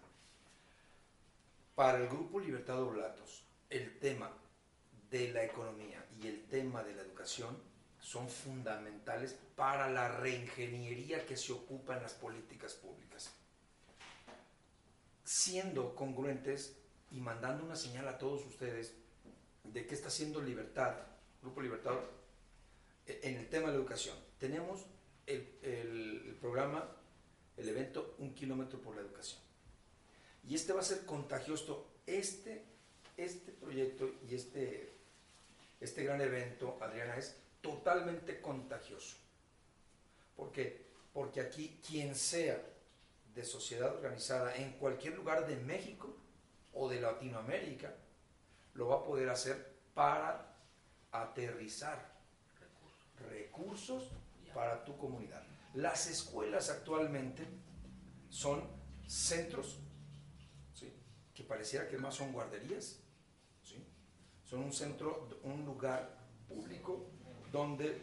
Para 1.73 1.97
el 1.97 2.07
Grupo 2.07 2.39
Libertad 2.39 2.81
Oblatos, 2.83 3.43
el 3.71 3.97
tema 3.99 4.31
de 5.09 5.31
la 5.31 5.43
economía 5.43 6.05
y 6.21 6.27
el 6.27 6.43
tema 6.47 6.83
de 6.83 6.93
la 6.93 7.01
educación 7.01 7.57
son 7.99 8.29
fundamentales 8.29 9.35
para 9.55 9.89
la 9.89 10.07
reingeniería 10.19 11.25
que 11.25 11.37
se 11.37 11.53
ocupa 11.53 11.95
en 11.97 12.03
las 12.03 12.13
políticas 12.13 12.73
públicas 12.73 13.31
siendo 15.23 15.95
congruentes 15.95 16.75
y 17.11 17.19
mandando 17.19 17.63
una 17.63 17.75
señal 17.75 18.07
a 18.07 18.17
todos 18.17 18.45
ustedes 18.45 18.93
de 19.63 19.85
qué 19.85 19.95
está 19.95 20.07
haciendo 20.09 20.41
Libertad, 20.41 20.95
Grupo 21.41 21.61
Libertad, 21.61 21.95
eh, 23.05 23.19
en 23.23 23.35
el 23.37 23.49
tema 23.49 23.67
de 23.67 23.73
la 23.73 23.79
educación. 23.79 24.15
Tenemos 24.39 24.85
el, 25.27 25.47
el- 25.61 26.23
el 26.27 26.35
programa, 26.35 26.89
el 27.57 27.69
evento 27.69 28.15
Un 28.19 28.33
Kilómetro 28.33 28.81
por 28.81 28.95
la 28.95 29.01
Educación. 29.01 29.39
Y 30.47 30.55
este 30.55 30.73
va 30.73 30.81
a 30.81 30.83
ser 30.83 31.05
contagioso. 31.05 31.87
Este, 32.05 32.65
este 33.23 33.51
proyecto 33.51 34.09
y 34.27 34.35
este, 34.35 34.91
este 35.79 36.03
gran 36.03 36.21
evento, 36.21 36.77
Adriana, 36.81 37.15
es 37.17 37.35
totalmente 37.61 38.41
contagioso. 38.41 39.17
¿Por 40.35 40.51
qué? 40.51 40.85
Porque 41.13 41.41
aquí 41.41 41.79
quien 41.85 42.15
sea 42.15 42.61
de 43.33 43.43
sociedad 43.43 43.95
organizada 43.95 44.55
en 44.55 44.73
cualquier 44.73 45.15
lugar 45.15 45.47
de 45.47 45.55
México 45.57 46.15
o 46.73 46.89
de 46.89 46.99
Latinoamérica 46.99 47.93
lo 48.73 48.87
va 48.87 48.97
a 48.97 49.03
poder 49.03 49.29
hacer 49.29 49.73
para 49.93 50.55
aterrizar 51.11 52.11
recursos 53.29 54.09
para 54.53 54.83
tu 54.83 54.97
comunidad. 54.97 55.43
Las 55.73 56.07
escuelas 56.07 56.69
actualmente 56.69 57.45
son 58.29 58.67
centros 59.07 59.79
que 61.33 61.43
pareciera 61.43 61.87
que 61.87 61.97
más 61.97 62.15
son 62.15 62.31
guarderías. 62.31 62.99
Son 64.51 64.63
un 64.63 64.73
centro, 64.73 65.29
un 65.43 65.63
lugar 65.65 66.17
público 66.49 67.05
donde 67.53 68.01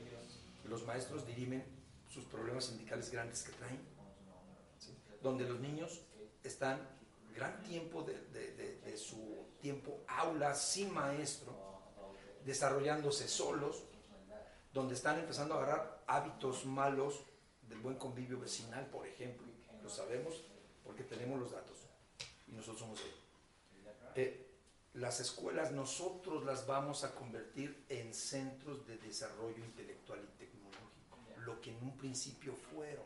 los 0.64 0.82
maestros 0.86 1.26
dirimen 1.26 1.62
sus 2.09 2.24
problemas 2.24 2.64
sindicales 2.64 3.11
grandes 3.11 3.42
que 3.42 3.53
traen, 3.53 3.78
donde 5.22 5.44
los 5.44 5.61
niños 5.61 6.01
están 6.42 6.80
gran 7.34 7.62
tiempo 7.64 8.03
de, 8.03 8.14
de- 8.32 8.96
su 8.96 9.46
tiempo 9.61 10.01
aula 10.09 10.55
sin 10.55 10.92
maestro, 10.92 11.53
desarrollándose 12.44 13.28
solos, 13.28 13.84
donde 14.72 14.94
están 14.94 15.18
empezando 15.20 15.55
a 15.55 15.59
agarrar 15.59 16.03
hábitos 16.07 16.64
malos 16.64 17.22
del 17.68 17.78
buen 17.78 17.96
convivio 17.96 18.40
vecinal, 18.40 18.86
por 18.86 19.07
ejemplo. 19.07 19.46
Lo 19.82 19.88
sabemos 19.90 20.42
porque 20.82 21.05
tenemos 21.05 21.38
los 21.38 21.53
datos 21.53 21.76
y 22.49 22.53
nosotros 22.53 22.80
somos 22.80 23.01
ellos. 23.01 23.18
Eh, 24.16 24.47
las 24.99 25.20
escuelas 25.20 25.70
nosotros 25.72 26.44
las 26.44 26.66
vamos 26.66 27.05
a 27.05 27.14
convertir 27.14 27.84
en 27.88 28.12
centros 28.12 28.86
de 28.86 28.99
desarrollo 28.99 29.64
intelectual 29.64 30.20
y 30.22 30.38
tecnológico, 30.38 31.18
lo 31.44 31.61
que 31.61 31.70
en 31.70 31.82
un 31.82 31.96
principio 31.96 32.55
fueron. 32.74 33.05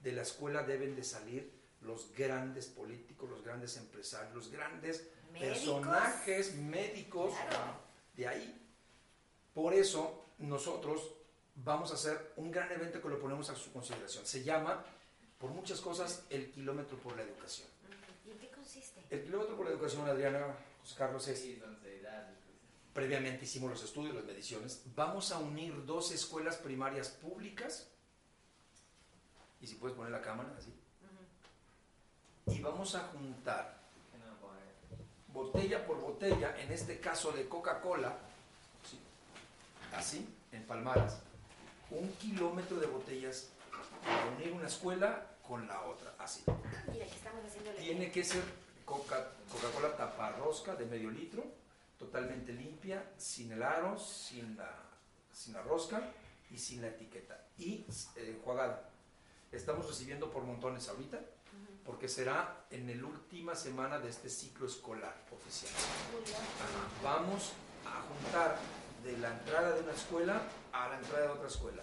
De 0.00 0.12
la 0.12 0.22
escuela 0.22 0.62
deben 0.64 0.96
de 0.96 1.04
salir 1.04 1.52
los 1.82 2.12
grandes 2.14 2.66
políticos, 2.66 3.30
los 3.30 3.42
grandes 3.44 3.76
empresarios, 3.76 4.34
los 4.34 4.50
grandes 4.50 5.06
¿Médicos? 5.32 5.48
personajes 5.58 6.54
médicos 6.56 7.32
Claro. 7.48 7.74
de 8.16 8.28
ahí. 8.28 8.68
Por 9.54 9.74
eso 9.74 10.24
nosotros 10.38 11.12
vamos 11.54 11.90
a 11.92 11.94
hacer 11.94 12.32
un 12.36 12.50
gran 12.50 12.70
evento 12.72 13.00
que 13.00 13.08
lo 13.08 13.18
ponemos 13.20 13.48
a 13.50 13.54
su 13.54 13.72
consideración. 13.72 14.26
Se 14.26 14.42
llama, 14.42 14.84
por 15.38 15.50
muchas 15.50 15.80
cosas, 15.80 16.24
el 16.30 16.50
kilómetro 16.50 16.98
por 16.98 17.16
la 17.16 17.22
educación. 17.22 17.68
¿Y 18.26 18.30
en 18.32 18.38
qué 18.38 18.48
consiste? 18.50 19.00
El 19.10 19.22
kilómetro 19.24 19.56
por 19.56 19.66
la 19.66 19.72
educación, 19.72 20.08
Adriana, 20.08 20.54
Carlos, 20.94 21.28
es 21.28 21.46
previamente 22.92 23.44
hicimos 23.44 23.70
los 23.70 23.82
estudios, 23.82 24.14
las 24.14 24.24
mediciones. 24.24 24.82
Vamos 24.94 25.32
a 25.32 25.38
unir 25.38 25.84
dos 25.86 26.12
escuelas 26.12 26.56
primarias 26.56 27.08
públicas. 27.08 27.88
Y 29.60 29.66
si 29.66 29.76
puedes 29.76 29.96
poner 29.96 30.12
la 30.12 30.22
cámara 30.22 30.54
así. 30.58 30.74
Y 32.46 32.60
vamos 32.60 32.94
a 32.94 33.00
juntar 33.08 33.80
botella 35.32 35.86
por 35.86 36.00
botella, 36.00 36.56
en 36.58 36.72
este 36.72 37.00
caso 37.00 37.32
de 37.32 37.48
Coca-Cola, 37.48 38.16
¿sí? 38.88 38.98
así, 39.94 40.28
en 40.52 40.64
palmadas, 40.64 41.20
un 41.90 42.10
kilómetro 42.14 42.78
de 42.78 42.86
botellas 42.86 43.50
para 44.04 44.26
unir 44.36 44.52
una 44.52 44.66
escuela 44.66 45.26
con 45.46 45.66
la 45.66 45.82
otra, 45.82 46.14
así. 46.18 46.42
Mira, 46.90 47.04
aquí 47.04 47.16
estamos 47.16 47.42
Tiene 47.78 48.10
que 48.10 48.24
ser 48.24 48.42
Coca- 48.90 49.30
Coca-Cola 49.52 49.96
taparrosca 49.96 50.74
de 50.74 50.84
medio 50.86 51.10
litro, 51.10 51.44
totalmente 51.96 52.52
limpia, 52.52 53.12
sin 53.16 53.52
el 53.52 53.62
aro, 53.62 53.96
sin 53.98 54.56
la, 54.56 54.68
sin 55.32 55.54
la 55.54 55.62
rosca 55.62 56.02
y 56.50 56.58
sin 56.58 56.82
la 56.82 56.88
etiqueta. 56.88 57.46
Y 57.56 57.84
eh, 58.16 58.34
enjuagada. 58.36 58.90
Estamos 59.52 59.86
recibiendo 59.86 60.30
por 60.30 60.42
montones 60.42 60.88
ahorita, 60.88 61.20
porque 61.86 62.08
será 62.08 62.64
en 62.70 62.86
la 63.00 63.06
última 63.06 63.54
semana 63.54 63.98
de 64.00 64.08
este 64.10 64.28
ciclo 64.28 64.66
escolar 64.66 65.14
oficial. 65.32 65.72
Vamos 67.04 67.52
a 67.86 68.02
juntar 68.02 68.58
de 69.04 69.16
la 69.18 69.30
entrada 69.32 69.72
de 69.72 69.80
una 69.82 69.92
escuela 69.92 70.42
a 70.72 70.88
la 70.88 70.98
entrada 70.98 71.26
de 71.26 71.28
otra 71.32 71.48
escuela. 71.48 71.82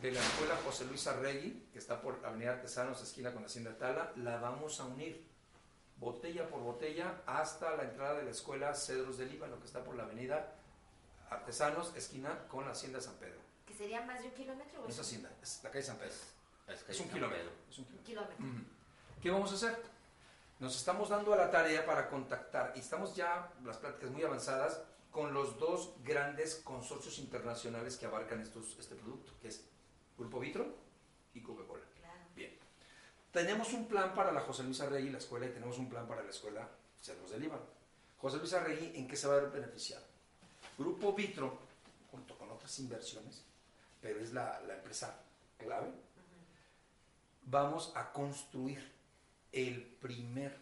De 0.00 0.12
la 0.12 0.20
escuela 0.20 0.56
José 0.64 0.84
Luis 0.84 1.06
Arregui, 1.06 1.68
que 1.72 1.78
está 1.78 2.00
por 2.00 2.20
Avenida 2.24 2.52
Artesanos, 2.52 3.02
esquina 3.02 3.32
con 3.32 3.44
Hacienda 3.44 3.76
Tala, 3.78 4.12
la 4.16 4.38
vamos 4.38 4.78
a 4.80 4.84
unir 4.84 5.24
botella 6.06 6.48
por 6.48 6.60
botella 6.60 7.20
hasta 7.26 7.76
la 7.76 7.82
entrada 7.82 8.14
de 8.14 8.22
la 8.22 8.30
escuela 8.30 8.72
Cedros 8.74 9.18
del 9.18 9.28
Líbano, 9.28 9.58
que 9.58 9.66
está 9.66 9.82
por 9.82 9.96
la 9.96 10.04
Avenida 10.04 10.54
Artesanos, 11.30 11.96
esquina 11.96 12.46
con 12.46 12.64
la 12.64 12.70
Hacienda 12.70 13.00
San 13.00 13.16
Pedro. 13.16 13.40
¿Que 13.66 13.74
sería 13.74 14.02
más 14.02 14.22
de 14.22 14.28
un 14.28 14.34
kilómetro 14.34 14.82
No 14.82 14.88
es 14.88 15.00
Hacienda, 15.00 15.28
es 15.42 15.60
la 15.64 15.70
calle 15.70 15.84
San 15.84 15.96
Pedro. 15.96 16.14
Es, 16.68 16.82
que 16.84 16.92
Es 16.92 17.00
un 17.00 17.08
kilómetro. 17.08 17.50
Es 17.68 17.78
un 17.78 17.84
kilómetro. 18.04 18.36
¿Qué 19.20 19.30
vamos 19.32 19.50
a 19.50 19.54
hacer? 19.56 19.82
Nos 20.60 20.76
estamos 20.76 21.08
dando 21.08 21.34
a 21.34 21.36
la 21.36 21.50
tarea 21.50 21.84
para 21.84 22.08
contactar 22.08 22.72
y 22.76 22.78
estamos 22.78 23.16
ya, 23.16 23.52
las 23.64 23.78
pláticas 23.78 24.10
muy 24.10 24.22
avanzadas, 24.22 24.80
con 25.10 25.34
los 25.34 25.58
dos 25.58 25.92
grandes 26.04 26.56
consorcios 26.62 27.18
internacionales 27.18 27.96
que 27.96 28.06
abarcan 28.06 28.40
estos, 28.40 28.76
este 28.78 28.94
producto, 28.94 29.32
que 29.42 29.48
es 29.48 29.64
Grupo 30.16 30.38
Vitro 30.38 30.72
y 31.34 31.42
Coca-Cola. 31.42 31.85
Tenemos 33.36 33.70
un 33.74 33.86
plan 33.86 34.14
para 34.14 34.32
la 34.32 34.40
José 34.40 34.62
Luis 34.62 34.80
Arregui, 34.80 35.10
la 35.10 35.18
escuela, 35.18 35.44
y 35.44 35.50
tenemos 35.50 35.76
un 35.76 35.90
plan 35.90 36.08
para 36.08 36.22
la 36.22 36.30
escuela 36.30 36.66
Cerros 37.02 37.30
del 37.30 37.42
Líbano. 37.42 37.64
José 38.16 38.38
Luis 38.38 38.54
Arregui, 38.54 38.98
¿en 38.98 39.06
qué 39.06 39.14
se 39.14 39.28
va 39.28 39.34
a 39.34 39.40
ver 39.40 39.50
beneficiado? 39.50 40.02
Grupo 40.78 41.12
Vitro, 41.12 41.58
junto 42.10 42.38
con 42.38 42.50
otras 42.50 42.78
inversiones, 42.78 43.44
pero 44.00 44.20
es 44.20 44.32
la 44.32 44.58
empresa 44.70 45.20
clave, 45.58 45.90
vamos 47.42 47.92
a 47.94 48.10
construir 48.10 48.90
el 49.52 49.82
primer 49.84 50.56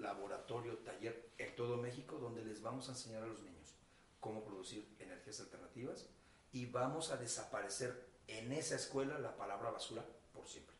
laboratorio, 0.00 0.76
taller 0.78 1.30
en 1.38 1.54
todo 1.54 1.76
México 1.76 2.16
donde 2.16 2.44
les 2.44 2.60
vamos 2.60 2.88
a 2.88 2.92
enseñar 2.94 3.22
a 3.22 3.26
los 3.26 3.42
niños 3.42 3.76
cómo 4.18 4.42
producir 4.42 4.88
energías 4.98 5.38
alternativas 5.38 6.06
y 6.52 6.66
vamos 6.66 7.12
a 7.12 7.16
desaparecer 7.16 8.08
en 8.26 8.50
esa 8.50 8.74
escuela 8.74 9.20
la 9.20 9.36
palabra 9.36 9.70
basura 9.70 10.04
por 10.34 10.48
siempre. 10.48 10.79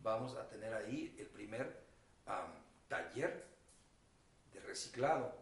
Vamos 0.00 0.36
a 0.36 0.48
tener 0.48 0.72
ahí 0.74 1.14
el 1.18 1.26
primer 1.26 1.84
taller 2.88 3.46
de 4.52 4.60
reciclado, 4.60 5.34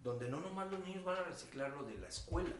donde 0.00 0.28
no 0.28 0.40
nomás 0.40 0.70
los 0.70 0.80
niños 0.80 1.04
van 1.04 1.18
a 1.18 1.24
reciclar 1.24 1.70
lo 1.70 1.84
de 1.84 1.96
la 1.96 2.08
escuela, 2.08 2.54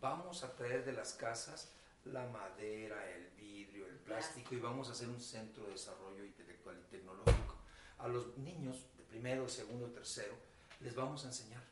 vamos 0.00 0.44
a 0.44 0.54
traer 0.54 0.84
de 0.84 0.92
las 0.92 1.14
casas 1.14 1.72
la 2.04 2.26
madera, 2.26 3.10
el 3.10 3.30
vidrio, 3.30 3.86
el 3.86 3.96
plástico 3.96 4.54
y 4.54 4.60
vamos 4.60 4.88
a 4.88 4.92
hacer 4.92 5.08
un 5.08 5.20
centro 5.20 5.64
de 5.64 5.72
desarrollo 5.72 6.24
intelectual 6.24 6.78
y 6.78 6.90
tecnológico. 6.90 7.56
A 7.98 8.08
los 8.08 8.36
niños 8.38 8.86
de 8.96 9.02
primero, 9.04 9.48
segundo, 9.48 9.90
tercero, 9.90 10.36
les 10.80 10.94
vamos 10.94 11.24
a 11.24 11.28
enseñar 11.28 11.64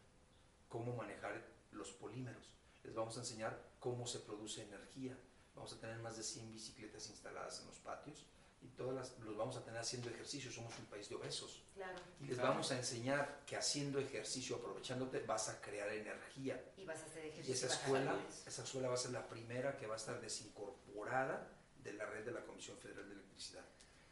cómo 0.69 0.97
manejar 0.97 1.41
los 1.71 1.93
polímeros, 1.93 2.51
les 2.83 2.95
vamos 2.95 3.17
a 3.17 3.21
enseñar 3.21 3.61
cómo 3.79 4.07
se 4.07 4.21
produce 4.21 4.63
energía. 4.63 5.17
Vamos 5.55 5.73
a 5.75 5.81
tener 5.81 5.99
más 5.99 6.17
de 6.17 6.25
100 6.25 6.51
bicicletas 6.51 7.09
instaladas 7.11 7.61
en 7.61 7.69
los 7.69 7.79
patios 7.79 8.27
y 8.65 8.69
todas 8.69 8.95
las, 8.97 9.19
los 9.21 9.37
vamos 9.37 9.57
a 9.57 9.63
tener 9.65 9.79
haciendo 9.79 10.09
ejercicio. 10.09 10.51
Somos 10.51 10.77
un 10.79 10.87
país 10.87 11.09
de 11.09 11.15
obesos. 11.17 11.63
Claro. 11.75 11.99
Y 12.21 12.25
les 12.27 12.35
Claro. 12.37 12.51
vamos 12.51 12.71
a 12.73 12.79
enseñar 12.79 13.43
que 13.47 13.57
haciendo 13.57 13.99
ejercicio, 14.01 14.57
aprovechándote, 14.57 15.21
vas 15.21 15.49
a 15.51 15.61
crear 15.61 15.89
energía. 15.93 16.65
Y 16.77 16.85
vas 16.85 17.01
a 17.03 17.05
hacer 17.07 17.27
Y 17.27 17.29
ejercicio. 17.29 17.55
esa 17.55 17.67
vas 17.67 17.77
a 17.77 17.81
escuela, 17.83 18.17
esa 18.47 18.63
escuela 18.65 18.89
va 18.89 18.95
a 18.95 18.97
ser 18.99 19.11
la 19.13 19.29
primera 19.29 19.77
que 19.77 19.87
va 19.87 19.95
a 19.95 19.97
estar 19.99 20.21
desincorporada 20.21 21.47
de 21.83 21.93
la 21.93 22.07
red 22.07 22.25
de 22.25 22.33
la 22.33 22.43
Comisión 22.45 22.77
Federal 22.79 23.07
de 23.09 23.15
Electricidad. 23.15 23.65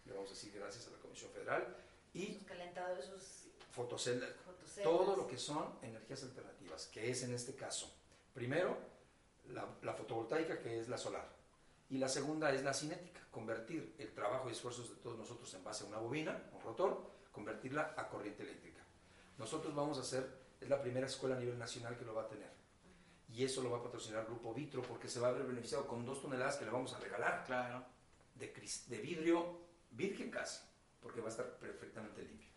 Le 0.04 0.12
vamos 0.12 0.30
a 0.30 0.34
decir 0.34 0.52
gracias 0.54 0.86
a 0.86 0.90
la 0.90 0.98
Comisión 0.98 1.30
Federal 1.30 1.76
y 2.12 2.34
Sus 2.34 2.44
calentadores, 2.44 3.06
sus 3.06 3.48
fotoceldas, 3.70 4.30
fotoceldas. 4.44 4.84
todo 4.84 5.16
lo 5.16 5.26
que 5.26 5.38
son 5.38 5.78
energías 5.82 6.22
alternativas, 6.24 6.86
que 6.88 7.10
es 7.10 7.22
en 7.22 7.32
este 7.32 7.54
caso, 7.54 7.90
primero, 8.34 8.76
la, 9.48 9.66
la 9.82 9.94
fotovoltaica, 9.94 10.60
que 10.60 10.78
es 10.80 10.88
la 10.88 10.98
solar, 10.98 11.26
y 11.92 11.98
la 11.98 12.08
segunda 12.08 12.50
es 12.52 12.62
la 12.64 12.72
cinética, 12.72 13.20
convertir 13.30 13.94
el 13.98 14.12
trabajo 14.14 14.48
y 14.48 14.52
esfuerzos 14.52 14.88
de 14.88 14.96
todos 14.96 15.18
nosotros 15.18 15.52
en 15.54 15.62
base 15.62 15.84
a 15.84 15.88
una 15.88 15.98
bobina, 15.98 16.42
un 16.52 16.60
rotor, 16.62 17.10
convertirla 17.30 17.94
a 17.96 18.08
corriente 18.08 18.42
eléctrica. 18.42 18.82
Nosotros 19.36 19.74
vamos 19.74 19.98
a 19.98 20.00
hacer, 20.00 20.26
es 20.60 20.68
la 20.70 20.80
primera 20.80 21.06
escuela 21.06 21.36
a 21.36 21.38
nivel 21.38 21.58
nacional 21.58 21.96
que 21.98 22.04
lo 22.06 22.14
va 22.14 22.22
a 22.22 22.28
tener, 22.28 22.50
y 23.28 23.44
eso 23.44 23.62
lo 23.62 23.70
va 23.70 23.78
a 23.78 23.82
patrocinar 23.82 24.24
Grupo 24.24 24.54
Vitro, 24.54 24.80
porque 24.82 25.06
se 25.08 25.20
va 25.20 25.28
a 25.28 25.32
ver 25.32 25.44
beneficiado 25.44 25.86
con 25.86 26.04
dos 26.06 26.22
toneladas 26.22 26.56
que 26.56 26.64
le 26.64 26.70
vamos 26.70 26.94
a 26.94 26.98
regalar 26.98 27.44
Claro. 27.44 27.84
de, 28.36 28.52
de 28.88 28.98
vidrio 28.98 29.60
virgen 29.90 30.30
casi, 30.30 30.62
porque 31.02 31.20
va 31.20 31.26
a 31.26 31.30
estar 31.30 31.58
perfectamente 31.58 32.22
limpio. 32.22 32.48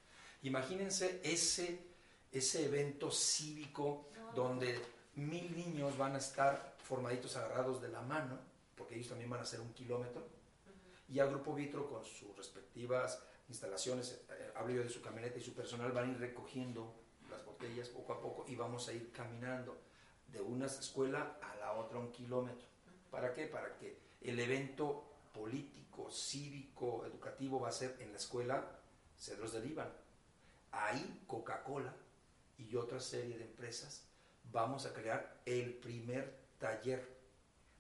Imagínense 0.44 1.20
ese, 1.24 1.86
ese 2.32 2.66
evento 2.66 3.12
cívico 3.12 4.08
No. 4.16 4.32
donde 4.32 4.80
mil 5.16 5.54
niños 5.56 5.98
van 5.98 6.16
a 6.16 6.20
estar 6.20 6.76
formaditos 6.84 7.36
agarrados 7.36 7.82
de 7.82 7.90
la 7.90 8.02
mano, 8.02 8.40
porque 8.76 8.96
ellos 8.96 9.10
también 9.10 9.30
van 9.30 9.40
a 9.40 9.44
hacer 9.44 9.60
un 9.60 9.74
kilómetro, 9.74 10.28
y 11.08 11.20
a 11.20 11.26
Grupo 11.26 11.54
Vitro 11.54 11.88
con 11.88 12.04
sus 12.04 12.36
respectivas 12.36 13.22
instalaciones, 13.48 14.26
eh, 14.30 14.52
hablo 14.56 14.74
yo 14.74 14.84
de 14.84 14.90
su 14.90 15.02
camioneta 15.02 15.38
y 15.38 15.42
su 15.42 15.54
personal, 15.54 15.92
van 15.92 16.10
a 16.10 16.12
ir 16.12 16.20
recogiendo 16.20 16.96
las 17.30 17.46
botellas 17.46 17.90
poco 17.90 18.14
a 18.14 18.22
poco 18.22 18.46
y 18.48 18.56
vamos 18.56 18.88
a 18.88 18.94
ir 18.94 19.12
caminando 19.12 19.78
de 20.32 20.42
una 20.42 20.66
escuela 20.66 21.38
a 21.42 21.56
la 21.58 21.74
otra 21.74 22.00
un 22.00 22.12
kilómetro. 22.12 22.68
¿Para 23.12 23.34
qué? 23.34 23.46
Para 23.46 23.76
que 23.78 23.98
el 24.22 24.40
evento 24.40 25.04
político, 25.34 26.10
cívico, 26.12 27.06
educativo 27.06 27.60
va 27.60 27.70
a 27.70 27.72
ser 27.72 27.96
en 28.00 28.12
la 28.12 28.18
escuela 28.18 28.80
Cedros 29.18 29.54
del 29.54 29.68
Líbano. 29.68 29.92
Ahí 30.72 31.24
Coca-Cola 31.28 31.94
y 32.58 32.76
otra 32.76 33.00
serie 33.00 33.38
de 33.38 33.46
empresas 33.46 34.08
vamos 34.52 34.86
a 34.86 34.94
crear 34.94 35.42
el 35.46 35.76
primer 35.76 36.36
taller 36.58 37.15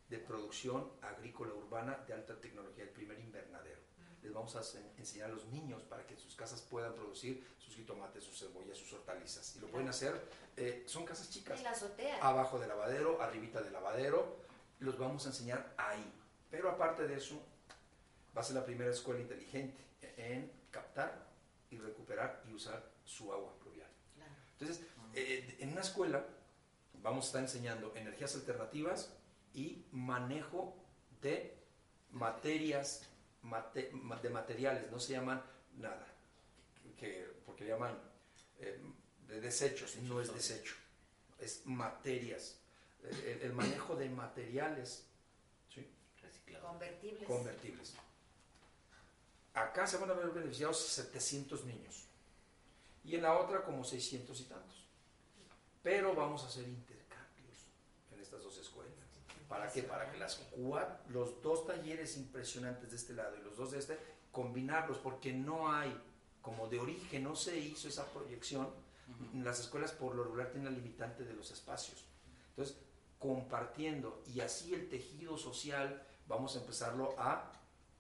de 0.10 0.18
producción 0.20 0.92
agrícola 1.02 1.54
urbana 1.54 1.98
de 2.08 2.14
alta 2.14 2.40
tecnología, 2.40 2.84
el 2.84 2.90
primer 2.92 3.20
invernadero. 3.20 3.80
Les 4.22 4.34
vamos 4.34 4.56
a 4.56 4.62
ense- 4.62 4.84
enseñar 4.98 5.30
a 5.30 5.34
los 5.34 5.46
niños 5.48 5.84
para 5.84 6.06
que 6.06 6.14
en 6.14 6.20
sus 6.20 6.36
casas 6.36 6.62
puedan 6.62 6.94
producir 6.96 7.46
sus 7.58 7.76
jitomates, 7.76 8.24
sus 8.24 8.40
cebollas, 8.40 8.78
sus 8.78 8.92
hortalizas. 8.94 9.56
Y 9.56 9.60
lo 9.60 9.68
pueden 9.68 9.88
hacer, 9.88 10.20
eh, 10.58 10.84
son 10.88 11.06
casas 11.06 11.30
chicas 11.30 11.58
En 11.60 11.64
la 11.64 11.72
azotea. 11.72 12.18
abajo 12.26 12.60
del 12.60 12.70
lavadero, 12.70 13.22
arribita 13.22 13.62
del 13.62 13.74
lavadero, 13.74 14.38
los 14.80 14.98
vamos 14.98 15.26
a 15.26 15.30
enseñar 15.30 15.74
ahí. 15.78 16.12
Pero 16.50 16.70
aparte 16.70 17.08
de 17.08 17.16
eso, 17.16 17.42
va 18.36 18.42
a 18.42 18.44
ser 18.44 18.56
la 18.56 18.66
primera 18.66 18.92
escuela 18.92 19.22
inteligente 19.22 19.84
en 20.18 20.52
captar 20.72 21.26
y 21.70 21.78
recuperar 21.78 22.44
y 22.48 22.54
usar 22.54 22.84
su 23.04 23.32
agua 23.34 23.54
pluvial. 23.60 23.90
Claro. 24.16 24.32
Entonces, 24.60 24.86
eh, 25.14 25.58
en 25.60 25.72
una 25.72 25.82
escuela 25.82 26.26
vamos 27.02 27.26
a 27.26 27.28
estar 27.28 27.42
enseñando 27.42 27.94
energías 27.96 28.36
alternativas 28.36 29.14
y 29.56 29.86
manejo 29.92 30.76
de 31.22 31.58
materias, 32.12 33.02
mate- 33.44 33.90
ma- 33.94 34.20
de 34.22 34.30
materiales, 34.30 34.92
no 34.92 35.00
se 35.00 35.14
llaman 35.14 35.42
nada, 35.78 36.06
que, 36.98 37.26
porque 37.46 37.64
le 37.64 37.72
llaman 37.72 37.98
eh, 38.60 38.80
de 39.28 39.42
desechos, 39.42 39.96
no 40.04 40.22
es 40.22 40.34
desecho, 40.34 40.76
es 41.40 41.66
materias. 41.66 42.58
Eh, 43.04 43.38
El, 43.42 43.48
el 43.48 43.54
manejo 43.54 43.96
de 43.96 44.10
materiales 44.10 45.06
¿sí? 45.74 45.88
Convertibles. 46.68 47.28
convertibles. 47.28 47.94
Acá 49.54 49.88
se 49.88 49.98
van 49.98 50.10
a 50.12 50.14
ver 50.14 50.30
beneficiados 50.32 50.80
700 50.80 51.64
niños 51.66 52.04
y 53.06 53.16
en 53.16 53.22
la 53.22 53.38
otra 53.40 53.64
como 53.64 53.84
600 53.84 54.40
y 54.42 54.44
tantos. 54.46 54.86
Pero 55.84 56.14
vamos 56.16 56.44
a 56.44 56.48
hacer 56.48 56.68
intercambios 56.68 57.60
en 58.12 58.20
estas 58.20 58.42
dos 58.44 58.58
escuelas. 58.58 58.95
¿Para 59.48 59.72
qué? 59.72 59.84
Para 59.84 60.12
que 60.12 60.18
las 60.18 60.42
cua- 60.52 60.98
los 61.10 61.42
dos 61.42 61.68
talleres 61.68 62.18
impresionantes 62.18 62.90
de 62.90 62.96
este 62.98 63.14
lado 63.14 63.36
y 63.38 63.44
los 63.44 63.56
dos 63.58 63.72
de 63.72 63.80
este, 63.80 63.98
combinarlos, 64.32 64.98
porque 64.98 65.32
no 65.34 65.72
hay, 65.72 65.96
como 66.42 66.68
de 66.68 66.80
origen 66.80 67.24
no 67.24 67.36
se 67.36 67.58
hizo 67.60 67.88
esa 67.88 68.06
proyección, 68.12 68.70
las 69.36 69.60
escuelas 69.60 69.92
por 69.92 70.16
lo 70.16 70.24
regular 70.24 70.50
tienen 70.52 70.66
la 70.74 70.78
limitante 70.80 71.24
de 71.24 71.34
los 71.34 71.52
espacios. 71.52 72.04
Entonces, 72.50 72.78
compartiendo 73.20 74.24
y 74.34 74.40
así 74.40 74.74
el 74.74 74.90
tejido 74.90 75.38
social, 75.38 76.04
vamos 76.28 76.56
a 76.56 76.60
empezarlo 76.62 77.14
a 77.20 77.52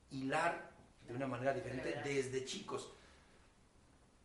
hilar 0.09 0.71
de 1.07 1.13
una 1.13 1.27
manera 1.27 1.53
diferente 1.53 2.01
desde 2.03 2.43
chicos. 2.45 2.91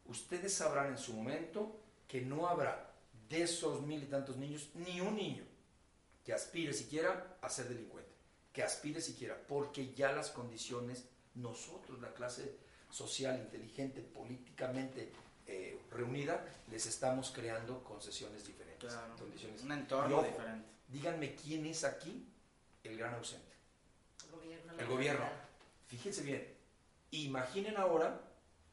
Ustedes 0.07 0.55
sabrán 0.55 0.89
en 0.89 0.99
su 0.99 1.13
momento 1.13 1.77
que 2.09 2.23
no 2.23 2.49
habrá 2.49 2.93
de 3.29 3.43
esos 3.43 3.83
mil 3.83 4.03
y 4.03 4.07
tantos 4.07 4.37
niños 4.39 4.71
ni 4.75 5.01
un 5.01 5.15
niño 5.17 5.45
que 6.25 6.33
aspire 6.33 6.73
siquiera 6.73 7.39
a 7.41 7.49
ser 7.49 7.69
delincuente, 7.69 8.11
que 8.53 8.63
aspire 8.63 9.01
siquiera, 9.01 9.41
porque 9.49 9.93
ya 9.95 10.13
las 10.13 10.31
condiciones, 10.31 11.05
nosotros, 11.35 12.01
la 12.01 12.13
clase 12.13 12.57
social, 12.91 13.39
inteligente, 13.39 14.01
políticamente 14.01 15.13
eh, 15.47 15.81
reunida, 15.91 16.45
les 16.71 16.87
estamos 16.87 17.31
creando 17.31 17.83
concesiones 17.85 18.47
diferentes. 18.47 18.93
Claro. 18.93 19.17
Condiciones. 19.17 19.63
Un 19.63 19.73
entorno 19.73 20.19
ojo, 20.19 20.27
diferente. 20.27 20.69
Díganme 20.89 21.35
quién 21.35 21.67
es 21.67 21.85
aquí 21.85 22.27
el 22.85 22.97
gran 22.97 23.15
ausente. 23.15 23.55
El 24.25 24.31
gobierno. 24.31 24.73
El 24.79 24.87
gobierno. 24.87 25.27
Fíjense 25.87 26.23
bien, 26.23 26.57
imaginen 27.11 27.77
ahora 27.77 28.21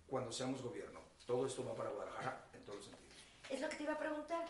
cuando 0.07 0.31
seamos 0.31 0.61
gobierno. 0.61 1.01
Todo 1.25 1.45
esto 1.45 1.65
va 1.65 1.75
para 1.75 1.89
Guadalajara 1.89 2.49
en 2.53 2.63
todos 2.63 2.77
los 2.77 2.85
sentidos. 2.85 3.15
Es 3.49 3.59
lo 3.59 3.69
que 3.69 3.75
te 3.75 3.83
iba 3.83 3.93
a 3.93 3.99
preguntar. 3.99 4.45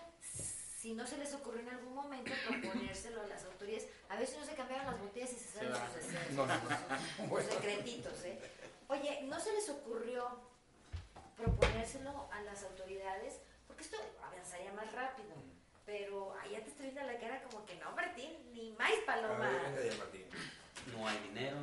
Si 0.77 0.93
no 0.93 1.07
se 1.07 1.17
les 1.17 1.33
ocurrió 1.33 1.61
en 1.61 1.69
algún 1.69 1.95
momento 1.95 2.31
proponérselo 2.47 3.23
a 3.23 3.25
las 3.27 3.43
autoridades, 3.45 3.89
a 4.09 4.23
si 4.23 4.37
no 4.37 4.45
se 4.45 4.53
cambiaron 4.53 4.85
las 4.85 4.99
botellas 4.99 5.31
y 5.31 5.35
se 5.35 5.49
saben 5.49 5.73
va. 5.73 5.87
sus 5.87 5.95
deseos. 5.95 6.31
No, 6.33 6.45
no, 6.45 6.53
no. 6.55 6.69
Sus 7.17 7.29
Bueno. 7.29 7.49
secretitos, 7.51 8.23
¿eh? 8.25 8.39
Oye, 8.87 9.21
¿no 9.23 9.39
se 9.39 9.53
les 9.53 9.67
ocurrió 9.69 10.39
proponérselo 11.35 12.29
a 12.31 12.41
las 12.41 12.63
autoridades? 12.63 13.39
Porque 13.65 13.81
esto 13.83 13.97
avanzaría 14.23 14.71
más 14.73 14.91
rápido. 14.91 15.29
Pero 15.87 16.35
allá 16.43 16.61
te 16.63 16.69
estoy 16.69 16.91
viendo 16.91 17.11
la 17.11 17.17
cara 17.19 17.41
como 17.43 17.65
que 17.65 17.75
no, 17.77 17.91
Martín, 17.93 18.31
ni 18.53 18.71
más 18.73 18.91
paloma. 19.05 19.49
No 20.95 21.07
hay 21.07 21.17
dinero, 21.19 21.57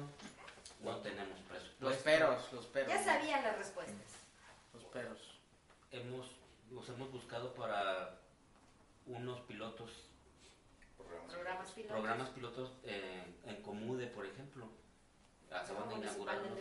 no 0.80 0.96
tenemos 1.02 1.38
Los 1.78 1.96
presupuesto. 1.96 2.04
peros, 2.04 2.52
los 2.52 2.66
peros. 2.66 2.88
Ya 2.92 3.04
sabían 3.04 3.44
las 3.44 3.58
respuestas. 3.58 3.94
Los 4.72 4.82
peros. 4.86 5.18
Hemos, 5.92 6.26
los 6.70 6.88
hemos 6.88 7.12
buscado 7.12 7.54
para 7.54 8.18
unos 9.06 9.40
pilotos, 9.42 10.10
Programa. 10.96 11.26
Programas 11.28 11.70
pilotos. 11.72 11.92
programas 11.92 12.28
pilotos 12.30 12.72
eh, 12.84 13.24
en 13.44 13.62
Comude, 13.62 14.06
por 14.06 14.24
ejemplo. 14.26 14.68
Acaban 15.50 15.88
de, 15.88 15.94
inaugurarnos, 15.96 16.58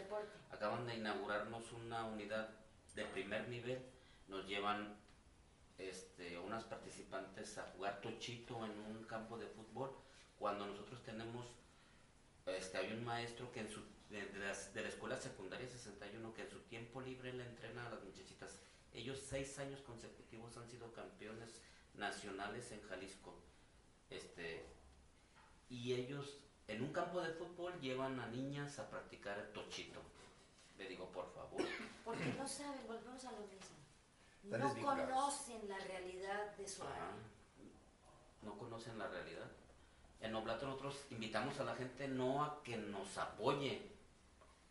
acaban 0.52 0.86
de 0.86 0.96
inaugurarnos 0.96 1.72
una 1.72 2.06
unidad 2.06 2.50
de 2.96 3.06
primer 3.06 3.48
nivel. 3.48 3.82
Nos 4.28 4.46
llevan 4.48 4.96
este, 5.78 6.38
unas 6.38 6.64
participantes 6.66 7.58
a 7.58 7.64
jugar 7.72 8.02
tochito 8.02 8.64
en 8.66 8.72
un 8.72 9.04
campo 9.06 9.38
de 9.38 9.48
fútbol 9.48 9.96
cuando 10.38 10.66
nosotros 10.68 11.02
tenemos 11.04 11.48
este, 12.46 12.58
este, 12.58 12.78
hay 12.78 12.94
un 12.94 13.04
maestro 13.06 13.52
que 13.52 13.62
en 13.62 13.70
su, 13.72 13.82
de, 14.10 14.26
de 14.28 14.40
las- 14.40 14.74
de 14.74 14.82
la 14.82 14.90
escuela 14.90 15.16
secundaria 15.18 15.68
61 15.68 16.34
que 16.34 16.42
en 16.44 16.50
su 16.50 16.60
tiempo 16.64 17.02
libre 17.02 17.32
le 17.34 17.46
entrena 17.46 17.88
a 17.88 17.90
las 17.90 18.04
muchachitas. 18.04 18.60
Ellos 18.94 19.20
seis 19.20 19.58
años 19.60 19.82
consecutivos 19.82 20.56
han 20.58 20.70
sido 20.70 20.92
campeones 20.94 21.62
nacionales 21.96 22.72
en 22.72 22.82
Jalisco. 22.88 23.34
Este, 24.10 24.66
y 25.70 25.94
ellos 25.94 26.38
en 26.68 26.84
un 26.84 26.94
campo 26.94 27.22
de 27.22 27.34
fútbol 27.34 27.80
llevan 27.82 28.20
a 28.20 28.28
niñas 28.28 28.80
a 28.80 28.90
practicar 28.90 29.38
el 29.40 29.52
tochito. 29.52 30.00
Le 30.78 30.88
digo, 30.88 31.08
por 31.12 31.32
favor. 31.34 31.62
Porque 32.06 32.26
no 32.38 32.48
saben, 32.48 32.86
volvemos 32.88 33.24
a 33.26 33.32
lo 33.32 33.40
mismo. 33.40 33.74
No 34.44 34.74
conocen 34.76 35.70
la 35.70 35.78
realidad 35.80 36.52
de 36.58 36.68
su 36.68 36.84
Ajá. 36.84 36.92
área. 36.94 37.14
no 38.42 38.58
conocen 38.58 38.98
la 38.98 39.08
realidad. 39.08 39.48
En 40.20 40.36
Oblato 40.36 40.66
nosotros 40.68 40.98
invitamos 41.12 41.58
a 41.62 41.64
la 41.64 41.76
gente 41.76 42.08
no 42.10 42.44
a 42.44 42.62
que 42.62 42.76
nos 42.76 43.18
apoye 43.18 43.90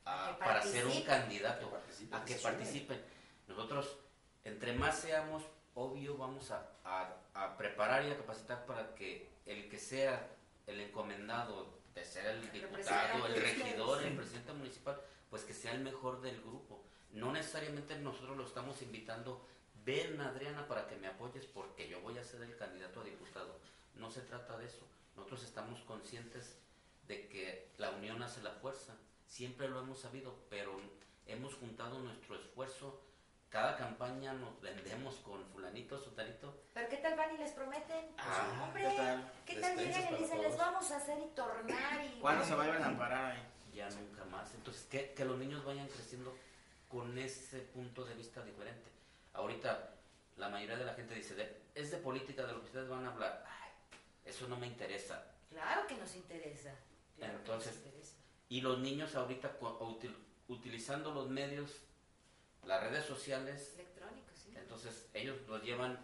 a- 0.05 0.29
A 0.29 0.37
que 0.39 0.45
para 0.45 0.63
ser 0.63 0.87
un 0.87 1.03
candidato, 1.03 1.73
a 2.11 2.25
que 2.25 2.35
participen. 2.35 3.03
Nosotros, 3.49 3.97
entre 4.45 4.75
más 4.75 4.99
seamos, 4.99 5.43
obvio, 5.75 6.17
vamos 6.17 6.51
a, 6.51 6.71
a- 6.85 7.17
a 7.35 7.57
preparar 7.57 8.05
y 8.07 8.11
a 8.11 8.17
capacitar 8.17 8.67
para 8.67 8.95
que 8.95 9.31
el 9.47 9.69
que 9.69 9.79
sea 9.79 10.29
el 10.67 10.81
encomendado 10.81 11.67
de 11.95 12.05
ser 12.05 12.27
el 12.27 12.51
diputado, 12.53 13.27
el 13.27 13.35
regidor, 13.41 14.03
el 14.03 14.17
presidente 14.17 14.53
municipal, 14.53 15.01
pues 15.31 15.45
que 15.45 15.55
sea 15.55 15.73
el 15.73 15.81
mejor 15.81 16.21
del 16.21 16.41
grupo. 16.41 16.83
No 17.13 17.33
necesariamente 17.33 17.99
nosotros 17.99 18.37
lo 18.37 18.45
estamos 18.47 18.81
invitando, 18.83 19.45
ven 19.85 20.21
Adriana 20.21 20.67
para 20.67 20.87
que 20.89 20.97
me 20.97 21.09
apoyes 21.09 21.47
porque 21.47 21.89
yo 21.89 22.01
voy 22.01 22.17
a 22.19 22.25
ser 22.25 22.43
el 22.43 22.57
candidato 22.57 23.01
a 23.01 23.05
diputado. 23.05 23.59
No 23.97 24.11
se 24.11 24.21
trata 24.23 24.57
de 24.59 24.67
eso. 24.67 24.87
Nosotros 25.17 25.43
estamos 25.45 25.81
conscientes 25.83 26.57
de 27.07 27.29
que 27.29 27.69
la 27.77 27.91
unión 27.91 28.23
hace 28.23 28.43
la 28.43 28.53
fuerza. 28.53 28.95
Siempre 29.27 29.69
lo 29.69 29.81
hemos 29.81 30.01
sabido, 30.01 30.35
pero 30.49 30.81
hemos 31.27 31.55
juntado 31.55 31.99
nuestro 31.99 32.37
esfuerzo. 32.37 33.03
Cada 33.53 33.77
campaña 33.77 34.33
nos 34.33 34.59
vendemos 34.63 35.17
con 35.17 35.45
fulanito, 35.49 35.99
sotanito. 35.99 36.63
Pero 36.73 36.89
¿qué 36.89 36.97
tal 36.97 37.17
van 37.19 37.35
y 37.35 37.39
les 37.39 37.51
prometen? 37.53 38.07
Ah, 38.17 38.63
Hombre, 38.65 38.89
¿qué 38.89 38.97
tal? 38.97 39.33
¿qué 39.45 39.55
tal 39.61 39.77
llegan 39.77 40.15
y 40.15 40.17
dicen, 40.17 40.39
todos. 40.39 40.43
les 40.51 40.57
vamos 40.57 40.91
a 40.91 40.97
hacer 40.97 41.19
y 41.19 41.35
tornar 41.35 42.03
y... 42.03 42.19
¿Cuándo 42.21 42.45
se 42.47 42.55
vayan 42.55 42.83
a 42.83 42.97
parar 42.99 43.33
ahí? 43.33 43.43
ya 43.75 43.89
nunca 43.91 44.25
más. 44.27 44.55
Entonces, 44.55 44.85
que, 44.85 45.13
que 45.13 45.25
los 45.27 45.39
niños 45.39 45.65
vayan 45.67 45.87
creciendo 45.89 46.35
con 46.89 47.17
ese 47.19 47.59
punto 47.61 48.05
de 48.05 48.15
vista 48.15 48.43
diferente. 48.43 48.91
Ahorita, 49.35 49.95
la 50.37 50.49
mayoría 50.49 50.77
de 50.77 50.85
la 50.87 50.95
gente 50.95 51.15
dice, 51.15 51.35
de- 51.35 51.63
es 51.75 51.91
de 51.91 51.99
política 51.99 52.47
de 52.47 52.53
lo 52.53 52.61
que 52.61 52.67
ustedes 52.67 52.89
van 52.89 53.05
a 53.07 53.13
hablar. 53.13 53.45
Ay, 53.47 53.71
eso 54.25 54.47
no 54.49 54.57
me 54.57 54.67
interesa. 54.67 55.25
Claro 55.51 55.87
que 55.87 55.97
nos 55.97 56.15
interesa. 56.17 56.75
Claro 57.17 57.35
Entonces, 57.39 57.73
que 57.73 57.79
nos 57.79 57.87
interesa. 57.87 58.17
Y 58.49 58.61
los 58.63 58.79
niños 58.79 59.15
ahorita, 59.15 59.59
util- 59.61 60.17
utilizando 60.49 61.13
los 61.13 61.29
medios, 61.29 61.71
las 62.67 62.83
redes 62.83 63.05
sociales, 63.05 63.73
Electrónico, 63.75 64.29
sí. 64.35 64.55
entonces 64.57 65.09
ellos 65.15 65.37
los 65.49 65.63
llevan, 65.63 65.99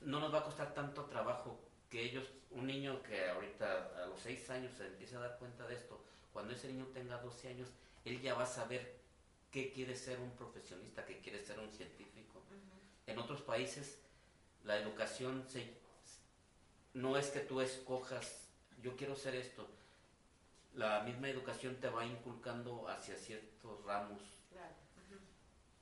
no 0.00 0.20
nos 0.20 0.32
va 0.32 0.40
a 0.40 0.44
costar 0.44 0.74
tanto 0.74 1.04
trabajo 1.04 1.58
que 1.90 2.02
ellos, 2.02 2.24
un 2.50 2.66
niño 2.66 3.02
que 3.02 3.28
ahorita 3.30 4.02
a 4.02 4.06
los 4.06 4.20
6 4.20 4.50
años 4.50 4.72
se 4.76 4.86
empieza 4.86 5.18
a 5.18 5.28
dar 5.28 5.38
cuenta 5.38 5.66
de 5.66 5.74
esto, 5.74 6.00
cuando 6.32 6.54
ese 6.54 6.68
niño 6.68 6.86
tenga 6.92 7.18
12 7.18 7.48
años, 7.48 7.68
él 8.04 8.20
ya 8.20 8.34
va 8.34 8.42
a 8.44 8.46
saber 8.46 8.96
qué 9.50 9.70
quiere 9.72 9.94
ser 9.94 10.18
un 10.18 10.30
profesionista, 10.32 11.04
qué 11.04 11.18
quiere 11.20 11.44
ser 11.44 11.58
un 11.60 11.70
científico. 11.70 12.42
En 13.06 13.18
otros 13.18 13.42
países 13.42 13.98
la 14.64 14.78
educación 14.78 15.44
se, 15.48 15.74
no 16.94 17.16
es 17.16 17.28
que 17.28 17.40
tú 17.40 17.60
escojas, 17.60 18.48
yo 18.82 18.96
quiero 18.96 19.14
ser 19.14 19.34
esto. 19.34 19.68
La 20.74 21.00
misma 21.02 21.28
educación 21.28 21.76
te 21.76 21.88
va 21.88 22.04
inculcando 22.04 22.88
hacia 22.88 23.16
ciertos 23.16 23.84
ramos. 23.84 24.20
Claro. 24.50 24.74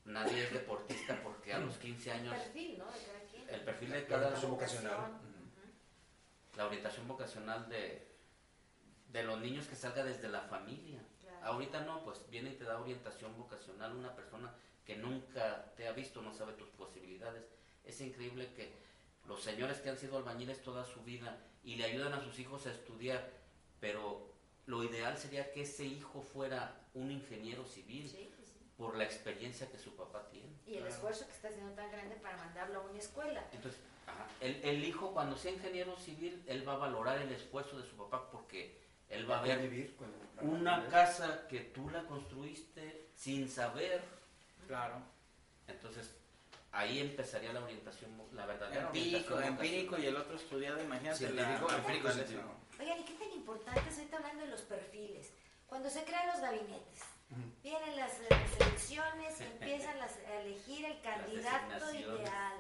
Nadie 0.05 0.45
es 0.45 0.53
deportista 0.53 1.21
porque 1.23 1.53
a 1.53 1.59
los 1.59 1.77
15 1.77 2.11
años 2.13 2.35
Perfil, 2.37 2.79
¿no? 2.79 2.87
De 2.91 2.99
cada 3.07 3.21
quien. 3.31 3.49
el 3.49 3.61
perfil 3.61 3.91
de 3.91 4.01
La 4.01 4.07
cada 4.09 4.21
orientación 4.27 4.51
vocacional. 4.51 5.13
la 6.57 6.67
orientación 6.67 7.09
vocacional 7.09 7.69
de, 7.69 8.09
de 9.09 9.23
los 9.23 9.41
niños 9.41 9.67
que 9.69 9.77
salga 9.77 10.05
desde 10.05 10.29
la 10.29 10.41
familia. 10.43 11.01
Claro. 11.21 11.39
Ahorita 11.47 11.81
no, 11.85 12.03
pues 12.05 12.29
viene 12.31 12.51
y 12.51 12.55
te 12.55 12.65
da 12.65 12.81
orientación 12.81 13.37
vocacional 13.37 13.95
una 13.95 14.15
persona 14.15 14.53
que 14.85 14.97
nunca 14.97 15.73
te 15.77 15.87
ha 15.87 15.93
visto, 15.93 16.21
no 16.21 16.35
sabe 16.35 16.55
tus 16.55 16.69
posibilidades. 16.71 17.45
Es 17.85 18.01
increíble 18.01 18.53
que 18.55 18.73
los 19.27 19.43
señores 19.43 19.79
que 19.81 19.91
han 19.91 19.97
sido 19.99 20.17
albañiles 20.19 20.63
toda 20.63 20.85
su 20.85 21.03
vida 21.05 21.39
y 21.63 21.77
le 21.77 21.85
ayudan 21.85 22.13
a 22.13 22.21
sus 22.25 22.39
hijos 22.41 22.67
a 22.67 22.73
estudiar, 22.73 23.31
pero 23.81 24.33
lo 24.67 24.83
ideal 24.83 25.17
sería 25.17 25.53
que 25.53 25.63
ese 25.63 25.85
hijo 25.85 26.23
fuera 26.23 26.81
un 26.95 27.11
ingeniero 27.13 27.65
civil 27.65 28.09
sí. 28.09 28.32
Por 28.77 28.97
la 28.97 29.05
experiencia 29.05 29.71
que 29.71 29.79
su 29.79 29.95
papá 29.97 30.27
tiene. 30.31 30.49
Y 30.67 30.73
el 30.75 30.79
Claro. 30.81 30.95
esfuerzo 30.95 31.27
que 31.27 31.33
está 31.33 31.49
haciendo 31.49 31.73
tan 31.75 31.91
grande 31.91 32.17
para 32.17 32.37
mandarlo 32.37 32.81
a 32.81 32.83
una 32.83 32.99
escuela. 32.99 33.45
Entonces, 33.53 33.81
ajá, 34.07 34.27
el, 34.41 34.61
el 34.65 34.85
hijo 34.85 35.13
cuando 35.13 35.37
sea 35.37 35.53
ingeniero 35.53 35.97
civil, 35.99 36.43
él 36.47 36.67
va 36.67 36.75
a 36.75 36.79
valorar 36.79 37.19
el 37.19 37.31
esfuerzo 37.33 37.79
de 37.79 37.87
su 37.89 37.97
papá 37.97 38.31
porque 38.31 38.81
él 39.09 39.31
va 39.31 39.39
a 39.39 39.43
ver 39.43 39.59
vivir 39.61 39.95
con 39.97 40.11
una 40.49 40.89
casa 40.89 41.47
que 41.49 41.61
tú 41.61 41.91
la 41.91 42.03
construiste 42.05 43.09
sin 43.15 43.49
saber. 43.49 44.03
Claro. 44.67 44.97
Entonces, 45.69 46.11
ahí 46.73 46.99
empezaría 47.01 47.53
la 47.53 47.63
orientación, 47.63 48.11
la 48.33 48.47
verdadera 48.47 48.87
Empírico, 48.87 49.35
orientación 49.35 49.45
empírico 49.53 49.99
y 49.99 50.07
el 50.07 50.17
otro 50.17 50.37
estudiado, 50.37 50.83
imagínate 50.83 51.31
la, 51.31 51.45
Científico, 51.45 51.69
la 51.71 51.77
empírico. 51.79 52.09
Oigan, 52.81 52.99
¿y 53.01 53.05
qué 53.05 53.15
tan 53.15 53.33
importante 53.33 53.81
es 53.89 53.99
ahorita 53.99 54.17
hablando 54.17 54.43
de 54.45 54.49
los 54.51 54.63
perfiles? 54.63 55.31
Cuando 55.69 55.89
se 55.91 56.03
crean 56.05 56.27
los 56.29 56.41
gabinetes. 56.41 57.01
Vienen 57.63 57.97
las, 57.97 58.13
eh, 58.21 58.27
las 58.31 58.61
elecciones, 58.61 59.41
empiezan 59.41 59.99
las- 59.99 60.17
a 60.19 60.41
elegir 60.41 60.85
el 60.85 61.01
candidato 61.01 61.95
ideal. 61.95 62.55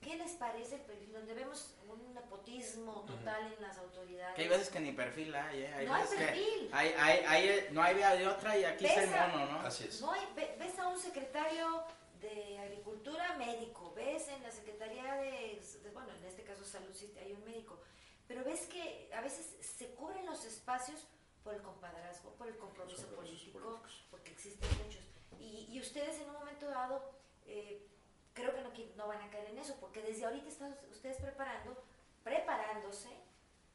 ¿Qué 0.00 0.16
les 0.16 0.32
parece 0.32 0.74
el 0.76 0.80
perfil? 0.80 1.12
Donde 1.12 1.32
vemos 1.34 1.76
un 1.88 2.12
nepotismo 2.14 3.04
total 3.06 3.52
en 3.56 3.62
las 3.62 3.78
autoridades. 3.78 4.34
Que 4.34 4.42
hay 4.42 4.48
veces 4.48 4.68
que 4.68 4.80
ni 4.80 4.90
perfil 4.92 5.32
hay, 5.34 5.62
¿eh? 5.62 5.74
Hay 5.74 5.86
No 5.86 5.94
hay 5.94 6.02
perfil. 6.08 6.70
hay, 6.72 6.88
hay, 6.98 7.18
hay- 7.24 7.68
no 7.70 7.82
hay 7.82 7.94
vía 7.94 8.10
de 8.16 8.26
otra 8.26 8.58
y 8.58 8.64
aquí 8.64 8.84
está 8.84 9.04
el 9.04 9.10
Ves 9.10 9.18
a- 9.20 9.28
mono, 9.28 9.46
¿no? 9.46 9.60
Así 9.60 9.84
es. 9.84 10.00
No 10.00 10.10
hay, 10.10 10.20
ve- 10.34 10.56
ves 10.58 10.76
a 10.80 10.88
un 10.88 10.98
secretario 10.98 11.84
de 12.20 12.58
Agricultura 12.58 13.36
médico, 13.36 13.92
ves 13.94 14.26
en 14.28 14.42
la 14.42 14.50
Secretaría 14.50 15.14
de, 15.14 15.60
de- 15.84 15.90
bueno, 15.90 16.12
en 16.16 16.24
este 16.24 16.42
caso 16.42 16.64
Salud 16.64 16.92
sí 16.92 17.12
hay 17.20 17.32
un 17.32 17.44
médico, 17.44 17.80
pero 18.26 18.42
ves 18.44 18.66
que 18.66 19.08
a 19.14 19.20
veces 19.20 19.54
se 19.60 19.94
cubren 19.94 20.26
los 20.26 20.44
espacios 20.44 21.06
por 21.44 21.54
el 21.54 21.62
compadrazgo, 21.62 22.30
por 22.34 22.48
el 22.48 22.56
compromiso 22.56 23.06
político, 23.14 23.58
políticos. 23.60 24.01
Existen 24.46 24.68
muchos. 24.84 25.02
Y, 25.38 25.68
y 25.70 25.80
ustedes 25.80 26.18
en 26.20 26.28
un 26.30 26.34
momento 26.34 26.66
dado, 26.68 27.02
eh, 27.46 27.86
creo 28.34 28.52
que 28.72 28.92
no, 28.96 29.06
van 29.06 29.20
a 29.22 29.30
caer 29.30 29.50
en 29.50 29.58
eso, 29.58 29.76
porque 29.80 30.02
desde 30.02 30.24
ahorita 30.24 30.48
están 30.48 30.76
ustedes 30.90 31.16
preparando, 31.18 31.76
preparándose 32.24 33.08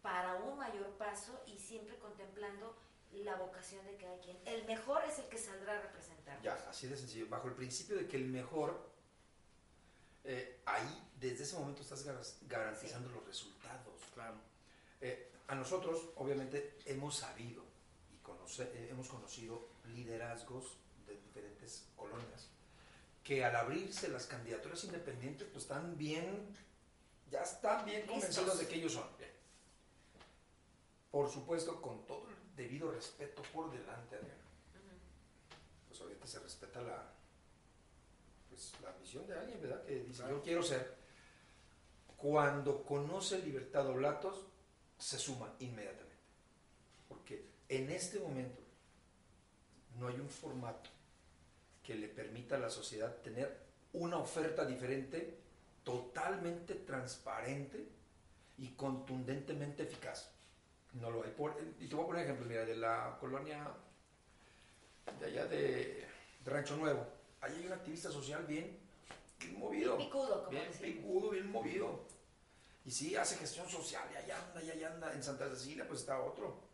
para 0.02 0.36
un 0.36 0.58
mayor 0.58 0.90
paso 0.98 1.40
y 1.48 1.58
siempre 1.58 1.98
contemplando 2.00 2.76
la 3.14 3.36
vocación 3.36 3.86
de 3.86 3.96
cada 3.96 4.18
quien. 4.20 4.38
El 4.46 4.66
mejor 4.66 5.04
es 5.06 5.20
el 5.20 5.26
que 5.30 5.38
saldrá 5.38 5.78
a 5.78 5.82
representar. 5.82 6.42
Ya, 6.42 6.54
así 6.70 6.88
de 6.88 6.98
sencillo. 6.98 7.28
Bajo 7.30 7.48
el 7.48 7.54
principio 7.54 7.96
de 7.98 8.08
que 8.08 8.18
el 8.18 8.26
mejor, 8.26 8.90
eh, 10.24 10.60
ahí, 10.66 11.10
desde 11.20 11.44
ese 11.44 11.58
momento 11.58 11.82
estás 11.82 12.06
gar- 12.06 12.48
garantizando 12.48 13.10
los 13.10 13.26
resultados. 13.26 14.02
Claro. 14.14 14.36
Eh, 15.02 15.32
a 15.48 15.56
nosotros, 15.56 16.10
obviamente, 16.18 16.78
hemos 16.86 17.16
sabido 17.18 17.64
y 18.14 18.18
conoce- 18.26 18.70
eh, 18.74 18.90
hemos 18.92 19.08
conocido 19.08 19.68
liderazgos 19.94 20.78
de 21.06 21.16
diferentes 21.18 21.88
colonias 21.96 22.50
que 23.24 23.44
al 23.44 23.56
abrirse 23.58 24.08
las 24.08 24.26
candidaturas 24.26 24.84
independientes, 24.86 25.48
pues 25.52 25.64
están 25.66 25.98
bien, 25.98 26.48
ya 27.30 27.42
están 27.42 27.86
bien 27.86 28.08
convencidos 28.08 28.58
de 28.58 28.68
que 28.68 28.76
ellos 28.76 28.94
son. 28.94 29.04
Por 31.12 31.30
supuesto, 31.30 31.82
con 31.82 32.06
todo 32.06 32.28
el 32.30 32.56
debido 32.56 32.92
respeto 32.92 33.42
por 33.54 33.72
delante, 33.72 34.16
Adriana. 34.16 34.44
Pues 35.88 36.00
ahorita 36.00 36.28
se 36.28 36.40
respeta 36.40 36.82
la, 36.82 37.12
pues, 38.50 38.74
la 38.82 38.92
visión 38.94 39.26
de 39.28 39.38
alguien, 39.38 39.62
¿verdad? 39.62 39.84
Que 39.84 40.04
dice, 40.04 40.22
Claro. 40.22 40.38
yo 40.38 40.44
quiero 40.44 40.64
ser. 40.64 40.96
Cuando 42.18 42.84
conoce 42.84 43.40
Libertad 43.40 43.88
Oblatos, 43.88 44.46
se 44.98 45.18
suma 45.18 45.54
inmediatamente. 45.60 46.16
Porque 47.08 47.46
en 47.70 47.90
este 47.92 48.20
momento 48.20 48.62
no 50.00 50.08
hay 50.08 50.16
un 50.20 50.30
formato 50.30 50.90
que 51.84 51.96
le 51.96 52.08
permita 52.08 52.56
a 52.56 52.60
la 52.60 52.70
sociedad 52.70 53.16
tener 53.22 53.58
una 53.94 54.18
oferta 54.18 54.66
diferente, 54.66 55.38
totalmente 55.84 56.76
transparente 56.76 57.88
y 58.58 58.70
contundentemente 58.70 59.84
eficaz. 59.84 60.32
No 60.94 61.10
lo 61.12 61.24
hay. 61.24 61.32
Por, 61.32 61.56
y 61.80 61.88
te 61.88 61.96
voy 61.96 62.04
a 62.04 62.08
poner 62.08 62.24
ejemplo, 62.24 62.46
mira, 62.46 62.66
de 62.66 62.76
la 62.76 63.18
colonia 63.20 63.68
de 65.20 65.26
allá 65.26 65.46
de, 65.46 66.08
de 66.44 66.52
Rancho 66.52 66.76
Nuevo. 66.76 67.06
Ahí 67.42 67.54
hay 67.60 67.66
un 67.68 67.74
activista 67.74 68.12
social 68.12 68.46
bien, 68.46 68.78
bien 69.40 69.60
movido. 69.60 69.98
Picudo, 69.98 70.40
como 70.46 70.50
Bien 70.50 70.68
decimos. 70.72 70.96
picudo, 70.96 71.30
bien 71.30 71.52
movido. 71.52 72.06
Y 72.86 72.92
sí, 72.92 73.16
hace 73.16 73.36
gestión 73.38 73.70
social, 73.70 74.08
y 74.14 74.16
allá 74.16 74.38
anda, 74.48 74.64
y 74.64 74.72
allá 74.72 74.94
anda. 74.94 75.14
En 75.14 75.22
Santa 75.24 75.50
Cecilia, 75.50 75.88
pues 75.88 76.02
está 76.02 76.22
otro. 76.22 76.67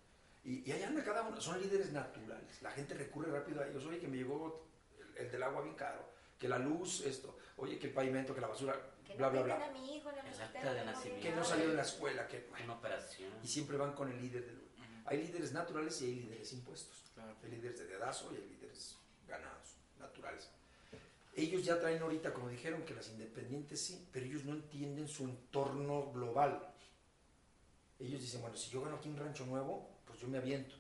Y, 0.43 0.67
y 0.69 0.71
ahí 0.73 0.83
anda 0.83 1.03
cada 1.03 1.21
uno, 1.23 1.39
son 1.39 1.61
líderes 1.61 1.91
naturales. 1.91 2.61
La 2.61 2.71
gente 2.71 2.93
recurre 2.95 3.31
rápido 3.31 3.61
a 3.61 3.67
ellos. 3.67 3.85
Oye, 3.85 3.99
que 3.99 4.07
me 4.07 4.17
llegó 4.17 4.67
el, 5.17 5.25
el 5.25 5.31
del 5.31 5.43
agua 5.43 5.61
bien 5.61 5.75
caro, 5.75 6.05
que 6.37 6.49
la 6.49 6.59
luz, 6.59 7.01
esto, 7.05 7.37
oye, 7.57 7.79
que 7.79 7.87
el 7.87 7.93
pavimento, 7.93 8.35
que 8.35 8.41
la 8.41 8.47
basura, 8.47 8.75
Que 9.05 9.15
bla, 9.15 9.27
no 9.27 9.43
bla, 9.43 9.55
bla. 9.55 9.65
a 9.67 9.71
mi 9.71 9.95
hijo 9.95 10.09
Exacto, 10.11 10.57
de 10.59 10.63
que 10.73 10.79
no 10.79 10.85
nacimiento. 10.85 11.23
Que 11.29 11.35
no 11.35 11.43
salió 11.45 11.69
de 11.69 11.75
la 11.75 11.81
escuela, 11.83 12.27
que... 12.27 12.47
bueno, 12.49 12.65
Una 12.65 12.73
operación. 12.75 13.31
y 13.41 13.47
siempre 13.47 13.77
van 13.77 13.93
con 13.93 14.11
el 14.11 14.21
líder 14.21 14.45
del... 14.45 14.61
Hay 15.05 15.21
líderes 15.21 15.51
naturales 15.53 16.01
y 16.01 16.05
hay 16.05 16.15
líderes 16.15 16.51
impuestos. 16.53 17.11
Claro. 17.13 17.35
Hay 17.43 17.51
líderes 17.51 17.79
de 17.79 17.85
dedazo 17.87 18.31
y 18.33 18.37
hay 18.37 18.47
líderes 18.47 18.95
ganados, 19.27 19.75
naturales. 19.99 20.49
Ellos 21.35 21.63
ya 21.65 21.79
traen 21.79 22.01
ahorita, 22.01 22.33
como 22.33 22.47
dijeron, 22.49 22.83
que 22.83 22.93
las 22.93 23.09
independientes 23.09 23.81
sí, 23.81 24.07
pero 24.11 24.25
ellos 24.25 24.43
no 24.45 24.53
entienden 24.53 25.07
su 25.07 25.23
entorno 25.25 26.11
global. 26.11 26.69
Ellos 27.99 28.21
dicen, 28.21 28.41
bueno, 28.41 28.55
si 28.55 28.69
yo 28.69 28.81
gano 28.81 28.97
aquí 28.97 29.09
un 29.09 29.17
rancho 29.17 29.45
nuevo, 29.45 29.89
yo 30.23 30.29
me 30.29 30.37
aviento. 30.37 30.73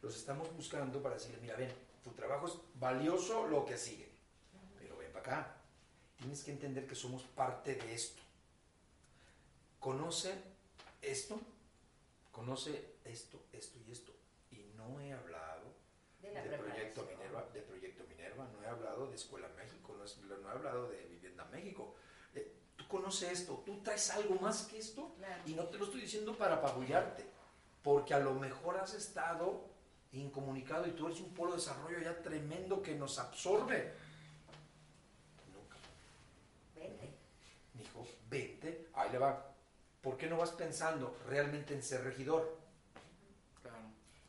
Los 0.00 0.16
estamos 0.16 0.50
buscando 0.56 1.02
para 1.02 1.16
decirles, 1.16 1.42
mira, 1.42 1.56
ven, 1.56 1.70
tu 2.02 2.10
trabajo 2.12 2.46
es 2.46 2.54
valioso 2.80 3.46
lo 3.46 3.66
que 3.66 3.76
sigue, 3.76 4.08
pero 4.78 4.96
ven 4.96 5.12
para 5.12 5.20
acá. 5.20 5.56
Tienes 6.16 6.42
que 6.42 6.52
entender 6.52 6.86
que 6.86 6.94
somos 6.94 7.22
parte 7.22 7.74
de 7.74 7.92
esto. 7.94 8.22
Conoce 9.78 10.34
esto, 11.02 11.38
conoce 12.32 12.94
esto, 13.04 13.40
esto 13.52 13.78
y 13.86 13.92
esto. 13.92 14.12
Y 14.50 14.64
no 14.76 14.98
he 15.00 15.12
hablado 15.12 15.68
De 16.22 16.30
Proyecto. 16.56 17.06
Minerva, 17.10 17.46
de 17.52 17.60
Proyecto 17.62 18.04
Minerva, 18.08 18.48
no 18.52 18.62
he 18.62 18.66
hablado 18.66 19.06
de 19.08 19.14
Escuela 19.16 19.48
México, 19.56 19.94
no, 19.98 20.04
es- 20.04 20.16
no 20.18 20.48
he 20.48 20.52
hablado 20.52 20.88
de 20.88 21.04
Vivienda 21.06 21.44
México. 21.46 21.94
Eh, 22.34 22.52
tú 22.76 22.88
conoces 22.88 23.32
esto, 23.32 23.62
tú 23.66 23.80
traes 23.82 24.10
algo 24.10 24.34
más 24.36 24.62
que 24.62 24.78
esto 24.78 25.14
Claro. 25.18 25.42
y 25.46 25.52
no 25.54 25.64
te 25.68 25.78
lo 25.78 25.84
estoy 25.84 26.00
diciendo 26.00 26.36
para 26.36 26.56
apabullarte, 26.56 27.24
porque 27.82 28.14
a 28.14 28.18
lo 28.18 28.34
mejor 28.34 28.78
has 28.78 28.94
estado 28.94 29.66
incomunicado 30.12 30.86
y 30.86 30.92
tú 30.92 31.06
eres 31.06 31.20
un 31.20 31.34
polo 31.34 31.52
de 31.52 31.58
desarrollo 31.58 31.98
ya 32.00 32.20
tremendo 32.22 32.82
que 32.82 32.94
nos 32.94 33.18
absorbe. 33.18 33.92
Nunca, 35.52 35.76
Vente. 36.74 37.10
mijo, 37.74 38.06
vente, 38.28 38.88
ahí 38.94 39.10
le 39.10 39.18
va. 39.18 39.44
¿Por 40.00 40.16
qué 40.16 40.28
no 40.28 40.36
vas 40.36 40.50
pensando 40.52 41.18
realmente 41.28 41.74
en 41.74 41.82
ser 41.82 42.04
regidor? 42.04 42.56
Claro. 43.62 43.78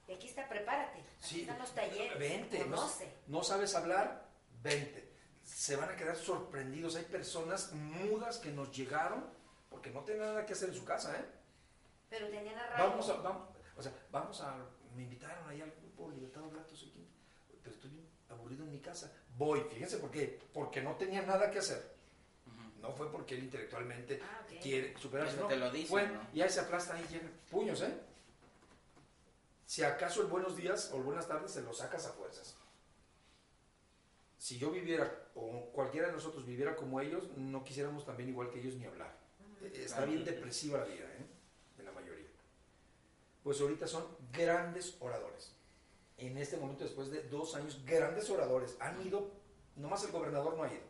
Y 0.07 0.13
aquí 0.13 0.27
está, 0.27 0.47
prepárate. 0.49 0.99
Aquí 0.99 1.07
Sí, 1.21 1.41
están 1.41 1.59
los 1.59 1.73
talleres. 1.73 2.17
Vente, 2.19 2.65
no, 2.65 2.89
no 3.27 3.43
sabes 3.43 3.75
hablar, 3.75 4.25
vente. 4.61 5.09
Se 5.43 5.75
van 5.75 5.89
a 5.89 5.95
quedar 5.95 6.15
sorprendidos. 6.15 6.95
Hay 6.95 7.05
personas 7.05 7.71
mudas 7.73 8.37
que 8.37 8.51
nos 8.51 8.71
llegaron 8.75 9.25
porque 9.69 9.91
no 9.91 10.01
tienen 10.03 10.23
nada 10.25 10.45
que 10.45 10.53
hacer 10.53 10.69
en 10.69 10.75
su 10.75 10.83
casa, 10.85 11.15
¿eh? 11.17 11.25
Pero 12.09 12.27
tenían 12.29 12.57
arraigo. 12.57 12.89
Vamos 12.89 13.09
a, 13.09 13.13
vamos, 13.17 13.49
o 13.75 13.81
sea, 13.81 13.91
vamos 14.11 14.41
a, 14.41 14.55
me 14.95 15.03
invitaron 15.03 15.47
ahí 15.47 15.61
al 15.61 15.71
grupo 15.71 16.09
Libertad 16.09 16.41
Blatos 16.49 16.81
aquí, 16.89 17.07
pero 17.61 17.75
estoy 17.75 17.91
bien 17.91 18.07
aburrido 18.29 18.63
en 18.63 18.71
mi 18.71 18.79
casa. 18.79 19.11
Voy, 19.37 19.61
fíjense 19.71 19.97
por 19.97 20.11
qué, 20.11 20.39
porque 20.53 20.81
no 20.81 20.95
tenía 20.95 21.21
nada 21.21 21.49
que 21.51 21.59
hacer. 21.59 21.97
No 22.81 22.93
fue 22.93 23.11
porque 23.11 23.35
él 23.35 23.43
intelectualmente 23.43 24.21
Ah, 24.23 24.45
quiere 24.61 24.97
superarse. 24.97 25.33
Eso 25.33 25.41
no, 25.43 25.47
te 25.49 25.57
lo 25.57 25.69
dicen, 25.69 25.89
fue, 25.89 26.07
¿no? 26.07 26.21
Y 26.33 26.41
ahí 26.41 26.49
se 26.49 26.61
aplasta, 26.61 26.95
ahí 26.95 27.05
llega, 27.09 27.27
puños, 27.51 27.81
¿eh? 27.81 27.93
Si 29.65 29.83
acaso 29.83 30.21
el 30.21 30.27
buenos 30.27 30.55
días 30.55 30.89
o 30.93 30.97
el 30.97 31.03
buenas 31.03 31.27
tardes 31.27 31.51
se 31.51 31.61
lo 31.61 31.73
sacas 31.73 32.05
a 32.07 32.13
fuerzas. 32.13 32.55
Si 34.37 34.57
yo 34.57 34.71
viviera, 34.71 35.27
o 35.35 35.65
cualquiera 35.73 36.07
de 36.07 36.13
nosotros 36.13 36.45
viviera 36.45 36.75
como 36.75 37.01
ellos, 37.01 37.29
no 37.35 37.63
quisiéramos 37.65 38.05
también 38.05 38.29
igual 38.29 38.49
que 38.49 38.59
ellos 38.59 38.75
ni 38.75 38.85
hablar. 38.85 39.13
Está 39.73 39.97
Claro. 39.97 40.11
bien 40.11 40.23
depresiva 40.23 40.79
la 40.79 40.85
vida, 40.85 41.05
¿eh? 41.05 41.25
Pues 43.49 43.61
ahorita 43.61 43.87
son 43.87 44.05
grandes 44.31 44.95
oradores. 44.99 45.51
En 46.19 46.37
este 46.37 46.55
momento, 46.57 46.83
después 46.83 47.09
de 47.09 47.23
dos 47.29 47.55
años, 47.55 47.83
grandes 47.83 48.29
oradores. 48.29 48.77
Han 48.79 49.01
ido, 49.03 49.27
nomás 49.75 50.03
el 50.03 50.11
gobernador 50.11 50.55
no 50.55 50.61
ha 50.61 50.71
ido. 50.71 50.83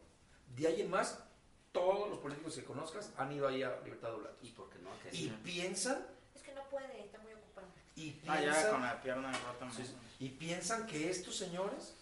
De 0.57 0.67
ahí 0.67 0.81
en 0.81 0.89
más, 0.89 1.23
todos 1.71 2.09
los 2.09 2.19
políticos 2.19 2.55
que 2.55 2.65
conozcas 2.65 3.13
han 3.15 3.31
ido 3.31 3.47
ahí 3.47 3.63
a 3.63 3.79
Libertad 3.85 4.13
Oblatos. 4.13 4.39
¿Y 4.43 4.51
por 4.51 4.69
qué 4.69 4.77
no? 4.79 4.89
Y 5.13 5.29
piensan, 5.41 6.05
Es 6.35 6.41
que 6.43 6.53
no 6.53 6.67
puede, 6.69 6.99
está 7.05 7.17
muy 7.19 7.31
ocupado. 7.31 7.67
y 7.95 8.19
Ah, 8.27 8.41
ya 8.41 8.51
piensan, 8.51 8.71
con 8.71 8.81
la 8.81 9.01
pierna 9.01 9.31
rota. 9.31 9.71
sí, 9.71 9.95
y 10.19 10.27
piensan 10.27 10.85
que 10.85 11.09
estos 11.09 11.37
señores 11.37 11.95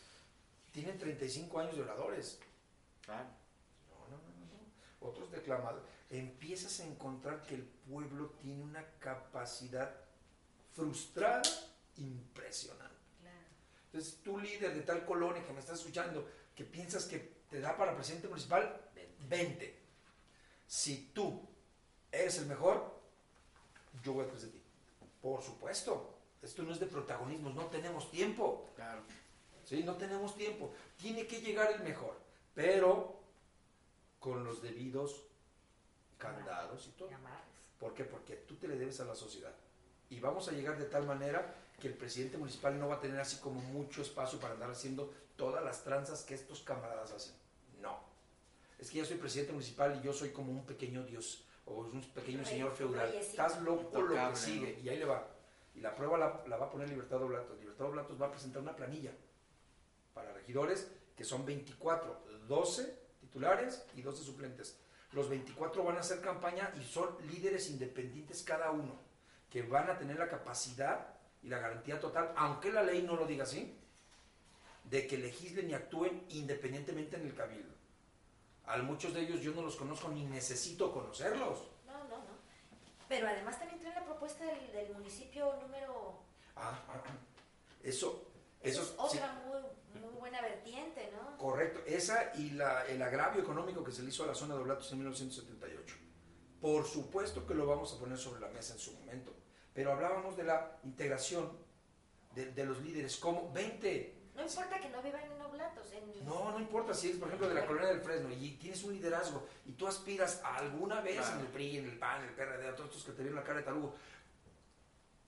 tienen 0.71 0.97
35 0.97 1.59
años 1.59 1.75
de 1.75 1.83
oradores. 1.83 2.39
Claro. 3.03 3.27
No, 3.91 4.07
no, 4.09 4.17
no, 4.17 4.23
no, 4.39 4.53
no. 4.53 5.07
Otros 5.07 5.29
declamados. 5.31 5.83
Empiezas 6.09 6.79
a 6.79 6.85
encontrar 6.87 7.43
que 7.43 7.53
el 7.53 7.61
pueblo 7.61 8.31
tiene 8.41 8.63
una 8.63 8.83
capacidad 8.99 10.06
frustrada 10.77 11.41
impresionante. 11.97 12.95
Claro. 13.19 13.37
Entonces, 13.85 14.19
tú 14.23 14.37
líder 14.37 14.75
de 14.75 14.81
tal 14.81 15.03
colonia 15.05 15.43
que 15.43 15.51
me 15.51 15.59
estás 15.59 15.79
escuchando, 15.79 16.29
que 16.55 16.63
piensas 16.63 17.05
que 17.05 17.37
te 17.49 17.59
da 17.59 17.75
para 17.75 17.95
presidente 17.95 18.27
municipal, 18.27 18.79
vente. 19.27 19.75
Si 20.67 21.11
tú 21.13 21.41
eres 22.11 22.37
el 22.37 22.45
mejor, 22.45 22.95
yo 24.03 24.13
voy 24.13 24.25
atrás 24.25 24.43
de 24.43 24.49
ti. 24.49 24.61
Por 25.21 25.41
supuesto. 25.41 26.13
Esto 26.41 26.61
no 26.61 26.71
es 26.71 26.79
de 26.79 26.85
protagonismos, 26.85 27.55
no 27.55 27.65
tenemos 27.65 28.11
tiempo. 28.11 28.69
Claro. 28.75 29.01
¿sí? 29.65 29.81
No 29.83 29.95
tenemos 29.95 30.35
tiempo. 30.35 30.71
Tiene 30.95 31.25
que 31.25 31.41
llegar 31.41 31.71
el 31.71 31.83
mejor, 31.83 32.15
pero 32.53 33.19
con 34.19 34.43
los 34.43 34.61
debidos 34.61 35.23
candados 36.19 36.87
y 36.87 36.91
todo. 36.91 37.09
¿Por 37.79 37.95
qué? 37.95 38.03
Porque 38.03 38.35
tú 38.35 38.55
te 38.55 38.67
le 38.67 38.77
debes 38.77 38.99
a 38.99 39.05
la 39.05 39.15
sociedad. 39.15 39.53
Y 40.09 40.19
vamos 40.19 40.47
a 40.47 40.51
llegar 40.51 40.77
de 40.77 40.85
tal 40.85 41.05
manera 41.05 41.53
que 41.79 41.87
el 41.87 41.93
presidente 41.93 42.37
municipal 42.37 42.79
no 42.79 42.87
va 42.87 42.95
a 42.95 42.99
tener 42.99 43.19
así 43.19 43.37
como 43.37 43.59
mucho 43.61 44.01
espacio 44.01 44.39
para 44.39 44.53
andar 44.53 44.71
haciendo 44.71 45.13
todas 45.35 45.63
las 45.63 45.83
tranzas 45.83 46.23
que 46.23 46.33
estos 46.33 46.61
camaradas 46.61 47.11
hacen. 47.11 47.33
No. 47.81 47.99
Es 48.79 48.89
que 48.89 48.99
yo 48.99 49.05
soy 49.05 49.17
presidente 49.17 49.51
municipal 49.53 49.99
y 50.01 50.05
yo 50.05 50.13
soy 50.13 50.29
como 50.29 50.51
un 50.51 50.65
pequeño 50.65 51.03
dios 51.03 51.43
o 51.65 51.75
un 51.81 52.01
pequeño 52.13 52.37
rey- 52.39 52.45
señor 52.47 52.71
feudal. 52.75 53.13
Estás 53.31 53.61
loco 53.61 54.01
lo 54.01 54.07
que 54.31 54.35
sigue. 54.35 54.79
Y 54.83 54.89
ahí 54.89 54.97
le 54.97 55.05
va. 55.05 55.27
Y 55.75 55.81
la 55.81 55.93
prueba 55.95 56.17
la, 56.17 56.43
la 56.47 56.57
va 56.57 56.65
a 56.67 56.69
poner 56.71 56.89
Libertad 56.89 57.21
Oblatos. 57.21 57.59
Libertad 57.59 57.87
Oblatos 57.87 58.19
va 58.19 58.27
a 58.27 58.31
presentar 58.31 58.61
una 58.61 58.75
planilla 58.75 59.11
para 60.13 60.33
regidores 60.33 60.87
que 61.15 61.23
son 61.23 61.45
24, 61.45 62.23
12 62.47 62.99
titulares 63.19 63.83
y 63.95 64.01
12 64.01 64.23
suplentes. 64.23 64.79
Los 65.11 65.29
24 65.29 65.83
van 65.83 65.97
a 65.97 65.99
hacer 65.99 66.21
campaña 66.21 66.71
y 66.79 66.83
son 66.83 67.09
líderes 67.31 67.69
independientes 67.69 68.43
cada 68.43 68.71
uno, 68.71 68.99
que 69.49 69.61
van 69.61 69.89
a 69.89 69.97
tener 69.97 70.17
la 70.17 70.27
capacidad 70.27 71.07
y 71.41 71.49
la 71.49 71.59
garantía 71.59 71.99
total, 71.99 72.33
aunque 72.35 72.71
la 72.71 72.83
ley 72.83 73.01
no 73.03 73.15
lo 73.15 73.25
diga 73.25 73.43
así, 73.43 73.77
de 74.83 75.07
que 75.07 75.17
legislen 75.17 75.69
y 75.69 75.73
actúen 75.73 76.25
independientemente 76.29 77.17
en 77.17 77.27
el 77.27 77.35
cabildo. 77.35 77.73
A 78.65 78.77
muchos 78.77 79.13
de 79.13 79.21
ellos 79.21 79.41
yo 79.41 79.53
no 79.53 79.61
los 79.61 79.75
conozco 79.75 80.09
ni 80.09 80.25
necesito 80.25 80.91
conocerlos. 80.91 81.59
No, 81.85 81.93
no, 82.03 82.17
no. 82.17 82.37
Pero 83.07 83.27
además 83.27 83.57
también 83.59 83.79
trae 83.79 83.95
la 83.95 84.03
propuesta 84.05 84.45
del, 84.45 84.71
del 84.71 84.93
municipio 84.93 85.55
número... 85.61 86.19
Ah, 86.55 86.77
ah, 86.89 87.03
ah. 87.05 87.11
Eso, 87.83 88.27
Eso 88.61 88.81
eso 88.81 88.81
es 88.81 89.11
sí, 89.11 89.17
otra 89.17 89.33
muy, 89.45 90.01
muy 90.01 90.13
buena 90.19 90.41
vertiente, 90.41 91.09
¿no? 91.13 91.37
Correcto, 91.37 91.79
esa 91.85 92.33
y 92.35 92.51
la, 92.51 92.85
el 92.87 93.01
agravio 93.01 93.41
económico 93.41 93.83
que 93.83 93.91
se 93.91 94.01
le 94.01 94.09
hizo 94.09 94.23
a 94.23 94.27
la 94.27 94.35
zona 94.35 94.55
de 94.55 94.61
Oblatos 94.61 94.91
en 94.91 94.97
1978. 94.97 95.95
Por 96.61 96.85
supuesto 96.85 97.45
que 97.45 97.53
lo 97.53 97.65
vamos 97.67 97.93
a 97.93 97.99
poner 97.99 98.17
sobre 98.17 98.41
la 98.41 98.47
mesa 98.49 98.73
en 98.73 98.79
su 98.79 98.91
momento, 98.93 99.33
pero 99.73 99.91
hablábamos 99.91 100.35
de 100.35 100.43
la 100.43 100.79
integración 100.83 101.51
de, 102.33 102.51
de 102.51 102.65
los 102.65 102.81
líderes, 102.81 103.17
como 103.17 103.51
20. 103.51 104.15
No 104.35 104.43
importa 104.43 104.79
que 104.79 104.89
no 104.89 105.01
vivan 105.01 105.23
en 105.31 105.41
Oblatos, 105.41 105.91
en... 105.93 106.25
No, 106.25 106.51
no 106.51 106.59
importa 106.59 106.93
si 106.93 107.07
eres, 107.07 107.19
por 107.19 107.27
ejemplo, 107.27 107.47
de 107.49 107.55
la 107.55 107.65
colonia 107.65 107.89
del 107.89 108.01
Fresno 108.01 108.29
y 108.31 108.51
tienes 108.57 108.83
un 108.83 108.93
liderazgo 108.93 109.47
y 109.65 109.71
tú 109.73 109.87
aspiras 109.87 110.41
a 110.43 110.57
alguna 110.57 111.01
vez 111.01 111.17
Claro. 111.17 111.39
en 111.39 111.45
el 111.45 111.51
PRI, 111.51 111.77
en 111.77 111.85
el 111.85 111.97
PAN, 111.97 112.21
en 112.23 112.29
el 112.29 112.35
PRD, 112.35 112.67
a 112.67 112.75
todos 112.75 112.89
estos 112.91 113.05
que 113.05 113.11
te 113.13 113.21
vieron 113.23 113.39
la 113.39 113.43
cara 113.43 113.59
de 113.59 113.65
tarugo, 113.65 113.95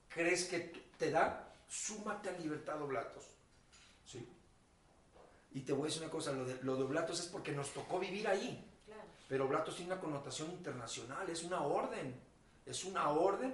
¿crees 0.10 0.46
que 0.46 0.60
te 0.98 1.10
da? 1.12 1.52
Súmate 1.68 2.30
a 2.30 2.34
Libertad 2.34 2.82
Oblatos. 2.82 3.26
¿Sí? 4.06 4.28
Y 5.54 5.62
te 5.62 5.74
voy 5.74 5.84
a 5.84 5.86
decir 5.88 6.02
una 6.04 6.12
cosa, 6.12 6.32
lo 6.32 6.46
de, 6.46 6.62
lo 6.64 6.76
de 6.76 6.84
Oblatos 6.84 7.20
es 7.20 7.28
porque 7.28 7.52
nos 7.52 7.72
tocó 7.74 8.00
vivir 8.00 8.28
ahí. 8.28 8.69
Pero 9.30 9.46
Oblatos 9.46 9.76
tiene 9.78 9.94
una 9.94 10.02
connotación 10.02 10.50
internacional, 10.52 11.30
es 11.30 11.44
una 11.44 11.62
orden, 11.62 12.20
es 12.66 12.84
una 12.84 13.10
orden 13.12 13.54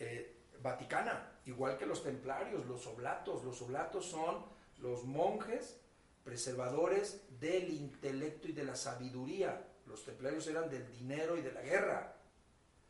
eh, 0.00 0.38
vaticana, 0.60 1.38
igual 1.44 1.76
que 1.76 1.86
los 1.86 2.02
templarios, 2.02 2.66
los 2.66 2.86
oblatos. 2.86 3.44
Los 3.44 3.60
oblatos 3.62 4.06
son 4.06 4.44
los 4.78 5.04
monjes 5.04 5.78
preservadores 6.24 7.20
del 7.38 7.68
intelecto 7.70 8.48
y 8.48 8.52
de 8.52 8.64
la 8.64 8.74
sabiduría. 8.74 9.68
Los 9.86 10.04
templarios 10.04 10.46
eran 10.46 10.70
del 10.70 10.90
dinero 10.90 11.36
y 11.36 11.42
de 11.42 11.52
la 11.52 11.60
guerra. 11.60 12.16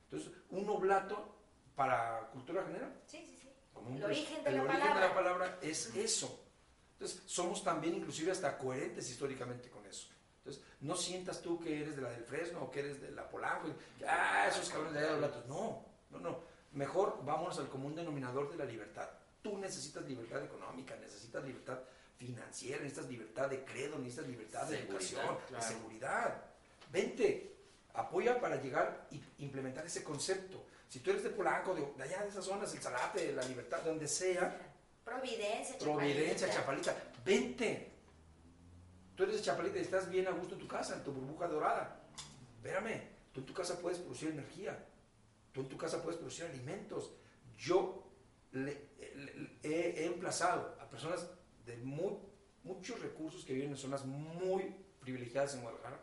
Entonces, 0.05 0.31
un 0.51 0.69
oblato 0.71 1.35
para 1.75 2.29
cultura 2.31 2.63
general, 2.65 2.95
Sí, 3.07 3.27
sí, 3.29 3.39
sí. 3.43 3.51
como 3.73 3.89
El 3.97 4.03
pres- 4.03 4.05
origen 4.05 4.45
de 4.45 4.51
el 4.51 4.57
la 4.57 4.63
origen 4.63 4.81
palabra. 4.81 5.01
de 5.03 5.09
la 5.09 5.15
palabra 5.15 5.59
es 5.63 5.97
eso. 5.97 6.45
Entonces, 6.93 7.23
somos 7.27 7.65
también 7.65 7.95
inclusive 7.97 8.31
hasta 8.31 8.57
coherentes 8.57 9.11
históricamente 9.11 9.69
con 9.71 9.85
eso. 9.87 10.09
Entonces, 10.45 10.65
no 10.81 10.97
sientas 10.97 11.41
tú 11.41 11.61
que 11.61 11.81
eres 11.83 11.95
de 11.95 12.03
la 12.03 12.11
del 12.11 12.25
Fresno 12.25 12.63
o 12.63 12.71
que 12.71 12.81
eres 12.81 13.01
de 13.01 13.13
la 13.13 13.29
Polanco, 13.29 13.69
y 13.69 13.99
que, 13.99 14.07
ah, 14.07 14.49
esos 14.49 14.69
cabrones 14.69 14.95
de 14.95 14.99
allá 14.99 15.09
de 15.11 15.15
Oblatos. 15.15 15.47
No, 15.47 15.85
no, 16.11 16.19
no. 16.19 16.41
Mejor 16.73 17.25
vámonos 17.25 17.59
al 17.61 17.69
común 17.69 17.95
denominador 17.95 18.51
de 18.51 18.57
la 18.57 18.65
libertad. 18.65 19.09
Tú 19.41 19.57
necesitas 19.59 20.05
libertad 20.05 20.43
económica, 20.43 20.97
necesitas 20.97 21.45
libertad 21.45 21.79
financiera, 22.19 22.83
necesitas 22.83 23.09
libertad 23.09 23.49
de 23.49 23.65
credo, 23.65 23.99
necesitas 23.99 24.27
libertad 24.27 24.67
de 24.67 24.79
Seguridad, 24.79 24.91
educación, 24.91 25.39
de 25.51 25.63
seguridad. 25.63 26.45
Vente, 26.91 27.57
apoya 27.95 28.41
para 28.41 28.57
llegar 28.57 29.07
y 29.13 29.23
implementar 29.39 29.87
ese 29.87 30.03
concepto. 30.03 30.65
Si 30.89 31.01
tú 31.01 31.11
eres 31.11 31.23
de 31.23 31.31
Polanco, 31.31 31.75
de, 31.75 31.87
de 31.97 32.03
allá 32.03 32.23
de 32.23 32.29
esas 32.29 32.45
zonas, 32.45 32.73
el 32.75 32.81
Zarape, 32.81 33.27
de 33.27 33.33
la 33.33 33.45
libertad, 33.45 33.81
donde 33.83 34.09
sea, 34.09 34.73
Providencia, 35.05 35.79
Providencia, 35.79 36.51
Chapalita. 36.51 36.93
Chapalita, 36.93 37.23
vente. 37.25 37.92
Tú 39.23 39.29
eres 39.29 39.77
estás 39.77 40.11
bien 40.11 40.27
a 40.27 40.33
gusto 40.33 40.55
en 40.55 40.61
tu 40.61 40.67
casa, 40.67 40.97
en 40.97 41.05
tu 41.05 41.13
burbuja 41.13 41.47
dorada. 41.47 42.01
Espérame, 42.57 43.03
tú 43.33 43.39
en 43.39 43.47
tu 43.47 43.55
casa 43.55 43.79
puedes 43.81 44.01
producir 44.01 44.31
energía, 44.31 44.85
tú 45.53 45.61
en 45.61 45.69
tu 45.69 45.77
casa 45.77 46.03
puedes 46.03 46.19
producir 46.19 46.47
alimentos. 46.47 47.13
Yo 47.57 48.03
he, 49.63 50.07
emplazado 50.07 50.77
a 50.81 50.91
personas 50.91 51.29
de 51.65 51.77
mu- 51.77 52.19
muchos 52.65 52.99
recursos 53.01 53.45
que 53.45 53.53
viven 53.53 53.71
en 53.71 53.77
zonas 53.77 54.05
muy 54.05 54.75
privilegiadas 55.01 55.55
en 55.55 55.63
Guadalajara. 55.63 56.01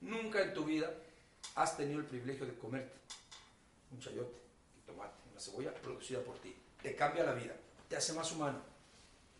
Nunca 0.00 0.42
en 0.42 0.52
tu 0.52 0.64
vida 0.64 0.92
has 1.54 1.76
tenido 1.76 2.00
el 2.00 2.06
privilegio 2.06 2.44
de 2.44 2.58
comerte 2.58 2.98
un 3.92 4.00
chayote, 4.00 4.36
un 4.78 4.82
tomate, 4.82 5.14
una 5.30 5.38
cebolla 5.40 5.72
producida 5.74 6.20
por 6.24 6.40
ti. 6.40 6.56
Te 6.82 6.96
cambia 6.96 7.22
la 7.22 7.34
vida, 7.34 7.54
te 7.88 7.96
hace 7.96 8.12
más 8.14 8.32
humano. 8.32 8.60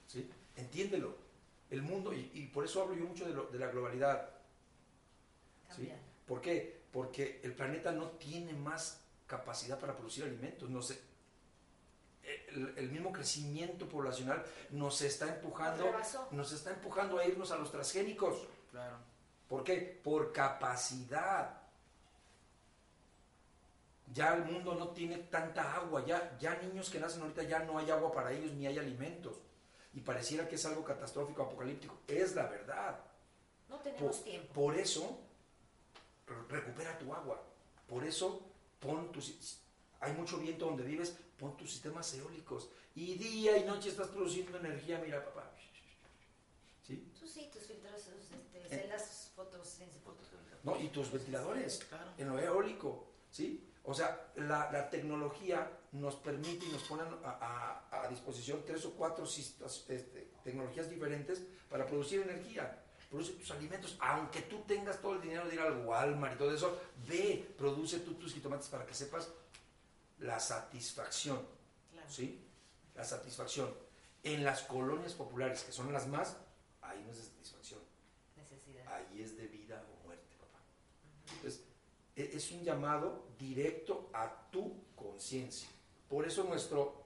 ¿sí? 0.07 0.31
Entiéndelo. 0.55 1.30
El 1.71 1.83
mundo, 1.83 2.13
y, 2.13 2.31
y 2.35 2.47
por 2.49 2.65
eso 2.65 2.83
hablo 2.83 2.95
yo 2.97 3.05
mucho 3.05 3.25
de, 3.27 3.33
lo- 3.33 3.47
de 3.47 3.59
la 3.59 3.69
globalidad. 3.69 4.29
¿sí? 5.77 5.93
¿Por 6.27 6.41
qué? 6.41 6.81
Porque 6.93 7.41
el 7.45 7.55
planeta 7.55 7.93
no 7.93 8.09
tiene 8.13 8.53
más 8.53 9.01
capacidad 9.27 9.79
para 9.79 9.95
producir 9.95 10.25
alimentos. 10.25 10.69
No 10.69 10.83
sé, 10.83 11.01
el, 12.49 12.75
el 12.77 12.91
mismo 12.91 13.13
crecimiento 13.13 13.89
poblacional 13.89 14.45
nos 14.71 15.01
está 15.03 15.29
empujando, 15.29 15.85
nos 16.33 16.51
está 16.53 16.71
empujando 16.71 17.19
a 17.19 17.25
irnos 17.25 17.53
a 17.53 17.57
los 17.57 17.71
transgénicos. 17.71 18.49
Claro. 18.73 18.97
¿Por 19.49 19.63
qué? 19.65 20.01
Por 20.03 20.33
capacidad. 20.33 21.57
Ya 24.13 24.35
el 24.35 24.45
mundo 24.45 24.75
no 24.75 24.89
tiene 24.89 25.19
tanta 25.19 25.75
agua, 25.77 26.05
ya, 26.05 26.37
ya 26.41 26.57
niños 26.63 26.91
que 26.91 26.99
nacen 26.99 27.23
ahorita 27.23 27.45
ya 27.45 27.61
no 27.61 27.79
hay 27.79 27.91
agua 27.91 28.11
para 28.11 28.33
ellos 28.33 28.53
ni 28.55 28.67
hay 28.67 28.77
alimentos. 28.79 29.37
Y 29.95 30.01
pareciera 30.01 30.49
que 30.49 30.55
es 30.55 30.65
algo 30.67 30.85
catastrófico, 30.85 31.43
apocalíptico. 31.43 31.99
Es 32.07 32.35
la 32.35 32.47
verdad. 32.47 33.01
No 33.69 33.77
Por, 33.77 33.83
tenemos 33.85 34.25
tiempo. 34.25 34.53
por 34.53 34.77
eso, 34.77 35.19
re- 36.27 36.43
recupera 36.61 36.99
tu 36.99 37.13
agua. 37.15 37.43
Por 37.89 38.05
eso, 38.05 38.41
pon 38.79 39.11
tus... 39.13 39.59
Hay 40.01 40.13
mucho 40.15 40.39
viento 40.39 40.67
donde 40.67 40.85
vives, 40.85 41.17
pon 41.39 41.57
tus 41.57 41.71
sistemas 41.73 42.13
eólicos. 42.15 42.69
Y 42.95 43.15
día 43.15 43.57
y 43.59 43.65
noche 43.65 43.89
estás 43.91 44.09
produciendo 44.09 44.59
energía, 44.59 44.99
mira 45.05 45.25
papá. 45.25 45.51
¿Sí? 46.87 47.13
Tú 47.19 47.27
sí, 47.27 47.51
tus 47.53 47.63
filtros, 47.65 47.95
este, 48.01 48.77
Eh. 48.77 48.89
fotos. 49.35 49.79
No, 50.63 50.79
y 50.79 50.89
tus 50.89 51.11
ventiladores. 51.11 51.85
Claro. 51.89 52.11
en 52.19 52.29
lo 52.29 52.39
eólico, 52.39 53.07
¿sí? 53.31 53.67
O 53.85 53.95
sea, 53.95 54.31
la, 54.37 54.71
la 54.71 54.91
tecnología 54.91 55.71
nos 55.93 56.17
permite 56.17 56.67
y 56.67 56.69
nos 56.71 56.83
ponen 56.83 57.07
a, 57.25 57.31
a- 57.91 58.03
a 58.05 58.09
disposición 58.09 58.63
tres 58.67 58.85
o 58.85 58.93
cuatro 58.93 59.25
este, 59.25 60.31
tecnologías 60.45 60.89
diferentes 60.91 61.43
para 61.69 61.87
producir 61.87 62.21
energía. 62.23 62.83
Produce 63.09 63.33
tus 63.33 63.51
alimentos, 63.51 63.97
aunque 64.01 64.43
tú 64.43 64.61
tengas 64.69 65.01
todo 65.01 65.15
el 65.15 65.23
dinero 65.23 65.49
de 65.49 65.55
ir 65.55 65.61
al 65.61 65.85
Walmart 65.85 66.35
y 66.35 66.39
todo 66.39 66.55
eso, 66.55 66.79
ve, 67.09 67.55
produce 67.59 68.01
tú 68.01 68.15
tus 68.15 68.33
jitomates 68.35 68.69
para 68.69 68.87
que 68.87 68.95
sepas 68.95 69.29
la 70.19 70.39
satisfacción, 70.39 71.41
Claro. 71.93 72.09
¿sí? 72.09 72.41
La 72.95 73.03
satisfacción. 73.05 73.75
En 74.23 74.45
las 74.45 74.61
colonias 74.63 75.15
populares, 75.15 75.65
que 75.65 75.73
son 75.73 75.93
las 75.93 76.07
más, 76.07 76.37
ahí 76.83 77.03
no 77.05 77.11
es 77.11 77.17
de 77.17 77.25
satisfacción, 77.25 77.81
Necesidad. 78.37 78.87
ahí 78.95 79.23
es 79.23 79.37
de 79.37 79.47
vida 79.49 79.83
o 79.91 80.05
muerte, 80.07 80.37
papá. 80.39 80.59
Entonces, 81.35 81.63
e- 82.10 82.10
es 82.25 82.51
un 82.53 82.63
llamado 82.63 83.27
directo 83.39 84.11
a 84.13 84.51
tu 84.51 84.95
conciencia. 84.95 85.69
Por 86.09 86.27
eso 86.27 86.45
nuestro, 86.45 87.05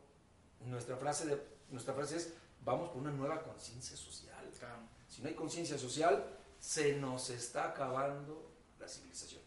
nuestra, 0.61 0.97
frase 0.97 1.27
de, 1.27 1.43
nuestra 1.71 1.95
frase 1.95 2.17
es, 2.17 2.35
vamos 2.65 2.89
por 2.89 3.03
una 3.03 3.11
nueva 3.11 3.43
conciencia 3.43 3.97
social. 3.97 4.51
Claro. 4.59 4.81
Si 5.09 5.23
no 5.23 5.29
hay 5.29 5.35
conciencia 5.35 5.79
social, 5.79 6.25
se 6.59 6.97
nos 6.97 7.31
está 7.31 7.71
acabando 7.71 8.51
la 8.79 8.89
civilización. 8.89 9.43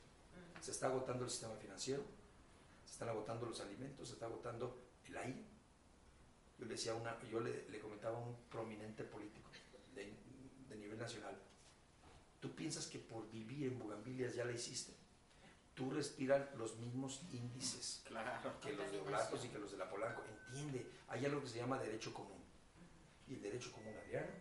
Se 0.61 0.71
está 0.71 0.87
agotando 0.87 1.23
el 1.23 1.31
sistema 1.31 1.55
financiero, 1.55 2.03
se 2.85 2.93
están 2.93 3.09
agotando 3.09 3.45
los 3.45 3.59
alimentos, 3.61 4.07
se 4.07 4.13
está 4.13 4.25
agotando 4.25 4.77
el 5.05 5.17
aire. 5.17 5.45
Yo 6.59 6.65
le, 6.65 6.73
decía 6.73 6.93
una, 6.93 7.17
yo 7.29 7.39
le, 7.39 7.69
le 7.69 7.79
comentaba 7.79 8.17
a 8.17 8.21
un 8.21 8.35
prominente 8.49 9.03
político 9.03 9.49
de, 9.95 10.13
de 10.69 10.75
nivel 10.75 10.97
nacional, 10.97 11.37
tú 12.39 12.55
piensas 12.55 12.87
que 12.87 12.99
por 12.99 13.29
vivir 13.29 13.67
en 13.67 13.79
Bugambilias 13.79 14.35
ya 14.35 14.45
la 14.45 14.51
hiciste. 14.51 14.93
Tú 15.77 15.91
respiras 15.91 16.41
los 16.55 16.75
mismos 16.77 17.21
índices 17.31 18.01
Claro. 18.05 18.59
que 18.59 18.73
los 18.73 18.91
de 18.91 18.99
Oblatos 18.99 19.45
y 19.45 19.49
que 19.49 19.59
los 19.59 19.69
de 19.71 19.77
la 19.77 19.87
Polanco. 19.87 20.23
Entiende, 20.47 20.91
hay 21.07 21.23
algo 21.23 21.39
que 21.39 21.47
se 21.49 21.57
llama 21.59 21.77
derecho 21.77 22.11
común. 22.15 22.43
Y 23.27 23.35
el 23.35 23.41
derecho 23.43 23.71
común, 23.71 23.93
Adriano, 23.95 24.31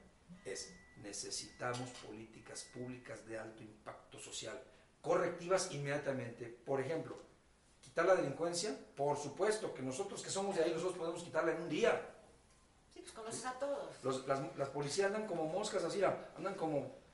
es 0.46 0.72
necesitamos 1.02 1.90
políticas 2.06 2.64
públicas 2.72 3.26
de 3.26 3.38
alto 3.38 3.62
impacto 3.62 4.18
social, 4.18 4.58
correctivas 5.02 5.70
inmediatamente. 5.72 6.46
Por 6.46 6.80
ejemplo, 6.80 7.18
quitar 7.82 8.06
la 8.06 8.14
delincuencia, 8.14 8.74
por 8.96 9.18
supuesto 9.18 9.74
que 9.74 9.82
nosotros 9.82 10.22
que 10.22 10.30
somos 10.30 10.56
de 10.56 10.64
ahí, 10.64 10.70
nosotros 10.72 10.96
podemos 10.96 11.22
quitarla 11.22 11.52
en 11.52 11.60
un 11.62 11.68
día. 11.68 12.14
Sí, 12.94 13.00
pues 13.00 13.12
conoces 13.12 13.44
a 13.44 13.52
todos. 13.58 14.02
Los- 14.02 14.26
las, 14.26 14.56
las 14.56 14.70
policías 14.70 15.08
andan 15.08 15.26
como 15.26 15.44
moscas 15.46 15.84
así, 15.84 16.02
andan 16.02 16.54
como... 16.54 17.04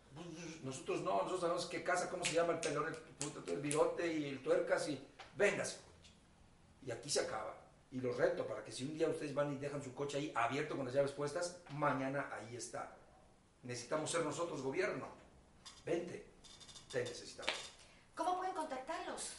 Nosotros 0.62 1.00
no, 1.02 1.12
nosotros 1.18 1.40
sabemos 1.40 1.66
qué 1.66 1.82
casa, 1.82 2.08
cómo 2.10 2.24
se 2.24 2.34
llama 2.34 2.52
el 2.54 2.60
pelón, 2.60 2.86
el, 2.88 2.94
puto- 2.94 3.50
el 3.52 3.60
bigote 3.60 4.12
y 4.12 4.24
el 4.26 4.42
tuercas 4.42 4.88
y... 4.88 5.08
Véngase. 5.36 5.78
Y 6.84 6.90
aquí 6.90 7.08
se 7.10 7.20
acaba. 7.20 7.56
Y 7.90 8.00
los 8.00 8.16
reto 8.16 8.46
para 8.46 8.64
que 8.64 8.72
si 8.72 8.84
un 8.84 8.94
día 8.96 9.08
ustedes 9.08 9.34
van 9.34 9.52
y 9.52 9.56
dejan 9.56 9.82
su 9.82 9.94
coche 9.94 10.18
ahí 10.18 10.32
abierto 10.34 10.76
con 10.76 10.84
las 10.86 10.94
llaves 10.94 11.12
puestas, 11.12 11.60
mañana 11.70 12.30
ahí 12.32 12.56
está. 12.56 12.96
Necesitamos 13.62 14.10
ser 14.10 14.22
nosotros 14.24 14.62
gobierno. 14.62 15.08
Vente. 15.84 16.26
Te 16.90 17.00
necesitamos. 17.00 17.52
¿Cómo 18.14 18.36
pueden 18.38 18.54
contactarlos? 18.54 19.32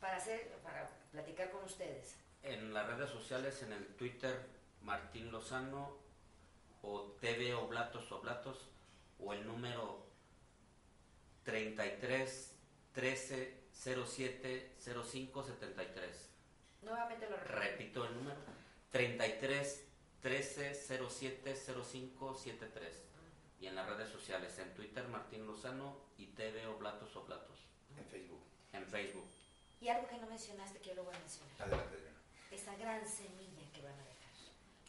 Para 0.00 0.16
hacer, 0.16 0.52
para 0.62 0.88
platicar 1.12 1.50
con 1.50 1.64
ustedes. 1.64 2.14
En 2.42 2.72
las 2.72 2.86
redes 2.86 3.10
sociales, 3.10 3.62
en 3.62 3.72
el 3.72 3.86
Twitter, 3.96 4.46
Martín 4.82 5.30
Lozano, 5.32 5.96
o 6.82 7.16
TV 7.20 7.54
Oblatos 7.54 8.10
Oblatos, 8.12 8.68
o 9.18 9.32
el 9.32 9.46
número 9.46 10.06
33 11.44 12.52
13 12.92 13.62
07 13.72 14.76
05 15.04 15.44
73. 15.44 16.28
Nuevamente 16.82 17.28
lo 17.28 17.36
repito. 17.36 17.54
Repito 17.60 18.04
el 18.06 18.14
número: 18.14 18.40
33 18.90 19.84
13 20.22 20.74
07 20.74 21.56
05 21.84 22.34
73. 22.34 23.02
Y 23.60 23.66
en 23.66 23.74
las 23.74 23.88
redes 23.88 24.10
sociales, 24.10 24.58
en 24.58 24.74
Twitter, 24.74 25.06
Martín 25.08 25.46
Lozano 25.46 25.96
y 26.18 26.26
TV 26.28 26.66
Oblatos 26.66 27.14
Oblatos. 27.16 27.58
En 27.96 28.04
Facebook. 28.06 28.42
En 28.72 28.86
Facebook. 28.86 29.26
Y 29.80 29.88
algo 29.88 30.08
que 30.08 30.18
no 30.18 30.26
mencionaste 30.26 30.78
que 30.80 30.88
yo 30.90 30.94
lo 30.96 31.04
voy 31.04 31.14
a 31.14 31.18
mencionar. 31.18 31.52
Adelante, 31.62 31.94
Adriana. 31.96 32.16
Esa 32.50 32.76
gran 32.76 33.06
semilla 33.08 33.62
que 33.72 33.82
van 33.82 33.92
a 33.94 34.04
dejar. 34.04 34.16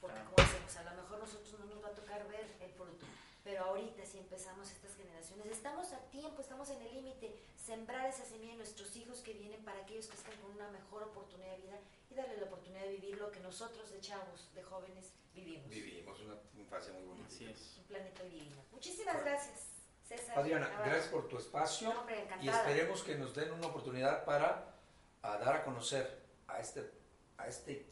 Porque 0.02 0.16
Claro. 0.16 0.32
como 0.36 0.48
decimos, 0.50 0.78
a 0.78 0.84
lo 0.84 1.02
mejor 1.02 1.20
nosotros 1.20 1.60
no 1.60 1.66
nos 1.66 1.84
va 1.84 1.88
a 1.90 1.96
tocar 1.96 2.28
ver 2.30 2.46
el 2.62 2.72
fruto. 2.72 3.06
Pero 3.48 3.64
ahorita 3.64 4.06
si 4.06 4.18
empezamos 4.18 4.70
estas 4.70 4.94
generaciones, 4.98 5.46
estamos 5.46 5.94
a 5.94 6.00
tiempo, 6.12 6.42
estamos 6.42 6.70
en 6.70 6.82
el 6.82 6.94
límite, 6.96 7.34
sembrar 7.56 8.06
esa 8.08 8.26
semilla 8.26 8.52
en 8.52 8.58
nuestros 8.58 8.94
hijos 8.98 9.20
que 9.22 9.32
vienen 9.32 9.64
para 9.64 9.80
aquellos 9.80 10.08
que 10.08 10.18
están 10.18 10.36
con 10.42 10.52
una 10.52 10.70
mejor 10.70 11.04
oportunidad 11.04 11.52
de 11.52 11.62
vida 11.62 11.80
y 12.12 12.16
darle 12.16 12.36
la 12.36 12.48
oportunidad 12.48 12.82
de 12.82 12.90
vivir 12.90 13.18
lo 13.18 13.32
que 13.32 13.40
nosotros 13.40 13.90
de 13.90 14.02
chavos, 14.02 14.54
de 14.54 14.64
jóvenes, 14.64 15.14
vivimos. 15.34 15.70
Vivimos 15.70 16.20
una 16.20 16.36
infancia 16.58 16.92
muy 16.92 17.04
bonita. 17.04 17.28
Así 17.30 17.46
es. 17.46 17.78
Un 17.78 17.84
planeta 17.86 18.22
divino. 18.24 18.58
Muchísimas 18.70 19.24
gracias, 19.24 19.68
César. 20.06 20.40
Adriana, 20.40 20.68
Navarro. 20.68 20.90
gracias 20.90 21.08
por 21.08 21.30
tu 21.30 21.38
espacio. 21.38 21.94
No, 21.94 22.02
hombre, 22.02 22.28
Y 22.42 22.50
esperemos 22.50 23.02
que 23.02 23.16
nos 23.16 23.34
den 23.34 23.54
una 23.54 23.68
oportunidad 23.68 24.26
para 24.26 24.76
a 25.22 25.38
dar 25.38 25.56
a 25.56 25.64
conocer 25.64 26.20
a 26.50 26.60
este, 26.60 26.92
a 27.38 27.48
este 27.48 27.86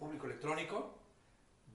público 0.00 0.26
electrónico 0.26 0.98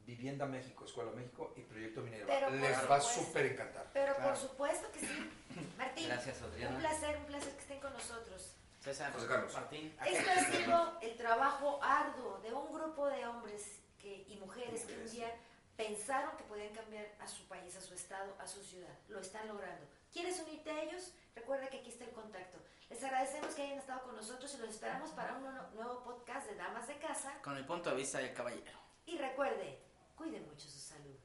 Vivienda 0.06 0.46
México, 0.46 0.86
Escuela 0.86 1.12
México 1.12 1.54
y 1.56 1.62
Proyecto. 1.62 2.04
Pero 2.28 2.48
por 2.48 2.56
Les 2.58 2.92
va 2.92 2.96
a 2.96 3.02
súper 3.02 3.46
encantar. 3.48 3.88
Pero 3.94 4.14
Claro. 4.16 4.30
por 4.30 4.38
supuesto 4.40 4.92
que 4.92 5.00
sí. 5.00 5.32
Martín, 5.78 6.08
Gracias, 6.08 6.42
un 6.42 6.78
placer, 6.78 7.18
un 7.18 7.26
placer 7.26 7.54
que 7.54 7.60
estén 7.62 7.80
con 7.80 7.94
nosotros. 7.94 8.56
César, 8.82 9.12
José 9.14 9.28
Carlos. 9.28 9.54
Martín. 9.54 9.96
Esto 10.06 10.30
ha 10.32 10.44
sido 10.52 11.00
el 11.02 11.18
trabajo 11.18 11.80
arduo 11.82 12.40
de 12.42 12.54
un 12.54 12.72
grupo 12.72 13.08
de 13.08 13.26
hombres 13.26 13.80
que, 14.00 14.26
y 14.28 14.38
mujeres 14.38 14.84
que 14.86 14.94
un 14.96 15.10
día 15.10 15.34
pensaron 15.76 16.38
que 16.38 16.44
podían 16.44 16.74
cambiar 16.74 17.08
a 17.20 17.28
su 17.28 17.48
país, 17.48 17.76
a 17.76 17.82
su 17.82 17.96
estado, 17.96 18.36
a 18.40 18.46
su 18.48 18.64
ciudad. 18.64 18.94
Lo 19.10 19.20
están 19.20 19.48
logrando. 19.48 19.88
¿Quieres 20.14 20.40
unirte 20.40 20.70
a 20.70 20.84
ellos? 20.84 21.12
Recuerda 21.36 21.68
que 21.68 21.80
aquí 21.80 21.90
está 21.90 22.06
el 22.06 22.12
contacto. 22.12 22.60
Les 22.90 23.04
agradecemos 23.04 23.56
que 23.56 23.64
hayan 23.64 23.80
estado 23.80 24.04
con 24.04 24.16
nosotros 24.16 24.54
y 24.54 24.58
los 24.60 24.70
esperamos 24.70 25.10
para 25.12 25.34
un 25.36 25.44
nuevo 25.76 26.04
podcast 26.04 26.48
de 26.48 26.56
Damas 26.56 26.88
de 26.88 26.98
Casa. 27.00 27.34
Con 27.44 27.58
el 27.58 27.66
punto 27.66 27.90
de 27.90 27.96
vista 27.96 28.20
del 28.20 28.34
caballero. 28.34 28.72
Y 29.08 29.18
recuerde, 29.18 29.80
cuide 30.16 30.42
mucho 30.42 30.68
su 30.70 30.80
salud. 30.80 31.25